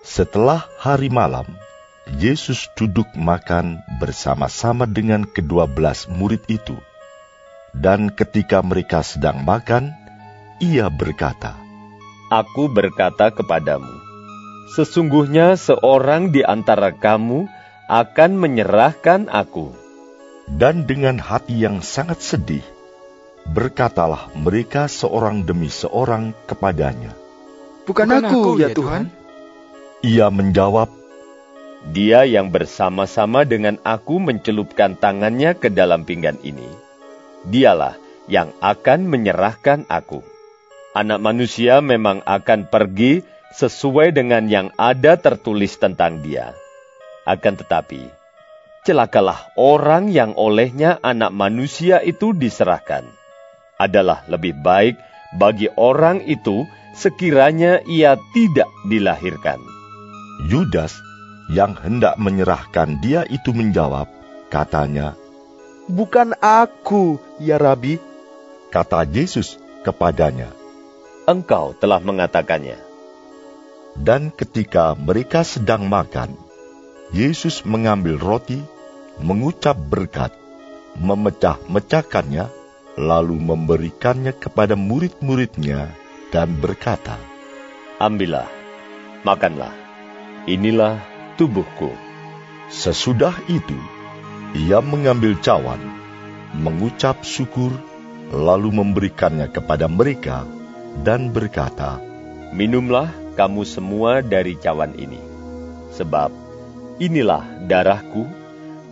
Setelah 0.00 0.64
hari 0.80 1.12
malam, 1.12 1.44
Yesus 2.16 2.72
duduk 2.80 3.12
makan 3.12 3.84
bersama-sama 4.00 4.88
dengan 4.88 5.28
kedua 5.28 5.68
belas 5.68 6.08
murid 6.08 6.40
itu. 6.48 6.74
Dan 7.76 8.08
ketika 8.08 8.64
mereka 8.64 9.04
sedang 9.04 9.44
makan, 9.44 9.92
ia 10.64 10.88
berkata, 10.88 11.54
Aku 12.32 12.72
berkata 12.72 13.30
kepadamu, 13.30 14.00
Sesungguhnya 14.74 15.60
seorang 15.60 16.32
di 16.32 16.40
antara 16.40 16.94
kamu 16.94 17.46
akan 17.90 18.30
menyerahkan 18.38 19.28
aku. 19.28 19.79
Dan 20.50 20.82
dengan 20.82 21.22
hati 21.22 21.62
yang 21.62 21.78
sangat 21.78 22.18
sedih, 22.18 22.66
berkatalah 23.46 24.28
mereka 24.34 24.90
seorang 24.90 25.46
demi 25.46 25.70
seorang 25.70 26.34
kepadanya. 26.50 27.14
Bukan, 27.86 28.06
Bukan 28.10 28.24
aku, 28.26 28.40
aku, 28.42 28.60
ya 28.60 28.68
Tuhan. 28.74 29.02
Ia 30.02 30.26
menjawab, 30.32 30.90
Dia 31.94 32.28
yang 32.28 32.52
bersama-sama 32.52 33.48
dengan 33.48 33.80
aku 33.86 34.20
mencelupkan 34.20 35.00
tangannya 35.00 35.56
ke 35.56 35.72
dalam 35.72 36.04
pinggan 36.04 36.36
ini, 36.44 36.68
dialah 37.48 37.96
yang 38.28 38.52
akan 38.60 39.08
menyerahkan 39.08 39.88
aku. 39.88 40.20
Anak 40.92 41.24
manusia 41.24 41.80
memang 41.80 42.20
akan 42.28 42.68
pergi 42.68 43.24
sesuai 43.56 44.12
dengan 44.12 44.44
yang 44.50 44.68
ada 44.76 45.16
tertulis 45.16 45.78
tentang 45.80 46.20
dia. 46.20 46.52
Akan 47.24 47.56
tetapi, 47.56 48.19
celakalah 48.84 49.52
orang 49.56 50.08
yang 50.08 50.32
olehnya 50.36 50.96
anak 51.04 51.30
manusia 51.34 52.00
itu 52.00 52.32
diserahkan. 52.32 53.04
Adalah 53.80 54.24
lebih 54.28 54.56
baik 54.60 55.00
bagi 55.36 55.70
orang 55.72 56.24
itu 56.26 56.66
sekiranya 56.96 57.80
ia 57.86 58.18
tidak 58.34 58.68
dilahirkan. 58.88 59.60
Yudas 60.48 60.96
yang 61.52 61.76
hendak 61.76 62.16
menyerahkan 62.16 63.02
dia 63.02 63.26
itu 63.28 63.50
menjawab, 63.50 64.06
katanya, 64.48 65.18
Bukan 65.90 66.38
aku, 66.38 67.18
ya 67.42 67.58
Rabi. 67.58 67.98
Kata 68.70 69.02
Yesus 69.02 69.58
kepadanya, 69.82 70.54
Engkau 71.26 71.74
telah 71.74 71.98
mengatakannya. 71.98 72.78
Dan 73.98 74.30
ketika 74.30 74.94
mereka 74.94 75.42
sedang 75.42 75.90
makan, 75.90 76.38
Yesus 77.10 77.66
mengambil 77.66 78.22
roti, 78.22 78.62
mengucap 79.18 79.74
berkat, 79.74 80.30
memecah-mecahkannya, 80.94 82.46
lalu 82.94 83.34
memberikannya 83.34 84.30
kepada 84.30 84.78
murid-muridnya 84.78 85.90
dan 86.30 86.54
berkata, 86.62 87.18
Ambillah, 87.98 88.46
makanlah, 89.26 89.74
inilah 90.46 91.02
tubuhku. 91.34 91.90
Sesudah 92.70 93.34
itu, 93.50 93.74
ia 94.54 94.78
mengambil 94.78 95.34
cawan, 95.42 95.82
mengucap 96.54 97.26
syukur, 97.26 97.74
lalu 98.30 98.70
memberikannya 98.70 99.50
kepada 99.50 99.90
mereka 99.90 100.46
dan 101.02 101.34
berkata, 101.34 101.98
Minumlah 102.54 103.10
kamu 103.34 103.66
semua 103.66 104.22
dari 104.22 104.54
cawan 104.54 104.94
ini. 104.94 105.18
Sebab 105.90 106.49
inilah 107.00 107.42
darahku, 107.64 108.28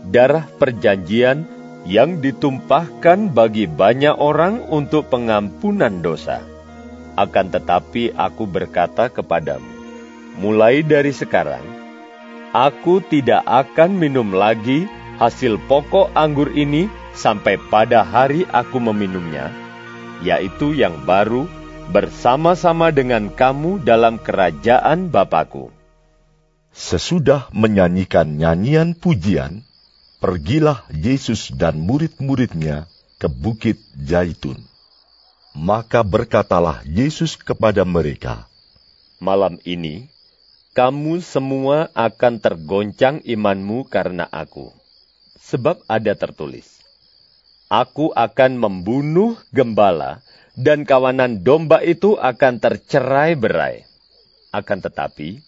darah 0.09 0.49
perjanjian 0.57 1.45
yang 1.85 2.19
ditumpahkan 2.25 3.31
bagi 3.31 3.69
banyak 3.69 4.17
orang 4.17 4.65
untuk 4.73 5.13
pengampunan 5.13 6.01
dosa. 6.03 6.43
Akan 7.15 7.53
tetapi 7.53 8.17
aku 8.17 8.49
berkata 8.49 9.13
kepadamu, 9.13 9.69
mulai 10.41 10.83
dari 10.83 11.13
sekarang, 11.13 11.63
aku 12.57 13.05
tidak 13.05 13.45
akan 13.45 14.01
minum 14.01 14.33
lagi 14.33 14.89
hasil 15.21 15.61
pokok 15.69 16.15
anggur 16.17 16.49
ini 16.55 16.87
sampai 17.13 17.59
pada 17.69 18.07
hari 18.07 18.47
aku 18.49 18.79
meminumnya, 18.79 19.51
yaitu 20.23 20.73
yang 20.73 20.95
baru 21.03 21.51
bersama-sama 21.91 22.95
dengan 22.95 23.33
kamu 23.33 23.83
dalam 23.83 24.21
kerajaan 24.21 25.11
Bapakku. 25.11 25.78
Sesudah 26.75 27.49
menyanyikan 27.51 28.37
nyanyian 28.39 28.93
pujian, 28.93 29.65
pergilah 30.21 30.85
Yesus 30.93 31.51
dan 31.55 31.81
murid-muridnya 31.83 32.87
ke 33.19 33.27
Bukit 33.27 33.81
Jaitun. 33.99 34.61
Maka 35.59 36.07
berkatalah 36.07 36.87
Yesus 36.87 37.35
kepada 37.35 37.83
mereka, 37.83 38.47
Malam 39.19 39.59
ini, 39.67 40.07
kamu 40.79 41.19
semua 41.27 41.91
akan 41.97 42.39
tergoncang 42.39 43.19
imanmu 43.27 43.91
karena 43.91 44.31
aku. 44.31 44.71
Sebab 45.43 45.83
ada 45.91 46.15
tertulis, 46.15 46.79
Aku 47.67 48.15
akan 48.15 48.57
membunuh 48.57 49.37
gembala 49.51 50.23
dan 50.55 50.87
kawanan 50.87 51.43
domba 51.43 51.83
itu 51.83 52.15
akan 52.15 52.63
tercerai-berai. 52.63 53.88
Akan 54.59 54.83
tetapi, 54.83 55.39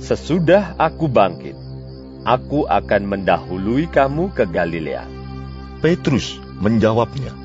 sesudah 0.00 0.72
aku 0.80 1.04
bangkit, 1.04 1.52
aku 2.24 2.64
akan 2.64 3.12
mendahului 3.12 3.92
kamu 3.92 4.32
ke 4.32 4.48
Galilea. 4.48 5.04
Petrus 5.84 6.40
menjawabnya, 6.64 7.36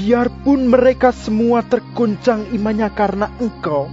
Biarpun 0.00 0.72
mereka 0.72 1.12
semua 1.12 1.60
terguncang 1.60 2.48
imannya 2.56 2.88
karena 2.96 3.28
engkau, 3.36 3.92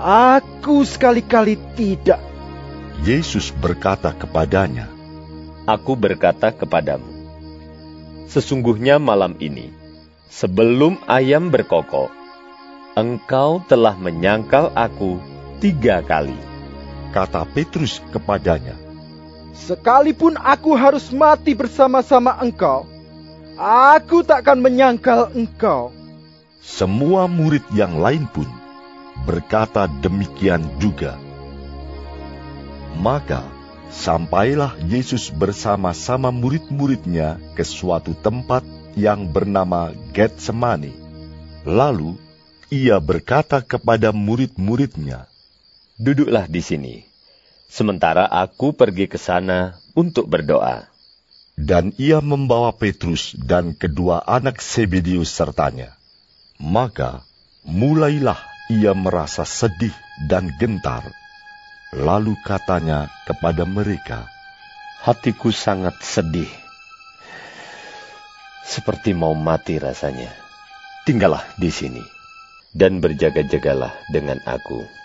aku 0.00 0.88
sekali-kali 0.88 1.60
tidak. 1.76 2.24
Yesus 3.04 3.52
berkata 3.52 4.16
kepadanya, 4.16 4.88
Aku 5.68 6.00
berkata 6.00 6.48
kepadamu, 6.48 7.12
sesungguhnya 8.24 8.96
malam 8.96 9.36
ini, 9.36 9.68
sebelum 10.32 10.96
ayam 11.04 11.52
berkokok, 11.52 12.08
engkau 12.96 13.60
telah 13.68 13.92
menyangkal 14.00 14.72
aku 14.72 15.20
tiga 15.58 16.02
kali. 16.02 16.36
Kata 17.08 17.42
Petrus 17.48 17.98
kepadanya, 18.12 18.76
Sekalipun 19.58 20.38
aku 20.38 20.78
harus 20.78 21.10
mati 21.10 21.50
bersama-sama 21.50 22.38
engkau, 22.38 22.86
aku 23.58 24.22
takkan 24.22 24.62
menyangkal 24.62 25.34
engkau. 25.34 25.90
Semua 26.62 27.26
murid 27.26 27.66
yang 27.74 27.98
lain 27.98 28.30
pun 28.30 28.46
berkata 29.26 29.90
demikian 29.98 30.62
juga. 30.78 31.18
Maka 32.94 33.42
sampailah 33.90 34.78
Yesus 34.86 35.32
bersama-sama 35.34 36.30
murid-muridnya 36.30 37.40
ke 37.58 37.66
suatu 37.66 38.14
tempat 38.14 38.62
yang 38.94 39.26
bernama 39.26 39.90
Getsemani. 40.14 40.94
Lalu 41.66 42.14
ia 42.70 43.00
berkata 43.02 43.58
kepada 43.64 44.14
murid-muridnya, 44.14 45.26
Duduklah 45.98 46.46
di 46.46 46.62
sini, 46.62 47.02
sementara 47.66 48.30
aku 48.30 48.70
pergi 48.70 49.10
ke 49.10 49.18
sana 49.18 49.74
untuk 49.98 50.30
berdoa. 50.30 50.86
Dan 51.58 51.90
ia 51.98 52.22
membawa 52.22 52.70
Petrus 52.70 53.34
dan 53.34 53.74
kedua 53.74 54.22
anak 54.22 54.62
Sebedius 54.62 55.34
sertanya. 55.34 55.98
Maka 56.62 57.26
mulailah 57.66 58.38
ia 58.70 58.94
merasa 58.94 59.42
sedih 59.42 59.90
dan 60.30 60.54
gentar. 60.62 61.02
Lalu 61.90 62.38
katanya 62.46 63.10
kepada 63.26 63.66
mereka, 63.66 64.30
Hatiku 65.02 65.50
sangat 65.50 65.98
sedih, 65.98 66.50
seperti 68.62 69.18
mau 69.18 69.34
mati 69.34 69.82
rasanya. 69.82 70.30
Tinggallah 71.02 71.42
di 71.58 71.74
sini, 71.74 72.04
dan 72.70 73.02
berjaga-jagalah 73.02 73.94
dengan 74.14 74.38
aku. 74.46 74.97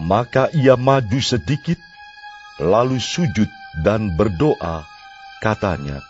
Maka 0.00 0.48
ia 0.56 0.76
maju 0.80 1.20
sedikit, 1.20 1.76
lalu 2.56 2.96
sujud 2.96 3.48
dan 3.84 4.16
berdoa, 4.16 4.88
katanya, 5.44 6.00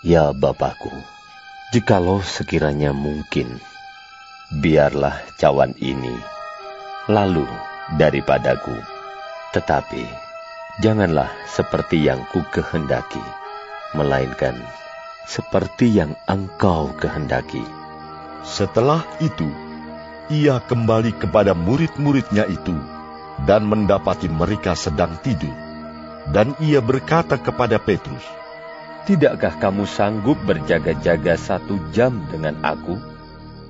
Ya 0.00 0.32
Bapakku, 0.32 0.92
jikalau 1.76 2.24
sekiranya 2.24 2.96
mungkin, 2.96 3.60
biarlah 4.64 5.20
cawan 5.36 5.76
ini 5.76 6.16
lalu 7.10 7.44
daripadaku. 7.98 8.76
Tetapi 9.50 10.04
janganlah 10.80 11.28
seperti 11.50 12.06
yang 12.06 12.22
ku 12.30 12.40
kehendaki, 12.54 13.22
melainkan 13.98 14.54
seperti 15.26 15.90
yang 15.90 16.14
engkau 16.30 16.90
kehendaki. 16.98 17.62
Setelah 18.46 19.04
itu, 19.20 19.46
ia 20.30 20.62
kembali 20.64 21.14
kepada 21.18 21.52
murid-muridnya 21.52 22.46
itu 22.46 22.74
dan 23.48 23.68
mendapati 23.68 24.28
mereka 24.28 24.76
sedang 24.76 25.16
tidur. 25.20 25.54
Dan 26.30 26.52
ia 26.60 26.78
berkata 26.84 27.40
kepada 27.40 27.80
Petrus, 27.80 28.22
Tidakkah 29.08 29.56
kamu 29.56 29.88
sanggup 29.88 30.36
berjaga-jaga 30.44 31.34
satu 31.34 31.80
jam 31.90 32.20
dengan 32.28 32.60
aku? 32.60 33.00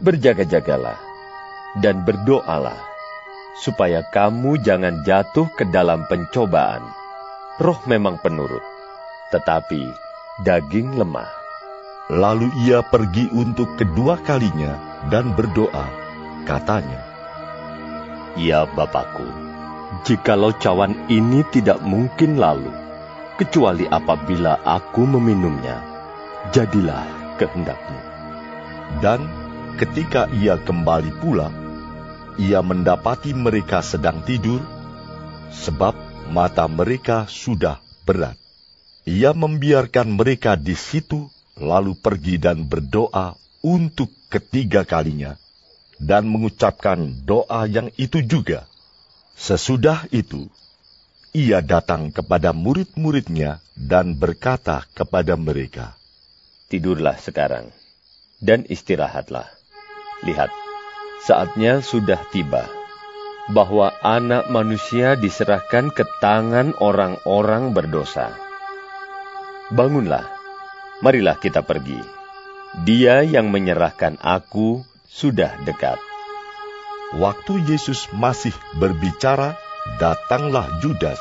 Berjaga-jagalah 0.03 0.99
dan 1.79 2.03
berdoalah, 2.03 2.77
supaya 3.63 4.03
kamu 4.11 4.59
jangan 4.61 5.07
jatuh 5.07 5.47
ke 5.55 5.65
dalam 5.71 6.03
pencobaan. 6.11 6.83
Roh 7.63 7.79
memang 7.87 8.19
penurut, 8.19 8.65
tetapi 9.31 9.87
daging 10.43 10.99
lemah. 10.99 11.31
Lalu 12.11 12.51
ia 12.67 12.83
pergi 12.83 13.31
untuk 13.31 13.79
kedua 13.79 14.19
kalinya 14.19 15.05
dan 15.15 15.31
berdoa, 15.39 15.87
katanya, 16.43 17.07
Ya 18.35 18.67
Bapakku, 18.67 19.50
jikalau 20.07 20.55
cawan 20.57 20.97
ini 21.13 21.45
tidak 21.53 21.81
mungkin 21.85 22.41
lalu, 22.41 22.71
kecuali 23.37 23.89
apabila 23.89 24.61
aku 24.65 25.05
meminumnya, 25.05 25.81
jadilah 26.53 27.37
kehendakmu. 27.37 28.01
Dan 29.01 29.21
ketika 29.77 30.29
ia 30.35 30.61
kembali 30.61 31.13
pula, 31.21 31.49
ia 32.41 32.65
mendapati 32.65 33.37
mereka 33.37 33.85
sedang 33.85 34.25
tidur, 34.25 34.61
sebab 35.51 35.93
mata 36.31 36.65
mereka 36.71 37.27
sudah 37.27 37.83
berat. 38.07 38.39
Ia 39.05 39.35
membiarkan 39.35 40.15
mereka 40.15 40.55
di 40.55 40.79
situ, 40.79 41.27
lalu 41.59 41.99
pergi 41.99 42.39
dan 42.39 42.65
berdoa 42.65 43.35
untuk 43.61 44.09
ketiga 44.31 44.87
kalinya, 44.87 45.35
dan 46.01 46.31
mengucapkan 46.31 47.13
doa 47.27 47.67
yang 47.67 47.93
itu 47.99 48.23
juga. 48.25 48.70
Sesudah 49.41 50.05
itu, 50.13 50.53
ia 51.33 51.65
datang 51.65 52.13
kepada 52.13 52.53
murid-muridnya 52.53 53.65
dan 53.73 54.13
berkata 54.13 54.85
kepada 54.93 55.33
mereka, 55.41 55.97
Tidurlah 56.69 57.17
sekarang 57.17 57.73
dan 58.37 58.69
istirahatlah. 58.69 59.49
Lihat, 60.29 60.53
saatnya 61.25 61.81
sudah 61.81 62.21
tiba 62.29 62.69
bahwa 63.49 63.97
anak 64.05 64.53
manusia 64.53 65.17
diserahkan 65.17 65.89
ke 65.89 66.05
tangan 66.21 66.77
orang-orang 66.77 67.73
berdosa. 67.73 68.37
Bangunlah, 69.73 70.29
marilah 71.01 71.41
kita 71.41 71.65
pergi. 71.65 71.97
Dia 72.85 73.25
yang 73.25 73.49
menyerahkan 73.49 74.21
aku 74.21 74.85
sudah 75.09 75.65
dekat. 75.65 76.10
Waktu 77.11 77.67
Yesus 77.67 78.07
masih 78.15 78.55
berbicara, 78.79 79.59
datanglah 79.99 80.71
Judas, 80.79 81.19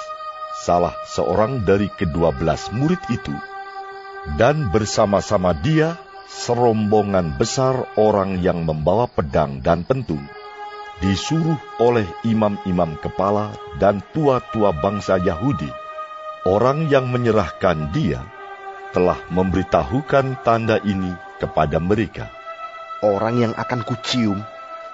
salah 0.62 0.94
seorang 1.10 1.66
dari 1.66 1.90
kedua 1.90 2.30
belas 2.30 2.70
murid 2.70 3.02
itu. 3.10 3.34
Dan 4.38 4.70
bersama-sama 4.70 5.58
dia 5.58 5.98
serombongan 6.30 7.34
besar 7.42 7.90
orang 7.98 8.38
yang 8.38 8.70
membawa 8.70 9.10
pedang 9.10 9.66
dan 9.66 9.82
pentung, 9.82 10.22
disuruh 11.02 11.58
oleh 11.82 12.06
imam-imam 12.22 12.94
kepala 13.02 13.58
dan 13.82 14.06
tua-tua 14.14 14.70
bangsa 14.78 15.18
Yahudi. 15.18 15.74
Orang 16.46 16.86
yang 16.94 17.10
menyerahkan 17.10 17.90
dia 17.90 18.22
telah 18.94 19.18
memberitahukan 19.34 20.46
tanda 20.46 20.78
ini 20.86 21.18
kepada 21.42 21.82
mereka. 21.82 22.30
Orang 23.02 23.42
yang 23.42 23.54
akan 23.58 23.82
kucium, 23.82 24.38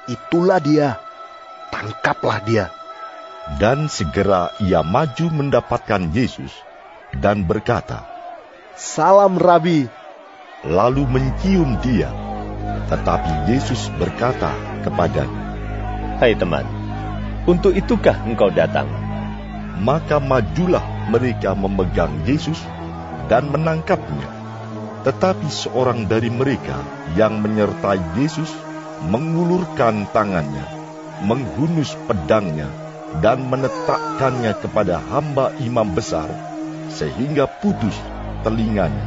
itulah 0.09 0.61
dia. 0.61 0.97
Tangkaplah 1.73 2.39
dia. 2.45 2.71
Dan 3.61 3.85
segera 3.91 4.49
ia 4.57 4.81
maju 4.81 5.29
mendapatkan 5.29 6.09
Yesus 6.09 6.49
dan 7.13 7.45
berkata, 7.45 8.05
Salam 8.73 9.37
Rabi. 9.37 9.87
Lalu 10.65 11.05
mencium 11.05 11.77
dia. 11.85 12.09
Tetapi 12.89 13.53
Yesus 13.53 13.93
berkata 14.01 14.49
kepadanya, 14.81 15.41
Hai 16.17 16.33
teman, 16.33 16.65
untuk 17.45 17.77
itukah 17.77 18.17
engkau 18.25 18.49
datang? 18.49 18.89
Maka 19.77 20.17
majulah 20.17 20.81
mereka 21.13 21.53
memegang 21.53 22.25
Yesus 22.25 22.57
dan 23.29 23.53
menangkapnya. 23.53 24.25
Tetapi 25.05 25.45
seorang 25.45 26.09
dari 26.09 26.33
mereka 26.33 26.81
yang 27.13 27.45
menyertai 27.45 28.17
Yesus 28.17 28.49
mengulurkan 29.05 30.09
tangannya, 30.09 30.65
menghunus 31.21 31.93
pedangnya, 32.09 32.67
dan 33.21 33.45
menetakkannya 33.47 34.57
kepada 34.59 34.99
hamba 34.99 35.53
imam 35.61 35.93
besar, 35.93 36.27
sehingga 36.89 37.45
putus 37.61 37.95
telinganya. 38.41 39.05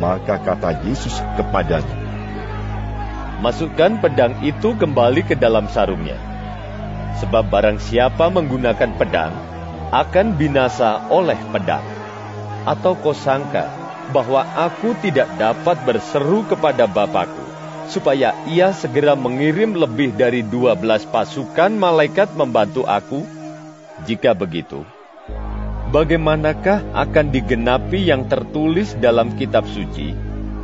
Maka 0.00 0.42
kata 0.42 0.82
Yesus 0.86 1.22
kepadanya, 1.38 2.10
Masukkan 3.40 3.96
pedang 4.04 4.36
itu 4.44 4.76
kembali 4.76 5.24
ke 5.24 5.32
dalam 5.32 5.64
sarungnya. 5.72 6.20
Sebab 7.24 7.48
barang 7.48 7.80
siapa 7.80 8.28
menggunakan 8.28 8.92
pedang, 9.00 9.32
akan 9.88 10.36
binasa 10.36 11.08
oleh 11.08 11.40
pedang. 11.48 11.80
Atau 12.68 13.00
kau 13.00 13.16
sangka 13.16 13.64
bahwa 14.12 14.44
aku 14.44 14.92
tidak 15.00 15.32
dapat 15.40 15.80
berseru 15.88 16.44
kepada 16.52 16.84
Bapakku, 16.84 17.49
supaya 17.90 18.32
ia 18.46 18.70
segera 18.70 19.18
mengirim 19.18 19.74
lebih 19.74 20.14
dari 20.14 20.46
dua 20.46 20.78
belas 20.78 21.02
pasukan 21.02 21.74
malaikat 21.74 22.30
membantu 22.38 22.86
aku? 22.86 23.26
Jika 24.06 24.32
begitu, 24.32 24.86
bagaimanakah 25.90 26.94
akan 26.94 27.26
digenapi 27.34 28.06
yang 28.06 28.30
tertulis 28.30 28.94
dalam 28.96 29.34
kitab 29.34 29.66
suci 29.66 30.14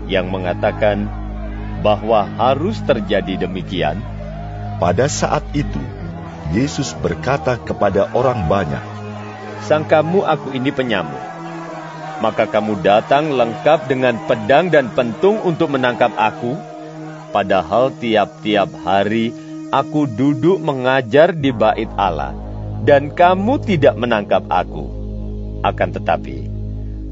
yang 0.06 0.30
mengatakan 0.30 1.10
bahwa 1.82 2.24
harus 2.38 2.78
terjadi 2.86 3.44
demikian? 3.44 3.98
Pada 4.78 5.10
saat 5.10 5.42
itu, 5.52 5.82
Yesus 6.54 6.94
berkata 6.96 7.58
kepada 7.58 8.08
orang 8.14 8.46
banyak, 8.46 8.84
Sangkamu 9.66 10.22
aku 10.22 10.54
ini 10.54 10.70
penyamuk, 10.70 11.20
maka 12.22 12.46
kamu 12.48 12.80
datang 12.80 13.34
lengkap 13.34 13.90
dengan 13.90 14.16
pedang 14.24 14.70
dan 14.72 14.88
pentung 14.94 15.42
untuk 15.42 15.74
menangkap 15.74 16.14
aku, 16.16 16.56
padahal 17.36 17.92
tiap-tiap 17.92 18.72
hari 18.80 19.28
aku 19.68 20.08
duduk 20.08 20.56
mengajar 20.56 21.36
di 21.36 21.52
bait 21.52 21.92
Allah, 22.00 22.32
dan 22.88 23.12
kamu 23.12 23.60
tidak 23.60 23.92
menangkap 24.00 24.48
aku. 24.48 24.88
Akan 25.60 25.92
tetapi, 25.92 26.48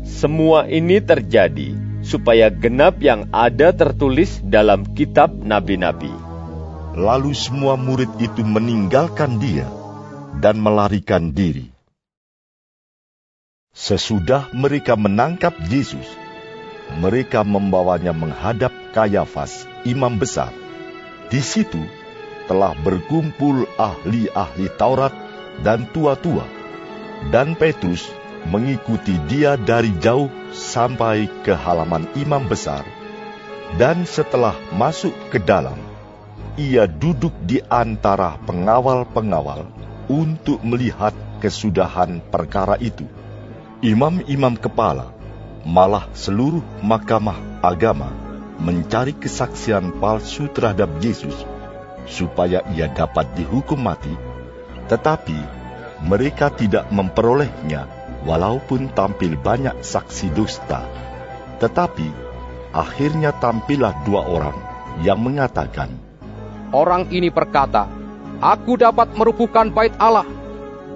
semua 0.09 0.65
ini 0.65 1.05
terjadi 1.05 1.77
supaya 2.01 2.49
genap 2.49 3.05
yang 3.05 3.29
ada 3.37 3.77
tertulis 3.77 4.41
dalam 4.41 4.97
kitab 4.97 5.29
nabi-nabi. 5.29 6.13
Lalu 6.97 7.37
semua 7.37 7.77
murid 7.77 8.17
itu 8.17 8.41
meninggalkan 8.41 9.37
dia 9.37 9.69
dan 10.41 10.57
melarikan 10.57 11.37
diri. 11.37 11.69
Sesudah 13.77 14.49
mereka 14.57 14.97
menangkap 14.97 15.53
Yesus, 15.69 16.07
mereka 16.97 17.43
membawanya 17.43 18.15
menghadap 18.15 18.71
Kayafas, 18.95 19.74
imam 19.85 20.17
besar. 20.17 20.53
Di 21.29 21.41
situ 21.41 21.81
telah 22.45 22.77
berkumpul 22.77 23.65
ahli-ahli 23.81 24.69
Taurat 24.77 25.13
dan 25.65 25.89
tua-tua, 25.89 26.45
dan 27.33 27.57
Petrus 27.57 28.05
mengikuti 28.45 29.17
dia 29.31 29.57
dari 29.57 29.95
jauh 30.01 30.29
sampai 30.53 31.31
ke 31.41 31.57
halaman 31.57 32.05
imam 32.19 32.45
besar, 32.45 32.85
dan 33.81 34.05
setelah 34.05 34.53
masuk 34.77 35.15
ke 35.33 35.41
dalam, 35.41 35.79
ia 36.61 36.85
duduk 36.85 37.33
di 37.41 37.65
antara 37.73 38.37
pengawal-pengawal 38.45 39.65
untuk 40.13 40.61
melihat 40.61 41.17
kesudahan 41.41 42.21
perkara 42.21 42.77
itu, 42.77 43.09
imam-imam 43.81 44.53
kepala, 44.61 45.17
malah 45.65 46.05
seluruh 46.13 46.61
mahkamah 46.85 47.41
agama 47.65 48.24
mencari 48.61 49.17
kesaksian 49.19 49.99
palsu 49.99 50.47
terhadap 50.51 50.91
Yesus 51.03 51.35
supaya 52.05 52.63
ia 52.77 52.87
dapat 52.93 53.33
dihukum 53.35 53.81
mati, 53.81 54.13
tetapi 54.87 55.37
mereka 56.05 56.53
tidak 56.53 56.87
memperolehnya 56.93 57.89
walaupun 58.29 58.93
tampil 58.93 59.37
banyak 59.41 59.81
saksi 59.81 60.33
dusta. 60.37 60.85
Tetapi 61.61 62.09
akhirnya 62.75 63.33
tampillah 63.33 64.05
dua 64.05 64.23
orang 64.27 64.57
yang 65.01 65.21
mengatakan, 65.23 65.95
Orang 66.75 67.07
ini 67.15 67.31
berkata, 67.31 67.87
Aku 68.43 68.75
dapat 68.75 69.15
merubuhkan 69.15 69.71
bait 69.71 69.95
Allah 69.97 70.27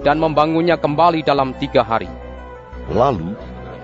dan 0.03 0.19
membangunnya 0.19 0.75
kembali 0.75 1.23
dalam 1.23 1.55
tiga 1.55 1.87
hari. 1.87 2.11
Lalu 2.91 3.33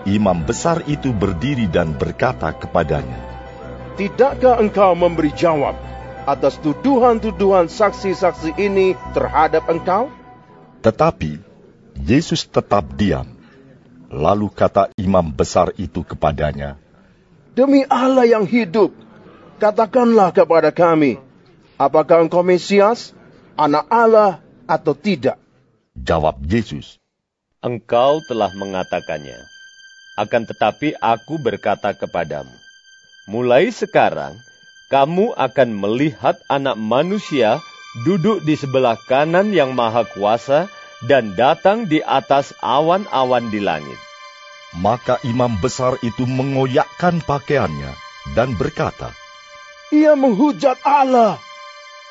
imam 0.06 0.44
besar 0.44 0.84
itu 0.86 1.16
berdiri 1.16 1.66
dan 1.72 1.96
berkata 1.96 2.52
kepadanya, 2.52 3.35
Tidakkah 3.96 4.60
engkau 4.60 4.92
memberi 4.92 5.32
jawab 5.32 5.80
atas 6.28 6.60
tuduhan-tuduhan 6.60 7.72
saksi-saksi 7.72 8.60
ini 8.60 8.92
terhadap 9.16 9.72
engkau? 9.72 10.12
Tetapi 10.84 11.40
Yesus 12.04 12.44
tetap 12.44 12.92
diam. 13.00 13.32
Lalu 14.12 14.52
kata 14.52 14.92
imam 15.00 15.32
besar 15.32 15.72
itu 15.80 16.04
kepadanya, 16.06 16.78
Demi 17.56 17.88
Allah 17.88 18.28
yang 18.28 18.44
hidup, 18.44 18.92
katakanlah 19.64 20.36
kepada 20.36 20.76
kami, 20.76 21.16
apakah 21.80 22.28
engkau 22.28 22.44
Mesias, 22.44 23.16
anak 23.56 23.88
Allah 23.88 24.44
atau 24.68 24.92
tidak? 24.92 25.40
Jawab 25.96 26.44
Yesus, 26.44 27.00
Engkau 27.64 28.22
telah 28.28 28.52
mengatakannya. 28.54 29.40
Akan 30.20 30.46
tetapi 30.46 30.94
aku 31.00 31.42
berkata 31.42 31.96
kepadamu, 31.98 32.65
mulai 33.26 33.74
sekarang 33.74 34.38
kamu 34.90 35.34
akan 35.34 35.70
melihat 35.74 36.38
anak 36.46 36.78
manusia 36.78 37.58
duduk 38.06 38.46
di 38.46 38.54
sebelah 38.54 38.98
kanan 39.10 39.50
yang 39.50 39.74
maha 39.74 40.06
kuasa 40.06 40.70
dan 41.06 41.34
datang 41.34 41.90
di 41.90 42.02
atas 42.06 42.54
awan-awan 42.62 43.50
di 43.50 43.62
langit. 43.62 43.98
Maka 44.76 45.18
imam 45.24 45.56
besar 45.58 45.96
itu 46.04 46.28
mengoyakkan 46.28 47.24
pakaiannya 47.24 47.96
dan 48.36 48.54
berkata, 48.60 49.16
Ia 49.96 50.14
menghujat 50.14 50.84
Allah. 50.84 51.40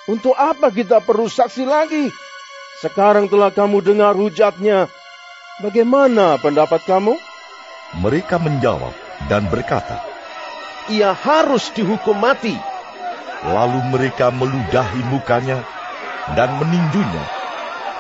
Untuk 0.05 0.37
apa 0.37 0.69
kita 0.69 1.01
perlu 1.01 1.29
saksi 1.29 1.65
lagi? 1.65 2.09
Sekarang 2.81 3.29
telah 3.29 3.53
kamu 3.53 3.81
dengar 3.81 4.13
hujatnya. 4.13 4.89
Bagaimana 5.61 6.37
pendapat 6.41 6.85
kamu? 6.85 7.17
Mereka 8.01 8.37
menjawab 8.37 8.93
dan 9.29 9.49
berkata, 9.49 10.14
Ia 10.93 11.17
harus 11.17 11.73
dihukum 11.73 12.21
mati. 12.21 12.53
Lalu 13.45 13.81
mereka 13.89 14.29
meludahi 14.29 15.01
mukanya 15.09 15.65
dan 16.33 16.57
meninjunya. 16.61 17.25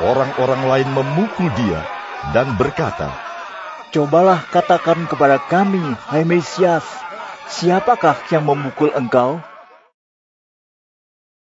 Orang-orang 0.04 0.62
lain 0.68 0.88
memukul 0.92 1.48
dia 1.54 1.80
dan 2.32 2.56
berkata, 2.56 3.12
Cobalah 3.94 4.42
katakan 4.50 5.06
kepada 5.06 5.38
kami, 5.38 5.84
hai 6.10 6.26
Mesias, 6.26 6.82
siapakah 7.46 8.18
yang 8.32 8.42
memukul 8.42 8.90
engkau? 8.90 9.38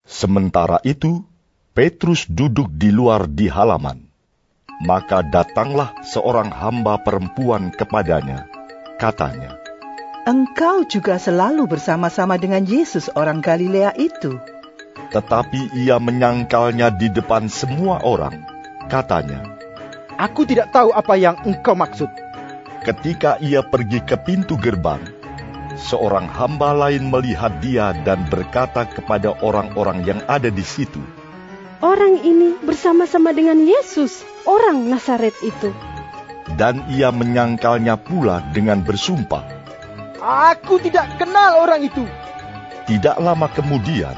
Sementara 0.04 0.76
itu, 0.84 1.24
Petrus 1.72 2.28
duduk 2.28 2.68
di 2.68 2.92
luar 2.92 3.24
di 3.24 3.48
halaman. 3.48 4.04
Maka 4.84 5.24
datanglah 5.24 5.94
seorang 6.04 6.52
hamba 6.52 7.00
perempuan 7.00 7.72
kepadanya. 7.72 8.50
Katanya, 9.00 9.61
Engkau 10.22 10.86
juga 10.86 11.18
selalu 11.18 11.66
bersama-sama 11.66 12.38
dengan 12.38 12.62
Yesus 12.62 13.10
orang 13.18 13.42
Galilea 13.42 13.90
itu. 13.98 14.38
Tetapi 15.10 15.74
ia 15.82 15.98
menyangkalnya 15.98 16.94
di 16.94 17.10
depan 17.10 17.50
semua 17.50 17.98
orang. 18.06 18.46
Katanya, 18.86 19.42
Aku 20.14 20.46
tidak 20.46 20.70
tahu 20.70 20.94
apa 20.94 21.18
yang 21.18 21.42
engkau 21.42 21.74
maksud. 21.74 22.06
Ketika 22.86 23.42
ia 23.42 23.66
pergi 23.66 23.98
ke 23.98 24.14
pintu 24.14 24.54
gerbang, 24.54 25.02
seorang 25.74 26.30
hamba 26.30 26.70
lain 26.70 27.10
melihat 27.10 27.58
dia 27.58 27.90
dan 28.06 28.22
berkata 28.30 28.86
kepada 28.86 29.34
orang-orang 29.42 30.06
yang 30.06 30.22
ada 30.30 30.54
di 30.54 30.62
situ, 30.62 31.02
Orang 31.82 32.22
ini 32.22 32.62
bersama-sama 32.62 33.34
dengan 33.34 33.58
Yesus, 33.58 34.22
orang 34.46 34.86
Nazaret 34.86 35.34
itu. 35.42 35.74
Dan 36.54 36.86
ia 36.94 37.10
menyangkalnya 37.10 37.98
pula 37.98 38.38
dengan 38.54 38.86
bersumpah. 38.86 39.61
Aku 40.22 40.78
tidak 40.78 41.18
kenal 41.18 41.66
orang 41.66 41.82
itu. 41.82 42.06
Tidak 42.86 43.18
lama 43.18 43.50
kemudian, 43.50 44.14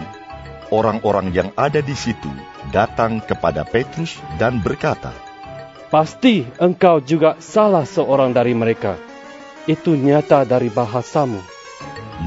orang-orang 0.68 1.32
yang 1.32 1.48
ada 1.57 1.80
di 1.80 1.96
situ 1.96 2.28
datang 2.68 3.24
kepada 3.24 3.64
Petrus 3.64 4.20
dan 4.36 4.61
berkata, 4.61 5.16
Pasti 5.88 6.44
engkau 6.61 7.00
juga 7.00 7.40
salah 7.40 7.88
seorang 7.88 8.36
dari 8.36 8.52
mereka. 8.52 9.00
Itu 9.64 9.96
nyata 9.96 10.44
dari 10.44 10.68
bahasamu. 10.68 11.40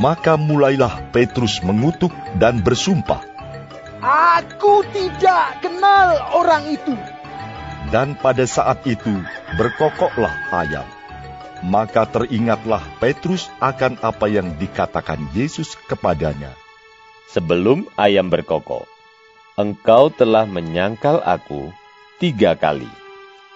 Maka 0.02 0.42
mulailah 0.42 1.14
Petrus 1.14 1.62
mengutuk 1.62 2.10
dan 2.42 2.66
bersumpah. 2.66 3.22
Aku 4.02 4.82
tidak 4.90 5.62
kenal 5.62 6.18
orang 6.34 6.66
itu. 6.66 6.98
Dan 7.94 8.18
pada 8.18 8.50
saat 8.50 8.82
itu 8.90 9.22
berkokoklah 9.54 10.34
ayam. 10.66 10.97
Maka 11.66 12.06
teringatlah 12.06 12.86
Petrus 13.02 13.50
akan 13.58 13.98
apa 14.06 14.30
yang 14.30 14.54
dikatakan 14.62 15.18
Yesus 15.34 15.74
kepadanya. 15.90 16.54
Sebelum 17.34 17.90
ayam 17.98 18.30
berkokok, 18.30 18.86
engkau 19.58 20.14
telah 20.14 20.46
menyangkal 20.46 21.18
aku 21.26 21.74
tiga 22.22 22.54
kali. 22.54 22.90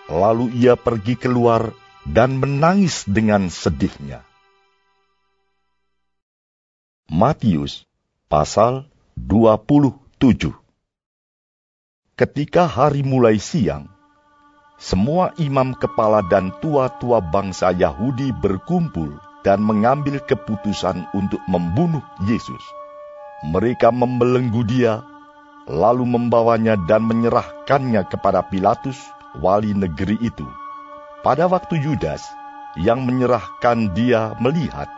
Lalu 0.10 0.49
ia 0.66 0.74
pergi 0.74 1.14
keluar 1.14 1.72
dan 2.04 2.41
menangis 2.41 3.06
dengan 3.06 3.47
sedihnya. 3.54 4.26
Matius 7.12 7.84
pasal 8.32 8.88
27 9.20 9.99
Ketika 12.16 12.64
hari 12.72 13.04
mulai 13.04 13.36
siang, 13.36 13.91
semua 14.82 15.30
imam 15.38 15.78
kepala 15.78 16.26
dan 16.26 16.50
tua-tua 16.58 17.22
bangsa 17.22 17.70
Yahudi 17.70 18.34
berkumpul 18.34 19.14
dan 19.46 19.62
mengambil 19.62 20.18
keputusan 20.26 21.06
untuk 21.14 21.38
membunuh 21.46 22.02
Yesus. 22.26 22.66
Mereka 23.46 23.94
membelenggu 23.94 24.66
dia, 24.66 25.06
lalu 25.70 26.10
membawanya 26.10 26.82
dan 26.90 27.06
menyerahkannya 27.06 28.10
kepada 28.10 28.42
Pilatus, 28.42 28.98
wali 29.38 29.78
negeri 29.78 30.18
itu. 30.18 30.50
Pada 31.22 31.46
waktu 31.46 31.78
Yudas 31.78 32.26
yang 32.74 33.06
menyerahkan 33.06 33.94
dia 33.94 34.34
melihat 34.42 34.90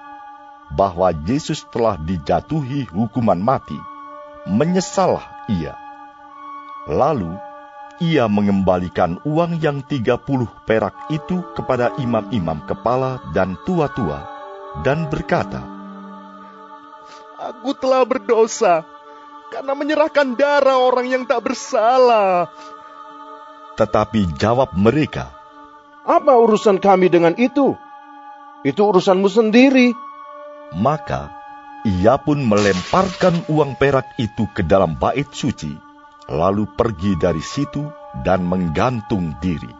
bahwa 0.71 1.11
Yesus 1.27 1.67
telah 1.75 1.99
dijatuhi 1.99 2.87
hukuman 2.87 3.43
mati, 3.43 3.75
menyesallah 4.47 5.27
ia. 5.51 5.75
Lalu 6.87 7.35
ia 8.01 8.25
mengembalikan 8.25 9.21
uang 9.27 9.61
yang 9.61 9.85
tiga 9.85 10.17
puluh 10.17 10.49
perak 10.65 10.95
itu 11.13 11.43
kepada 11.53 11.93
imam-imam 12.01 12.63
kepala 12.65 13.21
dan 13.35 13.59
tua-tua, 13.67 14.25
dan 14.81 15.11
berkata, 15.11 15.61
Aku 17.43 17.75
telah 17.75 18.07
berdosa 18.07 18.87
karena 19.51 19.75
menyerahkan 19.75 20.33
darah 20.33 20.79
orang 20.79 21.11
yang 21.11 21.23
tak 21.27 21.43
bersalah. 21.43 22.49
Tetapi 23.75 24.33
jawab 24.39 24.73
mereka, 24.73 25.29
Apa 26.07 26.39
urusan 26.39 26.79
kami 26.79 27.11
dengan 27.11 27.35
itu? 27.35 27.75
Itu 28.63 28.81
urusanmu 28.89 29.27
sendiri. 29.27 29.91
Maka 30.73 31.29
ia 31.83 32.15
pun 32.15 32.39
melemparkan 32.47 33.43
uang 33.51 33.75
perak 33.75 34.07
itu 34.15 34.47
ke 34.55 34.63
dalam 34.63 34.95
bait 34.95 35.27
suci, 35.35 35.75
lalu 36.29 36.69
pergi 36.75 37.15
dari 37.19 37.41
situ 37.43 37.83
dan 38.23 38.45
menggantung 38.47 39.35
diri. 39.43 39.71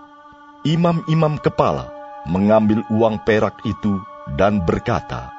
Imam-imam 0.64 1.40
kepala 1.40 1.92
mengambil 2.28 2.88
uang 2.88 3.24
perak 3.28 3.60
itu 3.68 4.00
dan 4.40 4.64
berkata, 4.64 5.32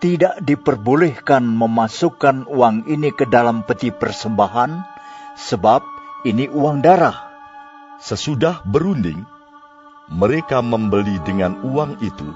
Tidak 0.00 0.44
diperbolehkan 0.44 1.44
memasukkan 1.44 2.48
uang 2.48 2.88
ini 2.88 3.12
ke 3.12 3.28
dalam 3.28 3.64
peti 3.64 3.92
persembahan, 3.92 4.80
sebab 5.36 5.80
ini 6.24 6.48
uang 6.48 6.80
darah. 6.84 7.28
Sesudah 7.96 8.60
berunding, 8.64 9.24
mereka 10.12 10.60
membeli 10.60 11.16
dengan 11.24 11.60
uang 11.64 12.00
itu 12.04 12.28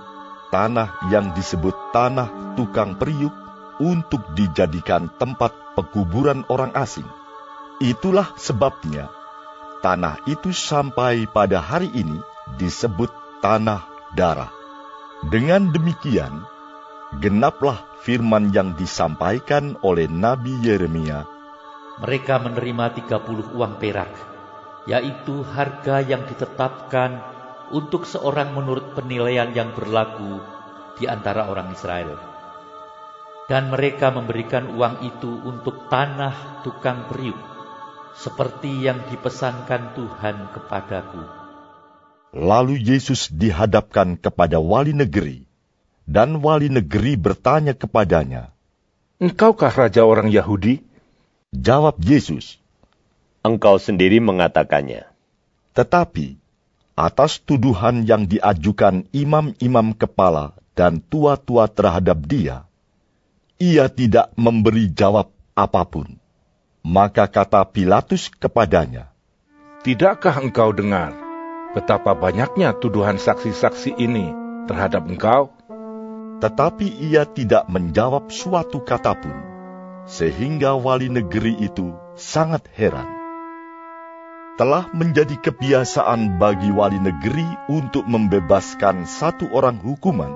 tanah 0.51 1.09
yang 1.09 1.30
disebut 1.36 1.94
tanah 1.94 2.57
tukang 2.59 2.98
periuk 2.98 3.32
untuk 3.80 4.20
dijadikan 4.34 5.09
tempat 5.16 5.55
pekuburan 5.78 6.44
orang 6.51 6.74
asing. 6.76 7.07
Itulah 7.81 8.37
sebabnya 8.37 9.09
tanah 9.81 10.20
itu 10.28 10.53
sampai 10.53 11.24
pada 11.24 11.64
hari 11.64 11.89
ini 11.89 12.20
disebut 12.61 13.09
tanah 13.41 13.89
darah. 14.12 14.53
Dengan 15.24 15.72
demikian, 15.72 16.45
genaplah 17.24 17.81
firman 18.05 18.53
yang 18.53 18.76
disampaikan 18.76 19.81
oleh 19.81 20.12
Nabi 20.12 20.61
Yeremia. 20.61 21.24
Mereka 22.05 22.37
menerima 22.45 23.01
30 23.01 23.57
uang 23.57 23.72
perak, 23.81 24.12
yaitu 24.85 25.41
harga 25.41 26.05
yang 26.05 26.28
ditetapkan 26.28 27.20
untuk 27.72 28.05
seorang 28.05 28.53
menurut 28.53 28.93
penilaian 28.93 29.57
yang 29.57 29.72
berlaku 29.72 30.41
di 31.01 31.09
antara 31.09 31.49
orang 31.49 31.72
Israel. 31.72 32.20
Dan 33.49 33.72
mereka 33.72 34.12
memberikan 34.12 34.68
uang 34.76 35.01
itu 35.01 35.33
untuk 35.49 35.89
tanah 35.89 36.61
tukang 36.61 37.09
periuk, 37.11 37.37
seperti 38.21 38.85
yang 38.85 39.01
dipesankan 39.09 39.97
Tuhan 39.97 40.53
kepadaku. 40.53 41.25
Lalu 42.37 42.77
Yesus 42.85 43.33
dihadapkan 43.33 44.21
kepada 44.21 44.61
wali 44.61 44.93
negeri, 44.93 45.49
dan 46.05 46.45
wali 46.45 46.68
negeri 46.68 47.16
bertanya 47.16 47.73
kepadanya, 47.73 48.53
Engkaukah 49.21 49.73
raja 49.73 50.05
orang 50.05 50.29
Yahudi? 50.29 50.85
Jawab 51.51 51.99
Yesus, 52.05 52.61
Engkau 53.41 53.81
sendiri 53.81 54.21
mengatakannya. 54.21 55.09
Tetapi 55.73 56.37
atas 56.95 57.41
tuduhan 57.41 58.05
yang 58.05 58.29
diajukan 58.29 59.09
imam-imam 59.16 59.97
kepala 59.97 60.53
dan 60.77 61.01
tua-tua 61.01 61.73
terhadap 61.73 62.21
dia, 62.29 62.68
ia 63.57 63.89
tidak 63.89 64.29
memberi 64.37 64.93
jawab 64.93 65.33
apa 65.57 65.83
pun. 65.89 66.21
Maka 66.81 67.28
kata 67.28 67.61
Pilatus 67.68 68.33
kepadanya, 68.33 69.12
Tidakkah 69.85 70.41
engkau 70.41 70.72
dengar 70.72 71.12
betapa 71.76 72.16
banyaknya 72.16 72.72
tuduhan 72.72 73.20
saksi-saksi 73.20 74.01
ini 74.01 74.33
terhadap 74.64 75.05
engkau? 75.05 75.53
Tetapi 76.41 76.89
ia 77.05 77.28
tidak 77.28 77.68
menjawab 77.68 78.33
suatu 78.33 78.81
kata 78.81 79.12
pun, 79.12 79.37
sehingga 80.09 80.72
wali 80.72 81.12
negeri 81.12 81.53
itu 81.61 81.93
sangat 82.16 82.64
heran. 82.72 83.09
Telah 84.57 84.89
menjadi 84.97 85.37
kebiasaan 85.37 86.41
bagi 86.41 86.72
wali 86.72 86.97
negeri 86.97 87.45
untuk 87.68 88.09
membebaskan 88.09 89.05
satu 89.05 89.53
orang 89.53 89.76
hukuman 89.81 90.33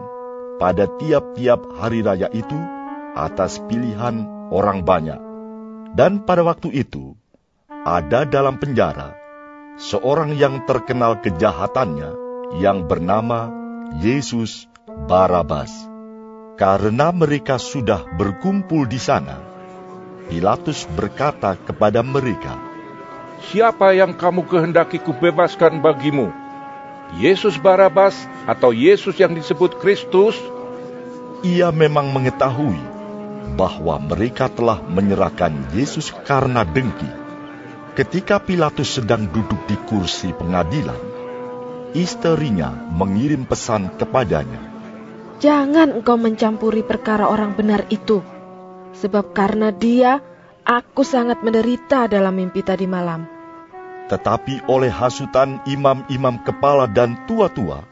pada 0.61 0.88
tiap-tiap 1.01 1.61
hari 1.80 2.05
raya 2.05 2.28
itu 2.32 2.57
atas 3.16 3.61
pilihan 3.64 4.28
orang 4.53 4.84
banyak. 4.84 5.34
Dan 5.95 6.26
pada 6.26 6.42
waktu 6.42 6.74
itu, 6.74 7.14
ada 7.70 8.26
dalam 8.26 8.59
penjara 8.59 9.14
seorang 9.78 10.34
yang 10.34 10.66
terkenal 10.66 11.22
kejahatannya 11.22 12.11
yang 12.59 12.90
bernama 12.90 13.55
Yesus 14.03 14.66
Barabas. 15.07 15.70
Karena 16.59 17.14
mereka 17.14 17.62
sudah 17.62 18.11
berkumpul 18.18 18.90
di 18.90 18.99
sana, 18.99 19.38
Pilatus 20.26 20.82
berkata 20.99 21.55
kepada 21.55 22.03
mereka, 22.03 22.59
Siapa 23.55 23.95
yang 23.95 24.18
kamu 24.18 24.51
kehendaki 24.51 24.99
kubebaskan 24.99 25.78
bagimu? 25.78 26.34
Yesus 27.22 27.55
Barabas 27.55 28.18
atau 28.51 28.74
Yesus 28.74 29.14
yang 29.22 29.30
disebut 29.30 29.78
Kristus? 29.78 30.34
Ia 31.47 31.70
memang 31.70 32.11
mengetahui 32.11 32.93
bahwa 33.53 34.01
mereka 34.01 34.49
telah 34.49 34.80
menyerahkan 34.80 35.76
Yesus 35.76 36.11
karena 36.24 36.64
dengki. 36.64 37.07
Ketika 37.95 38.42
Pilatus 38.42 38.99
sedang 38.99 39.30
duduk 39.30 39.70
di 39.70 39.78
kursi 39.86 40.34
pengadilan, 40.34 40.99
istrinya 41.95 42.74
mengirim 42.90 43.47
pesan 43.47 43.95
kepadanya. 43.95 44.59
Jangan 45.38 46.03
engkau 46.03 46.18
mencampuri 46.18 46.82
perkara 46.82 47.30
orang 47.30 47.55
benar 47.55 47.86
itu, 47.95 48.18
sebab 48.99 49.30
karena 49.30 49.70
dia 49.70 50.18
aku 50.66 51.07
sangat 51.07 51.45
menderita 51.47 52.11
dalam 52.11 52.34
mimpi 52.34 52.66
tadi 52.66 52.88
malam. 52.90 53.30
Tetapi 54.11 54.66
oleh 54.66 54.90
hasutan 54.90 55.62
imam-imam 55.64 56.42
kepala 56.42 56.90
dan 56.90 57.28
tua-tua, 57.30 57.86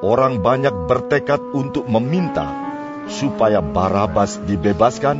orang 0.00 0.40
banyak 0.40 0.88
bertekad 0.88 1.44
untuk 1.52 1.84
meminta 1.92 2.69
supaya 3.10 3.58
Barabas 3.58 4.38
dibebaskan 4.46 5.18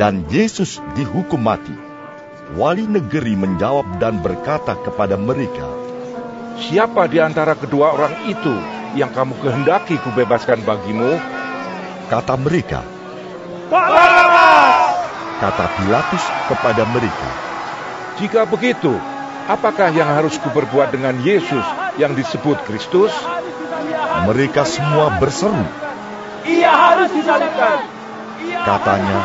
dan 0.00 0.24
Yesus 0.32 0.80
dihukum 0.96 1.44
mati. 1.44 1.76
Wali 2.56 2.88
negeri 2.88 3.38
menjawab 3.38 4.02
dan 4.02 4.18
berkata 4.24 4.74
kepada 4.74 5.14
mereka, 5.14 5.68
Siapa 6.58 7.06
di 7.06 7.22
antara 7.22 7.54
kedua 7.54 7.94
orang 7.94 8.26
itu 8.26 8.50
yang 8.98 9.14
kamu 9.14 9.38
kehendaki 9.38 10.00
kubebaskan 10.02 10.66
bagimu? 10.66 11.14
Kata 12.10 12.34
mereka, 12.34 12.82
Barabas! 13.70 14.98
Kata 15.38 15.64
Pilatus 15.78 16.24
kepada 16.50 16.82
mereka, 16.90 17.28
Jika 18.18 18.44
begitu, 18.50 18.92
apakah 19.46 19.94
yang 19.94 20.10
harus 20.10 20.34
kuperbuat 20.42 20.90
dengan 20.90 21.16
Yesus 21.22 21.64
yang 21.96 22.18
disebut 22.18 22.66
Kristus? 22.66 23.14
Mereka 24.26 24.66
semua 24.66 25.16
berseru, 25.16 25.64
Ia 26.46 26.72
harus 26.72 27.10
disalibkan. 27.12 27.78
Katanya, 28.40 29.20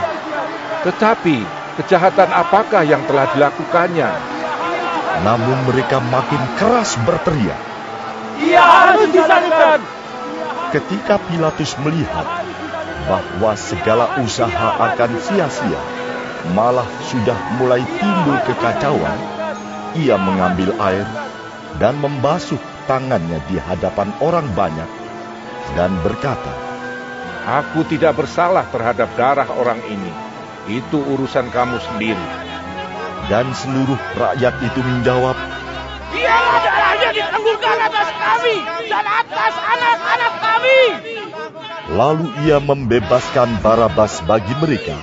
Tetapi 0.84 1.38
kejahatan 1.82 2.30
apakah 2.30 2.84
yang 2.86 3.01
telah 3.07 3.26
dilakukannya? 3.34 4.09
Namun 5.24 5.57
mereka 5.66 6.03
makin 6.03 6.43
keras 6.59 6.99
berteriak. 7.07 7.57
Ia 8.43 8.63
harus 8.63 9.07
disalibkan. 9.16 9.80
Ketika 10.76 11.16
Pilatus 11.32 11.80
melihat 11.80 12.28
bahwa 13.07 13.55
segala 13.55 14.20
usaha 14.20 14.68
akan 14.91 15.11
sia-sia, 15.24 15.82
malah 16.51 16.86
sudah 17.07 17.38
mulai 17.57 17.82
timbul 17.97 18.38
kekacauan, 18.43 19.20
ia 19.95 20.20
mengambil 20.20 20.76
air 20.84 21.07
dan 21.80 21.95
membasuh 21.97 22.59
tangannya 22.86 23.39
di 23.47 23.55
hadapan 23.57 24.11
orang 24.20 24.45
banyak 24.51 24.89
dan 25.74 25.95
berkata, 26.03 26.74
Aku 27.46 27.86
tidak 27.86 28.18
bersalah 28.18 28.66
terhadap 28.74 29.14
darah 29.14 29.46
orang 29.46 29.78
ini. 29.86 30.10
Itu 30.66 30.98
urusan 30.98 31.54
kamu 31.54 31.78
sendiri. 31.78 32.28
Dan 33.30 33.54
seluruh 33.54 33.98
rakyat 34.18 34.66
itu 34.66 34.80
menjawab, 34.82 35.38
Biarlah 36.10 36.58
darahnya 36.62 37.10
ditangguhkan 37.14 37.78
atas 37.86 38.10
kami 38.18 38.58
dan 38.89 39.06
atas 39.06 39.54
anak-anak 39.58 40.34
kami. 40.41 40.82
Lalu 41.93 42.28
ia 42.50 42.57
membebaskan 42.57 43.61
Barabas 43.61 44.26
bagi 44.26 44.53
mereka. 44.57 44.98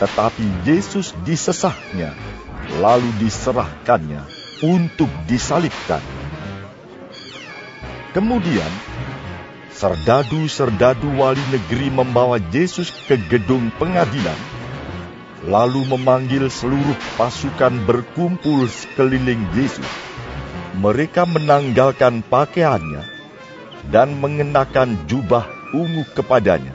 Tetapi 0.00 0.64
Yesus 0.64 1.12
disesahnya, 1.20 2.16
lalu 2.80 3.12
diserahkannya 3.20 4.24
untuk 4.64 5.10
disalibkan. 5.28 6.00
Kemudian, 8.16 8.72
serdadu-serdadu 9.72 11.16
wali 11.16 11.40
negeri 11.48 11.88
membawa 11.88 12.36
Yesus 12.52 12.92
ke 13.08 13.16
gedung 13.16 13.72
pengadilan, 13.80 14.36
lalu 15.48 15.88
memanggil 15.88 16.46
seluruh 16.52 16.94
pasukan 17.16 17.82
berkumpul 17.88 18.68
sekeliling 18.68 19.48
Yesus. 19.56 19.88
Mereka 20.76 21.28
menanggalkan 21.28 22.24
pakaiannya 22.24 23.04
dan 23.88 24.16
mengenakan 24.20 24.96
jubah 25.08 25.44
ungu 25.72 26.04
kepadanya. 26.12 26.72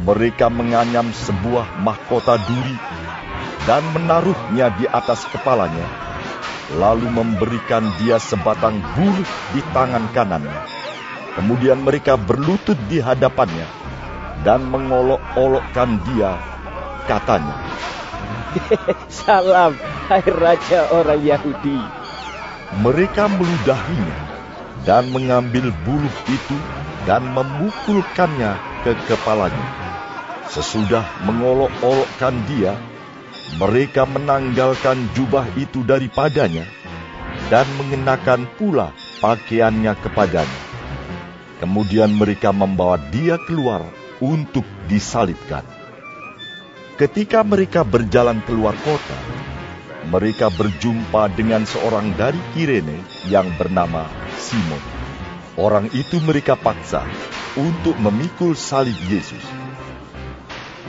Mereka 0.00 0.48
menganyam 0.48 1.12
sebuah 1.12 1.84
mahkota 1.84 2.40
duri 2.40 2.76
dan 3.68 3.84
menaruhnya 3.92 4.72
di 4.80 4.88
atas 4.88 5.28
kepalanya, 5.28 5.84
lalu 6.72 7.04
memberikan 7.12 7.84
dia 8.00 8.16
sebatang 8.16 8.80
bulu 8.96 9.24
di 9.52 9.60
tangan 9.76 10.08
kanannya. 10.16 10.79
Kemudian 11.38 11.78
mereka 11.82 12.18
berlutut 12.18 12.76
di 12.90 12.98
hadapannya 12.98 13.70
dan 14.42 14.66
mengolok-olokkan 14.66 16.00
dia, 16.10 16.34
katanya, 17.06 17.70
Salam, 19.22 19.78
hai 20.10 20.26
Raja 20.26 20.90
orang 20.90 21.22
Yahudi. 21.22 21.78
Mereka 22.82 23.26
meludahinya 23.30 24.18
dan 24.82 25.10
mengambil 25.10 25.70
bulu 25.86 26.10
itu 26.30 26.58
dan 27.06 27.26
memukulkannya 27.30 28.58
ke 28.86 28.94
kepalanya. 29.06 29.66
Sesudah 30.50 31.06
mengolok-olokkan 31.22 32.34
dia, 32.50 32.74
mereka 33.58 34.06
menanggalkan 34.06 35.10
jubah 35.14 35.46
itu 35.54 35.86
daripadanya 35.86 36.66
dan 37.50 37.70
mengenakan 37.78 38.46
pula 38.58 38.90
pakaiannya 39.22 39.94
kepadanya. 39.98 40.69
Kemudian 41.60 42.16
mereka 42.16 42.56
membawa 42.56 42.96
dia 43.12 43.36
keluar 43.44 43.84
untuk 44.24 44.64
disalibkan. 44.88 45.60
Ketika 46.96 47.44
mereka 47.44 47.84
berjalan 47.84 48.40
keluar 48.48 48.76
kota, 48.80 49.16
mereka 50.08 50.48
berjumpa 50.48 51.28
dengan 51.36 51.68
seorang 51.68 52.16
dari 52.16 52.40
Kirene 52.56 53.04
yang 53.28 53.52
bernama 53.60 54.08
Simon. 54.40 54.80
Orang 55.60 55.92
itu 55.92 56.16
mereka 56.24 56.56
paksa 56.56 57.04
untuk 57.56 57.96
memikul 58.00 58.56
salib 58.56 58.96
Yesus. 59.12 59.44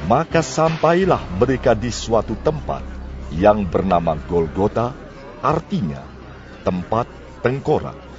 Maka 0.07 0.39
sampailah 0.39 1.19
mereka 1.35 1.75
di 1.75 1.91
suatu 1.91 2.35
tempat 2.39 2.83
yang 3.35 3.67
bernama 3.67 4.15
Golgota, 4.27 4.95
artinya 5.43 6.03
tempat 6.63 7.07
tengkorak. 7.43 8.10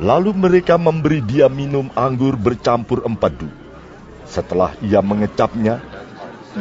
Lalu 0.00 0.32
mereka 0.32 0.80
memberi 0.80 1.20
dia 1.20 1.52
minum 1.52 1.92
anggur 1.92 2.32
bercampur 2.40 3.04
empedu. 3.04 3.52
Setelah 4.24 4.72
ia 4.80 5.04
mengecapnya, 5.04 5.84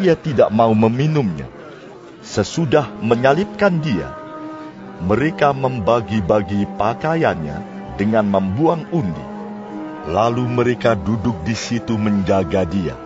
ia 0.04 0.14
tidak 0.20 0.52
mau 0.52 0.76
meminumnya. 0.76 1.48
Sesudah 2.20 2.92
menyalibkan 3.00 3.80
dia, 3.80 4.12
mereka 5.00 5.56
membagi-bagi 5.56 6.68
pakaiannya 6.76 7.58
dengan 7.96 8.28
membuang 8.28 8.92
undi. 8.92 9.26
Lalu 10.12 10.44
mereka 10.44 11.00
duduk 11.00 11.40
di 11.48 11.56
situ 11.56 11.96
menjaga 11.96 12.68
dia, 12.68 13.00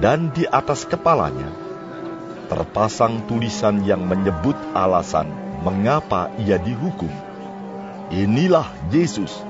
dan 0.00 0.32
di 0.32 0.48
atas 0.48 0.88
kepalanya 0.88 1.52
terpasang 2.50 3.30
tulisan 3.30 3.86
yang 3.86 4.02
menyebut 4.08 4.58
alasan 4.74 5.30
mengapa 5.62 6.32
ia 6.40 6.58
dihukum. 6.58 7.12
Inilah 8.10 8.66
Yesus, 8.90 9.46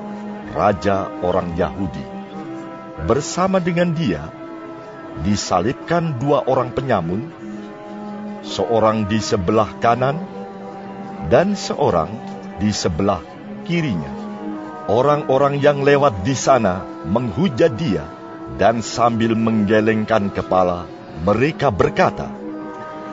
Raja 0.51 1.07
orang 1.23 1.55
Yahudi. 1.55 2.03
Bersama 3.07 3.63
dengan 3.63 3.95
dia, 3.95 4.27
disalibkan 5.23 6.19
dua 6.19 6.43
orang 6.45 6.75
penyamun, 6.75 7.31
seorang 8.43 9.07
di 9.07 9.23
sebelah 9.23 9.71
kanan 9.79 10.19
dan 11.31 11.55
seorang 11.55 12.11
di 12.59 12.75
sebelah 12.75 13.23
kirinya. 13.63 14.11
Orang-orang 14.91 15.63
yang 15.63 15.87
lewat 15.87 16.27
di 16.27 16.35
sana 16.35 16.83
menghujat 17.07 17.79
dia 17.79 18.03
dan 18.59 18.83
sambil 18.83 19.39
menggelengkan 19.39 20.35
kepala, 20.35 20.91
mereka 21.23 21.71
berkata, 21.71 22.27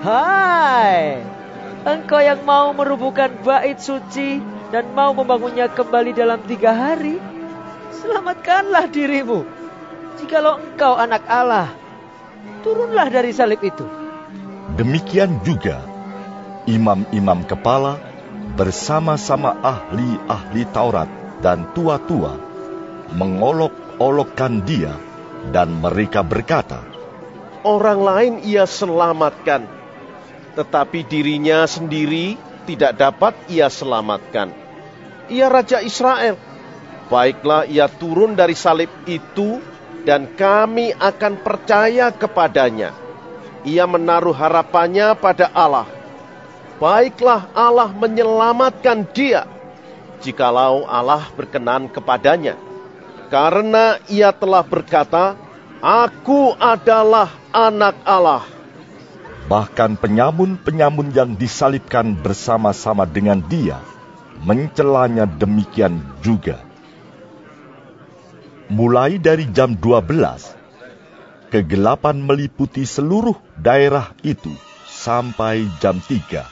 Hai, 0.01 1.22
engkau 1.85 2.18
yang 2.18 2.41
mau 2.41 2.73
merubuhkan 2.73 3.30
bait 3.45 3.77
suci 3.77 4.56
dan 4.72 4.91
mau 4.91 5.15
membangunnya 5.15 5.72
kembali 5.72 6.11
dalam 6.11 6.44
tiga 6.44 6.76
hari, 6.76 7.19
selamatkanlah 8.03 8.91
dirimu. 8.91 9.48
Jikalau 10.18 10.60
engkau 10.60 10.98
anak 10.98 11.23
Allah, 11.30 11.72
turunlah 12.65 13.07
dari 13.07 13.31
salib 13.31 13.61
itu. 13.61 13.85
Demikian 14.76 15.39
juga 15.45 15.80
imam-imam 16.68 17.45
kepala 17.48 18.02
bersama-sama 18.57 19.56
ahli-ahli 19.61 20.65
Taurat 20.73 21.07
dan 21.39 21.69
tua-tua 21.72 22.35
mengolok-olokkan 23.14 24.65
dia 24.65 24.98
dan 25.53 25.80
mereka 25.80 26.26
berkata, 26.26 26.84
Orang 27.64 28.03
lain 28.03 28.34
ia 28.44 28.64
selamatkan, 28.64 29.68
tetapi 30.56 31.03
dirinya 31.03 31.68
sendiri 31.68 32.47
tidak 32.68 32.99
dapat 32.99 33.34
ia 33.48 33.72
selamatkan. 33.72 34.52
Ia 35.31 35.48
Raja 35.48 35.80
Israel. 35.80 36.35
Baiklah 37.07 37.64
ia 37.64 37.88
turun 37.88 38.35
dari 38.35 38.52
salib 38.52 38.91
itu 39.07 39.64
dan 40.03 40.27
kami 40.35 40.91
akan 40.91 41.39
percaya 41.39 42.11
kepadanya. 42.11 42.91
Ia 43.64 43.88
menaruh 43.88 44.35
harapannya 44.35 45.15
pada 45.15 45.48
Allah. 45.56 45.88
Baiklah 46.77 47.49
Allah 47.56 47.89
menyelamatkan 47.89 49.07
dia, 49.10 49.49
jikalau 50.22 50.85
Allah 50.85 51.26
berkenan 51.34 51.89
kepadanya. 51.89 52.60
Karena 53.27 53.99
ia 54.07 54.31
telah 54.31 54.61
berkata, 54.64 55.35
Aku 55.84 56.56
adalah 56.56 57.34
anak 57.52 57.98
Allah. 58.07 58.56
Bahkan 59.48 59.95
penyamun-penyamun 60.03 61.15
yang 61.15 61.40
disalibkan 61.40 62.19
bersama-sama 62.19 63.07
dengan 63.07 63.40
dia, 63.40 63.80
mencelanya 64.44 65.24
demikian 65.24 66.03
juga. 66.19 66.60
Mulai 68.68 69.15
dari 69.24 69.48
jam 69.48 69.80
12, 69.80 70.52
kegelapan 71.48 72.19
meliputi 72.19 72.84
seluruh 72.84 73.40
daerah 73.56 74.11
itu 74.28 74.52
sampai 74.84 75.64
jam 75.80 76.03
3. 76.03 76.44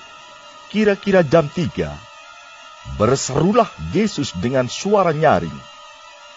Kira-kira 0.72 1.20
jam 1.28 1.52
3, 1.52 1.92
berserulah 2.96 3.68
Yesus 3.92 4.32
dengan 4.40 4.72
suara 4.72 5.12
nyaring. 5.12 5.60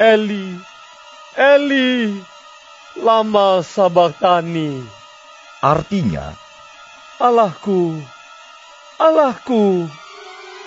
Eli, 0.02 0.58
Eli, 1.38 2.18
lama 2.98 3.62
sabachthani. 3.62 4.82
Artinya, 5.62 6.34
Allahku, 7.18 7.98
Allahku, 8.94 9.90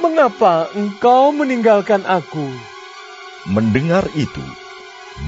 mengapa 0.03 0.67
engkau 0.75 1.31
meninggalkan 1.31 2.03
aku? 2.03 2.43
Mendengar 3.47 4.03
itu, 4.19 4.43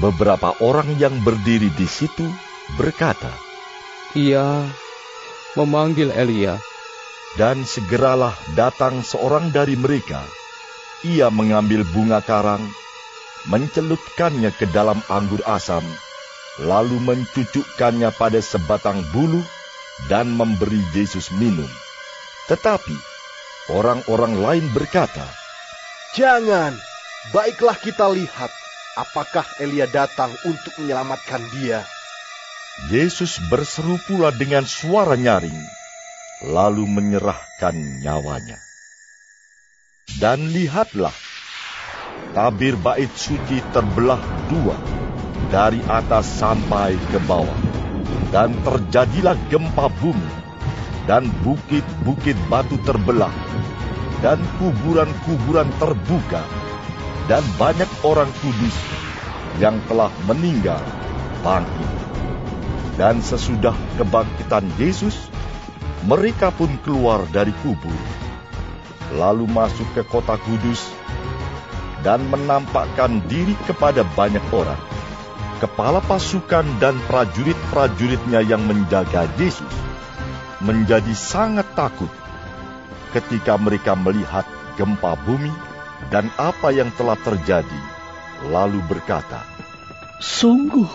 beberapa 0.04 0.52
orang 0.60 1.00
yang 1.00 1.16
berdiri 1.24 1.72
di 1.72 1.88
situ 1.88 2.28
berkata, 2.76 3.32
Ia 4.12 4.68
memanggil 5.56 6.12
Elia. 6.12 6.60
Dan 7.40 7.64
segeralah 7.64 8.36
datang 8.52 9.00
seorang 9.00 9.48
dari 9.48 9.80
mereka. 9.80 10.20
Ia 11.08 11.32
mengambil 11.32 11.88
bunga 11.88 12.20
karang, 12.20 12.62
mencelupkannya 13.48 14.52
ke 14.52 14.68
dalam 14.70 15.00
anggur 15.08 15.40
asam, 15.48 15.82
lalu 16.60 17.00
mencucukkannya 17.00 18.12
pada 18.14 18.38
sebatang 18.38 19.02
bulu 19.10 19.40
dan 20.10 20.34
memberi 20.34 20.80
Yesus 20.92 21.30
minum. 21.34 21.68
Tetapi 22.50 22.96
orang-orang 23.72 24.36
lain 24.36 24.66
berkata, 24.74 25.24
Jangan, 26.14 26.76
baiklah 27.34 27.74
kita 27.80 28.06
lihat 28.12 28.52
apakah 28.94 29.46
Elia 29.58 29.90
datang 29.90 30.30
untuk 30.46 30.74
menyelamatkan 30.78 31.42
dia. 31.50 31.82
Yesus 32.90 33.38
berseru 33.50 33.98
pula 34.06 34.34
dengan 34.34 34.66
suara 34.66 35.14
nyaring, 35.14 35.58
lalu 36.50 36.86
menyerahkan 36.90 37.74
nyawanya. 38.02 38.58
Dan 40.18 40.50
lihatlah, 40.50 41.14
tabir 42.34 42.74
bait 42.78 43.10
suci 43.14 43.62
terbelah 43.70 44.20
dua, 44.50 44.76
dari 45.54 45.78
atas 45.86 46.26
sampai 46.26 46.98
ke 47.10 47.18
bawah. 47.24 47.83
Dan 48.34 48.50
terjadilah 48.66 49.38
gempa 49.46 49.86
bumi, 50.02 50.30
dan 51.06 51.30
bukit-bukit 51.46 52.34
batu 52.50 52.80
terbelah, 52.82 53.30
dan 54.24 54.40
kuburan-kuburan 54.58 55.70
terbuka, 55.78 56.42
dan 57.30 57.44
banyak 57.60 57.86
orang 58.02 58.28
kudus 58.42 58.76
yang 59.62 59.78
telah 59.86 60.10
meninggal 60.26 60.82
bangkit. 61.46 61.90
Dan 62.94 63.22
sesudah 63.22 63.74
kebangkitan 63.98 64.66
Yesus, 64.78 65.30
mereka 66.06 66.50
pun 66.54 66.70
keluar 66.82 67.26
dari 67.30 67.54
kubur, 67.62 67.98
lalu 69.14 69.46
masuk 69.50 69.86
ke 69.94 70.02
kota 70.06 70.38
kudus, 70.42 70.90
dan 72.06 72.22
menampakkan 72.28 73.22
diri 73.30 73.56
kepada 73.66 74.04
banyak 74.14 74.42
orang. 74.52 74.93
Kepala 75.62 76.02
pasukan 76.02 76.66
dan 76.82 76.98
prajurit-prajuritnya 77.06 78.42
yang 78.42 78.66
menjaga 78.66 79.30
Yesus 79.38 79.70
menjadi 80.58 81.14
sangat 81.14 81.68
takut 81.78 82.10
ketika 83.14 83.54
mereka 83.54 83.94
melihat 83.94 84.42
gempa 84.74 85.14
bumi 85.22 85.52
dan 86.10 86.26
apa 86.36 86.74
yang 86.74 86.90
telah 86.98 87.16
terjadi, 87.22 87.82
lalu 88.50 88.82
berkata, 88.90 89.46
Sungguh, 90.18 90.90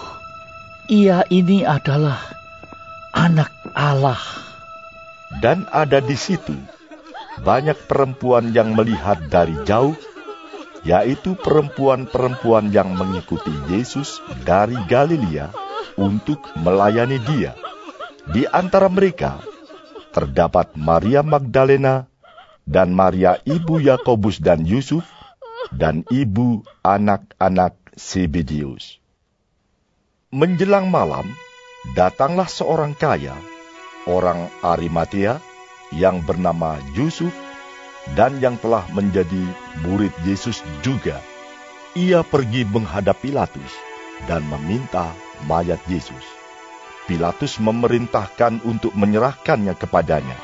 ia 0.91 1.23
ini 1.31 1.63
adalah 1.63 2.19
anak 3.15 3.53
Allah. 3.71 4.19
Dan 5.39 5.69
ada 5.69 6.01
di 6.01 6.17
situ 6.17 6.57
banyak 7.39 7.87
perempuan 7.87 8.51
yang 8.51 8.75
melihat 8.75 9.21
dari 9.31 9.55
jauh, 9.63 9.95
yaitu 10.87 11.35
perempuan-perempuan 11.39 12.71
yang 12.71 12.95
mengikuti 12.95 13.51
Yesus 13.67 14.23
dari 14.47 14.77
Galilea 14.87 15.51
untuk 15.99 16.39
melayani 16.59 17.19
dia. 17.23 17.55
Di 18.29 18.45
antara 18.47 18.87
mereka 18.87 19.41
terdapat 20.13 20.77
Maria 20.77 21.25
Magdalena 21.25 22.07
dan 22.63 22.93
Maria 22.93 23.41
ibu 23.43 23.81
Yakobus 23.81 24.37
dan 24.39 24.63
Yusuf 24.63 25.03
dan 25.73 26.05
ibu 26.13 26.61
anak-anak 26.85 27.75
Sibidius. 27.97 29.01
Menjelang 30.29 30.93
malam, 30.93 31.25
datanglah 31.97 32.45
seorang 32.45 32.93
kaya, 32.93 33.33
orang 34.05 34.45
Arimatea, 34.61 35.41
yang 35.89 36.21
bernama 36.21 36.77
Yusuf 36.93 37.33
dan 38.17 38.39
yang 38.39 38.55
telah 38.57 38.85
menjadi 38.93 39.43
murid 39.85 40.13
Yesus 40.23 40.63
juga. 40.85 41.19
Ia 41.97 42.21
pergi 42.21 42.63
menghadap 42.69 43.17
Pilatus 43.19 43.73
dan 44.29 44.45
meminta 44.45 45.11
mayat 45.49 45.81
Yesus. 45.89 46.23
Pilatus 47.09 47.57
memerintahkan 47.57 48.61
untuk 48.63 48.93
menyerahkannya 48.93 49.73
kepadanya. 49.73 50.37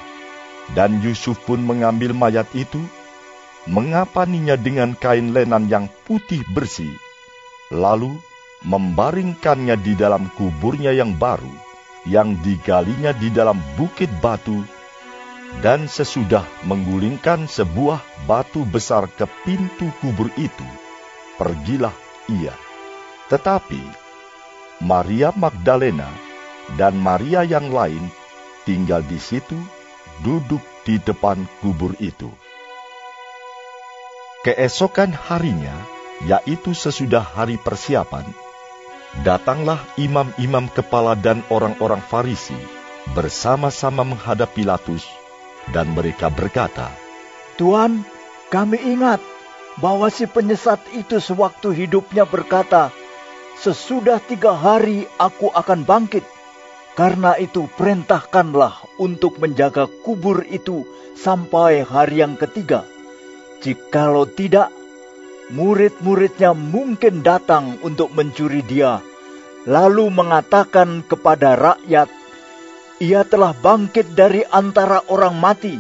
Dan 0.74 0.98
Yusuf 1.06 1.38
pun 1.46 1.62
mengambil 1.62 2.10
mayat 2.18 2.50
itu, 2.58 2.82
mengapaninya 3.70 4.58
dengan 4.58 4.98
kain 4.98 5.30
lenan 5.30 5.70
yang 5.70 5.86
putih 6.10 6.42
bersih, 6.58 6.90
lalu 7.70 8.18
membaringkannya 8.66 9.78
di 9.78 9.94
dalam 9.94 10.26
kuburnya 10.34 10.90
yang 10.90 11.14
baru, 11.22 11.54
yang 12.10 12.34
digalinya 12.42 13.14
di 13.14 13.30
dalam 13.30 13.62
bukit 13.78 14.10
batu 14.18 14.66
dan 15.64 15.88
sesudah 15.88 16.44
menggulingkan 16.68 17.48
sebuah 17.48 18.02
batu 18.28 18.68
besar 18.68 19.08
ke 19.12 19.24
pintu 19.48 19.88
kubur 20.04 20.28
itu, 20.36 20.68
pergilah 21.40 21.94
ia. 22.28 22.56
Tetapi 23.32 23.82
Maria 24.84 25.32
Magdalena 25.32 26.10
dan 26.76 26.98
Maria 27.00 27.46
yang 27.46 27.72
lain 27.72 28.12
tinggal 28.68 29.06
di 29.06 29.22
situ, 29.22 29.56
duduk 30.26 30.62
di 30.84 31.00
depan 31.00 31.48
kubur 31.62 31.94
itu. 32.02 32.30
Keesokan 34.46 35.10
harinya, 35.10 35.74
yaitu 36.30 36.78
sesudah 36.78 37.26
hari 37.26 37.58
persiapan, 37.58 38.26
datanglah 39.26 39.82
imam-imam 39.98 40.70
kepala 40.70 41.18
dan 41.18 41.42
orang-orang 41.50 42.02
Farisi 42.04 42.58
bersama-sama 43.14 44.06
menghadap 44.06 44.54
Pilatus 44.54 45.06
dan 45.74 45.94
mereka 45.94 46.30
berkata, 46.30 46.92
Tuan, 47.56 48.04
kami 48.52 48.78
ingat 48.84 49.24
bahwa 49.80 50.12
si 50.12 50.28
penyesat 50.28 50.82
itu 50.94 51.18
sewaktu 51.18 51.72
hidupnya 51.74 52.28
berkata, 52.28 52.92
Sesudah 53.56 54.20
tiga 54.20 54.52
hari 54.52 55.08
aku 55.16 55.48
akan 55.48 55.88
bangkit. 55.88 56.28
Karena 56.96 57.36
itu 57.36 57.68
perintahkanlah 57.76 59.00
untuk 59.00 59.40
menjaga 59.40 59.88
kubur 60.04 60.44
itu 60.48 60.88
sampai 61.16 61.84
hari 61.84 62.24
yang 62.24 62.40
ketiga. 62.40 62.88
Jikalau 63.60 64.28
tidak, 64.28 64.72
murid-muridnya 65.52 66.56
mungkin 66.56 67.20
datang 67.20 67.80
untuk 67.84 68.16
mencuri 68.16 68.64
dia, 68.64 69.04
lalu 69.68 70.08
mengatakan 70.08 71.04
kepada 71.04 71.60
rakyat 71.60 72.08
ia 73.04 73.28
telah 73.28 73.52
bangkit 73.52 74.16
dari 74.16 74.48
antara 74.48 75.04
orang 75.12 75.36
mati, 75.36 75.76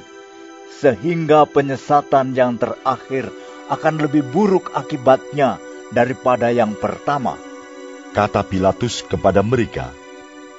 sehingga 0.68 1.48
penyesatan 1.48 2.36
yang 2.36 2.60
terakhir 2.60 3.32
akan 3.72 3.96
lebih 4.04 4.28
buruk 4.36 4.76
akibatnya 4.76 5.56
daripada 5.96 6.52
yang 6.52 6.76
pertama. 6.76 7.40
Kata 8.12 8.44
Pilatus 8.44 9.04
kepada 9.04 9.44
mereka, 9.44 9.92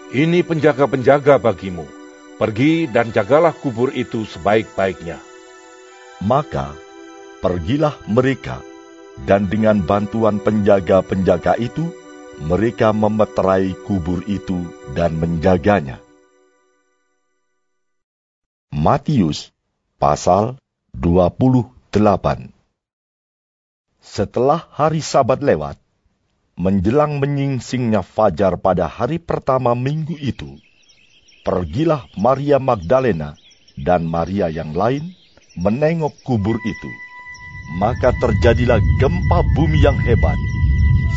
Ini 0.06 0.46
penjaga-penjaga 0.46 1.42
bagimu. 1.42 1.82
Pergi 2.36 2.86
dan 2.86 3.10
jagalah 3.10 3.50
kubur 3.50 3.90
itu 3.90 4.22
sebaik-baiknya. 4.22 5.18
Maka 6.22 6.70
pergilah 7.42 7.96
mereka, 8.06 8.62
dan 9.26 9.50
dengan 9.50 9.82
bantuan 9.82 10.38
penjaga-penjaga 10.38 11.58
itu, 11.58 11.90
mereka 12.38 12.92
memeterai 12.92 13.72
kubur 13.88 14.20
itu 14.28 14.68
dan 14.92 15.16
menjaganya. 15.16 16.05
Matius 18.74 19.54
pasal 19.94 20.58
28 20.98 21.70
Setelah 24.02 24.66
hari 24.74 24.98
sabat 24.98 25.38
lewat, 25.38 25.78
menjelang 26.58 27.22
menyingsingnya 27.22 28.02
fajar 28.02 28.58
pada 28.58 28.90
hari 28.90 29.22
pertama 29.22 29.78
minggu 29.78 30.18
itu, 30.18 30.58
pergilah 31.46 32.10
Maria 32.18 32.58
Magdalena 32.58 33.38
dan 33.78 34.02
Maria 34.02 34.50
yang 34.50 34.74
lain 34.74 35.14
menengok 35.54 36.18
kubur 36.26 36.58
itu. 36.58 36.90
Maka 37.78 38.18
terjadilah 38.18 38.82
gempa 38.98 39.46
bumi 39.54 39.78
yang 39.78 39.98
hebat, 40.02 40.38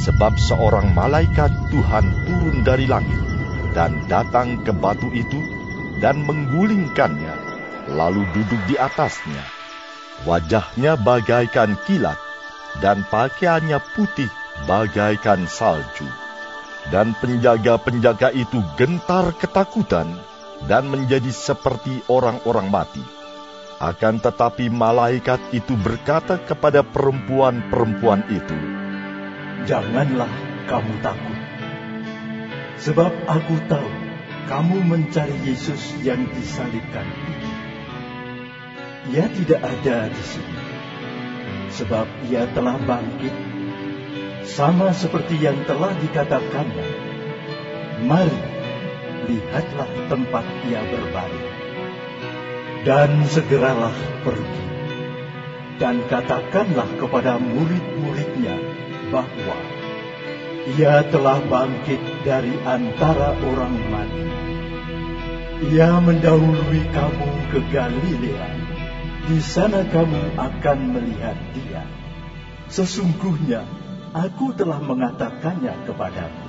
sebab 0.05 0.37
seorang 0.37 0.93
malaikat 0.93 1.49
Tuhan 1.73 2.05
turun 2.29 2.61
dari 2.61 2.85
langit 2.85 3.21
dan 3.73 4.05
datang 4.05 4.61
ke 4.61 4.69
batu 4.69 5.09
itu 5.17 5.41
dan 5.99 6.23
menggulingkannya 6.23 7.38
lalu 7.93 8.25
duduk 8.33 8.61
di 8.69 8.75
atasnya. 8.77 9.43
Wajahnya 10.27 10.99
bagaikan 10.99 11.79
kilat, 11.87 12.19
dan 12.83 13.07
pakaiannya 13.07 13.79
putih 13.95 14.29
bagaikan 14.67 15.47
salju. 15.47 16.05
Dan 16.89 17.13
penjaga-penjaga 17.17 18.33
itu 18.33 18.59
gentar 18.79 19.35
ketakutan 19.35 20.15
dan 20.67 20.89
menjadi 20.89 21.29
seperti 21.29 22.03
orang-orang 22.09 22.67
mati. 22.67 23.03
Akan 23.79 24.19
tetapi 24.19 24.67
malaikat 24.67 25.39
itu 25.55 25.71
berkata 25.79 26.35
kepada 26.43 26.83
perempuan-perempuan 26.83 28.27
itu, 28.27 28.59
Janganlah 29.63 30.31
kamu 30.67 30.93
takut, 30.99 31.39
sebab 32.75 33.11
aku 33.27 33.55
tahu 33.71 33.91
kamu 34.51 34.83
mencari 34.83 35.35
Yesus 35.47 35.95
yang 36.03 36.27
disalibkan 36.35 37.07
itu. 37.07 37.38
Ia 39.09 39.25
tidak 39.25 39.65
ada 39.65 40.05
di 40.05 40.21
sini, 40.21 40.61
sebab 41.73 42.05
ia 42.29 42.45
telah 42.53 42.77
bangkit, 42.77 43.33
sama 44.45 44.93
seperti 44.93 45.33
yang 45.41 45.57
telah 45.65 45.97
dikatakannya. 45.97 46.89
Mari, 48.05 48.41
lihatlah 49.25 49.89
tempat 50.13 50.45
ia 50.69 50.85
berbaring. 50.93 51.49
Dan 52.85 53.25
segeralah 53.25 53.97
pergi, 54.21 54.65
dan 55.81 56.05
katakanlah 56.05 56.93
kepada 57.01 57.41
murid-muridnya 57.41 58.61
bahwa 59.09 59.57
ia 60.77 61.01
telah 61.09 61.41
bangkit 61.49 61.99
dari 62.21 62.53
antara 62.61 63.33
orang 63.41 63.73
mati. 63.89 64.29
Ia 65.73 65.97
mendahului 65.97 66.83
kamu 66.93 67.29
ke 67.49 67.59
Galilea 67.73 68.68
di 69.29 69.37
sana 69.37 69.85
kamu 69.85 70.41
akan 70.41 70.77
melihat 70.89 71.37
dia. 71.53 71.85
Sesungguhnya 72.65 73.61
aku 74.09 74.57
telah 74.57 74.81
mengatakannya 74.81 75.85
kepadamu. 75.85 76.45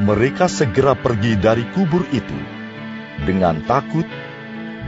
Mereka 0.00 0.48
segera 0.48 0.96
pergi 0.96 1.36
dari 1.36 1.60
kubur 1.76 2.08
itu 2.08 2.40
dengan 3.28 3.60
takut 3.68 4.08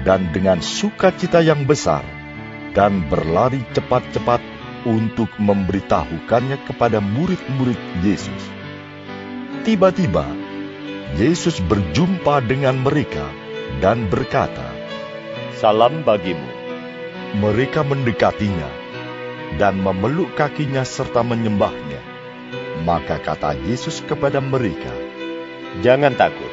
dan 0.08 0.32
dengan 0.32 0.64
sukacita 0.64 1.44
yang 1.44 1.68
besar 1.68 2.00
dan 2.72 3.04
berlari 3.12 3.60
cepat-cepat 3.76 4.40
untuk 4.88 5.28
memberitahukannya 5.36 6.64
kepada 6.64 7.04
murid-murid 7.04 7.80
Yesus. 8.00 8.42
Tiba-tiba, 9.68 10.24
Yesus 11.20 11.60
berjumpa 11.60 12.40
dengan 12.48 12.80
mereka 12.80 13.28
dan 13.84 14.08
berkata, 14.08 14.77
salam 15.56 16.04
bagimu. 16.04 16.50
Mereka 17.40 17.84
mendekatinya 17.84 18.68
dan 19.56 19.80
memeluk 19.80 20.36
kakinya 20.36 20.84
serta 20.84 21.24
menyembahnya. 21.24 22.00
Maka 22.84 23.20
kata 23.20 23.56
Yesus 23.64 24.04
kepada 24.04 24.40
mereka, 24.44 24.92
Jangan 25.84 26.16
takut, 26.16 26.52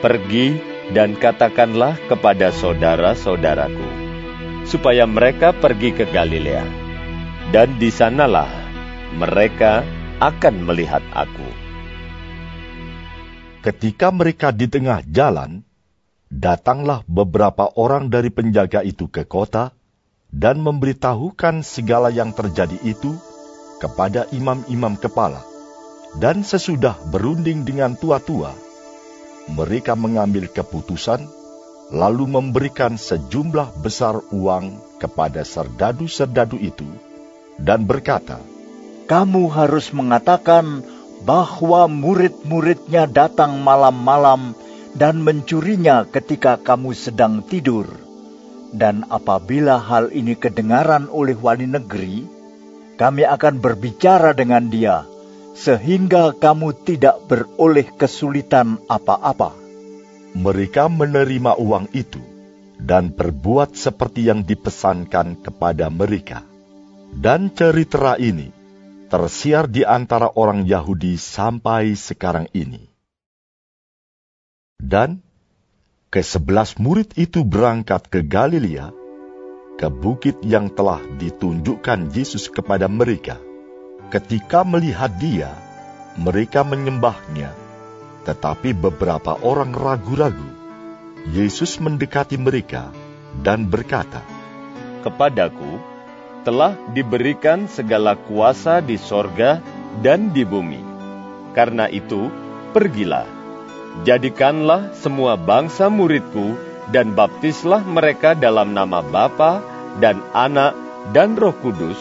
pergi 0.00 0.56
dan 0.90 1.12
katakanlah 1.14 2.00
kepada 2.08 2.48
saudara-saudaraku, 2.48 3.88
supaya 4.64 5.04
mereka 5.04 5.52
pergi 5.52 5.92
ke 5.92 6.08
Galilea, 6.08 6.64
dan 7.52 7.76
di 7.76 7.92
sanalah 7.92 8.48
mereka 9.14 9.84
akan 10.18 10.64
melihat 10.64 11.04
aku. 11.12 11.48
Ketika 13.60 14.08
mereka 14.08 14.48
di 14.48 14.64
tengah 14.64 15.04
jalan, 15.04 15.67
datanglah 16.28 17.04
beberapa 17.08 17.72
orang 17.76 18.12
dari 18.12 18.28
penjaga 18.28 18.84
itu 18.84 19.08
ke 19.08 19.24
kota 19.24 19.72
dan 20.28 20.60
memberitahukan 20.60 21.64
segala 21.64 22.12
yang 22.12 22.36
terjadi 22.36 22.76
itu 22.84 23.16
kepada 23.80 24.28
imam-imam 24.32 24.96
kepala. 25.00 25.40
Dan 26.16 26.40
sesudah 26.40 26.96
berunding 27.12 27.68
dengan 27.68 27.92
tua-tua, 27.92 28.56
mereka 29.52 29.92
mengambil 29.92 30.48
keputusan 30.48 31.28
lalu 31.92 32.28
memberikan 32.28 32.96
sejumlah 32.96 33.80
besar 33.80 34.20
uang 34.32 34.76
kepada 35.00 35.44
serdadu-serdadu 35.44 36.60
itu 36.60 36.88
dan 37.60 37.84
berkata, 37.88 38.40
Kamu 39.08 39.48
harus 39.48 39.88
mengatakan 39.96 40.84
bahwa 41.24 41.88
murid-muridnya 41.88 43.08
datang 43.08 43.58
malam-malam 43.64 44.52
dan 44.98 45.22
mencurinya 45.22 46.02
ketika 46.10 46.58
kamu 46.58 46.90
sedang 46.92 47.46
tidur. 47.46 47.86
Dan 48.68 49.06
apabila 49.08 49.80
hal 49.80 50.12
ini 50.12 50.36
kedengaran 50.36 51.08
oleh 51.08 51.38
wali 51.38 51.64
negeri, 51.64 52.26
kami 53.00 53.24
akan 53.24 53.62
berbicara 53.62 54.36
dengan 54.36 54.68
dia, 54.68 55.08
sehingga 55.54 56.34
kamu 56.36 56.84
tidak 56.84 57.24
beroleh 57.30 57.88
kesulitan 57.96 58.76
apa-apa. 58.90 59.56
Mereka 60.36 60.92
menerima 60.92 61.56
uang 61.56 61.88
itu 61.96 62.20
dan 62.76 63.14
berbuat 63.14 63.72
seperti 63.72 64.28
yang 64.28 64.44
dipesankan 64.44 65.40
kepada 65.40 65.88
mereka. 65.88 66.44
Dan 67.08 67.48
cerita 67.56 68.20
ini 68.20 68.52
tersiar 69.08 69.72
di 69.72 69.88
antara 69.88 70.28
orang 70.36 70.68
Yahudi 70.68 71.16
sampai 71.16 71.96
sekarang 71.96 72.52
ini. 72.52 72.87
Dan 74.78 75.18
ke 76.08 76.22
sebelas 76.22 76.78
murid 76.78 77.12
itu 77.18 77.42
berangkat 77.44 78.08
ke 78.08 78.22
Galilea, 78.24 78.94
ke 79.76 79.90
bukit 79.90 80.38
yang 80.46 80.70
telah 80.72 81.02
ditunjukkan 81.18 82.14
Yesus 82.14 82.48
kepada 82.48 82.86
mereka. 82.86 83.42
Ketika 84.08 84.64
melihat 84.64 85.12
dia, 85.20 85.52
mereka 86.16 86.64
menyembahnya, 86.64 87.52
tetapi 88.24 88.72
beberapa 88.72 89.36
orang 89.44 89.76
ragu-ragu. 89.76 90.50
Yesus 91.28 91.76
mendekati 91.76 92.40
mereka 92.40 92.88
dan 93.44 93.68
berkata, 93.68 94.24
Kepadaku, 95.04 95.76
telah 96.48 96.72
diberikan 96.96 97.68
segala 97.68 98.16
kuasa 98.16 98.80
di 98.80 98.96
sorga 98.96 99.60
dan 100.00 100.32
di 100.32 100.48
bumi. 100.48 100.80
Karena 101.52 101.90
itu, 101.92 102.32
pergilah, 102.72 103.37
jadikanlah 104.06 104.92
semua 104.94 105.34
bangsa 105.38 105.90
muridku, 105.90 106.54
dan 106.88 107.12
baptislah 107.12 107.84
mereka 107.84 108.32
dalam 108.32 108.72
nama 108.72 109.04
Bapa 109.04 109.60
dan 110.00 110.24
Anak 110.32 110.72
dan 111.12 111.36
Roh 111.36 111.52
Kudus, 111.52 112.00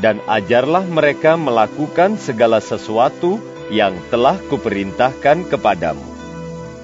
dan 0.00 0.20
ajarlah 0.28 0.84
mereka 0.88 1.36
melakukan 1.36 2.16
segala 2.16 2.60
sesuatu 2.60 3.40
yang 3.72 3.96
telah 4.08 4.38
kuperintahkan 4.48 5.48
kepadamu. 5.50 6.06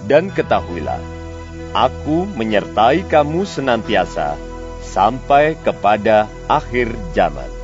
Dan 0.04 0.34
ketahuilah, 0.34 1.00
aku 1.72 2.26
menyertai 2.34 3.06
kamu 3.06 3.46
senantiasa, 3.46 4.34
sampai 4.82 5.56
kepada 5.62 6.26
akhir 6.50 6.92
zaman. 7.14 7.61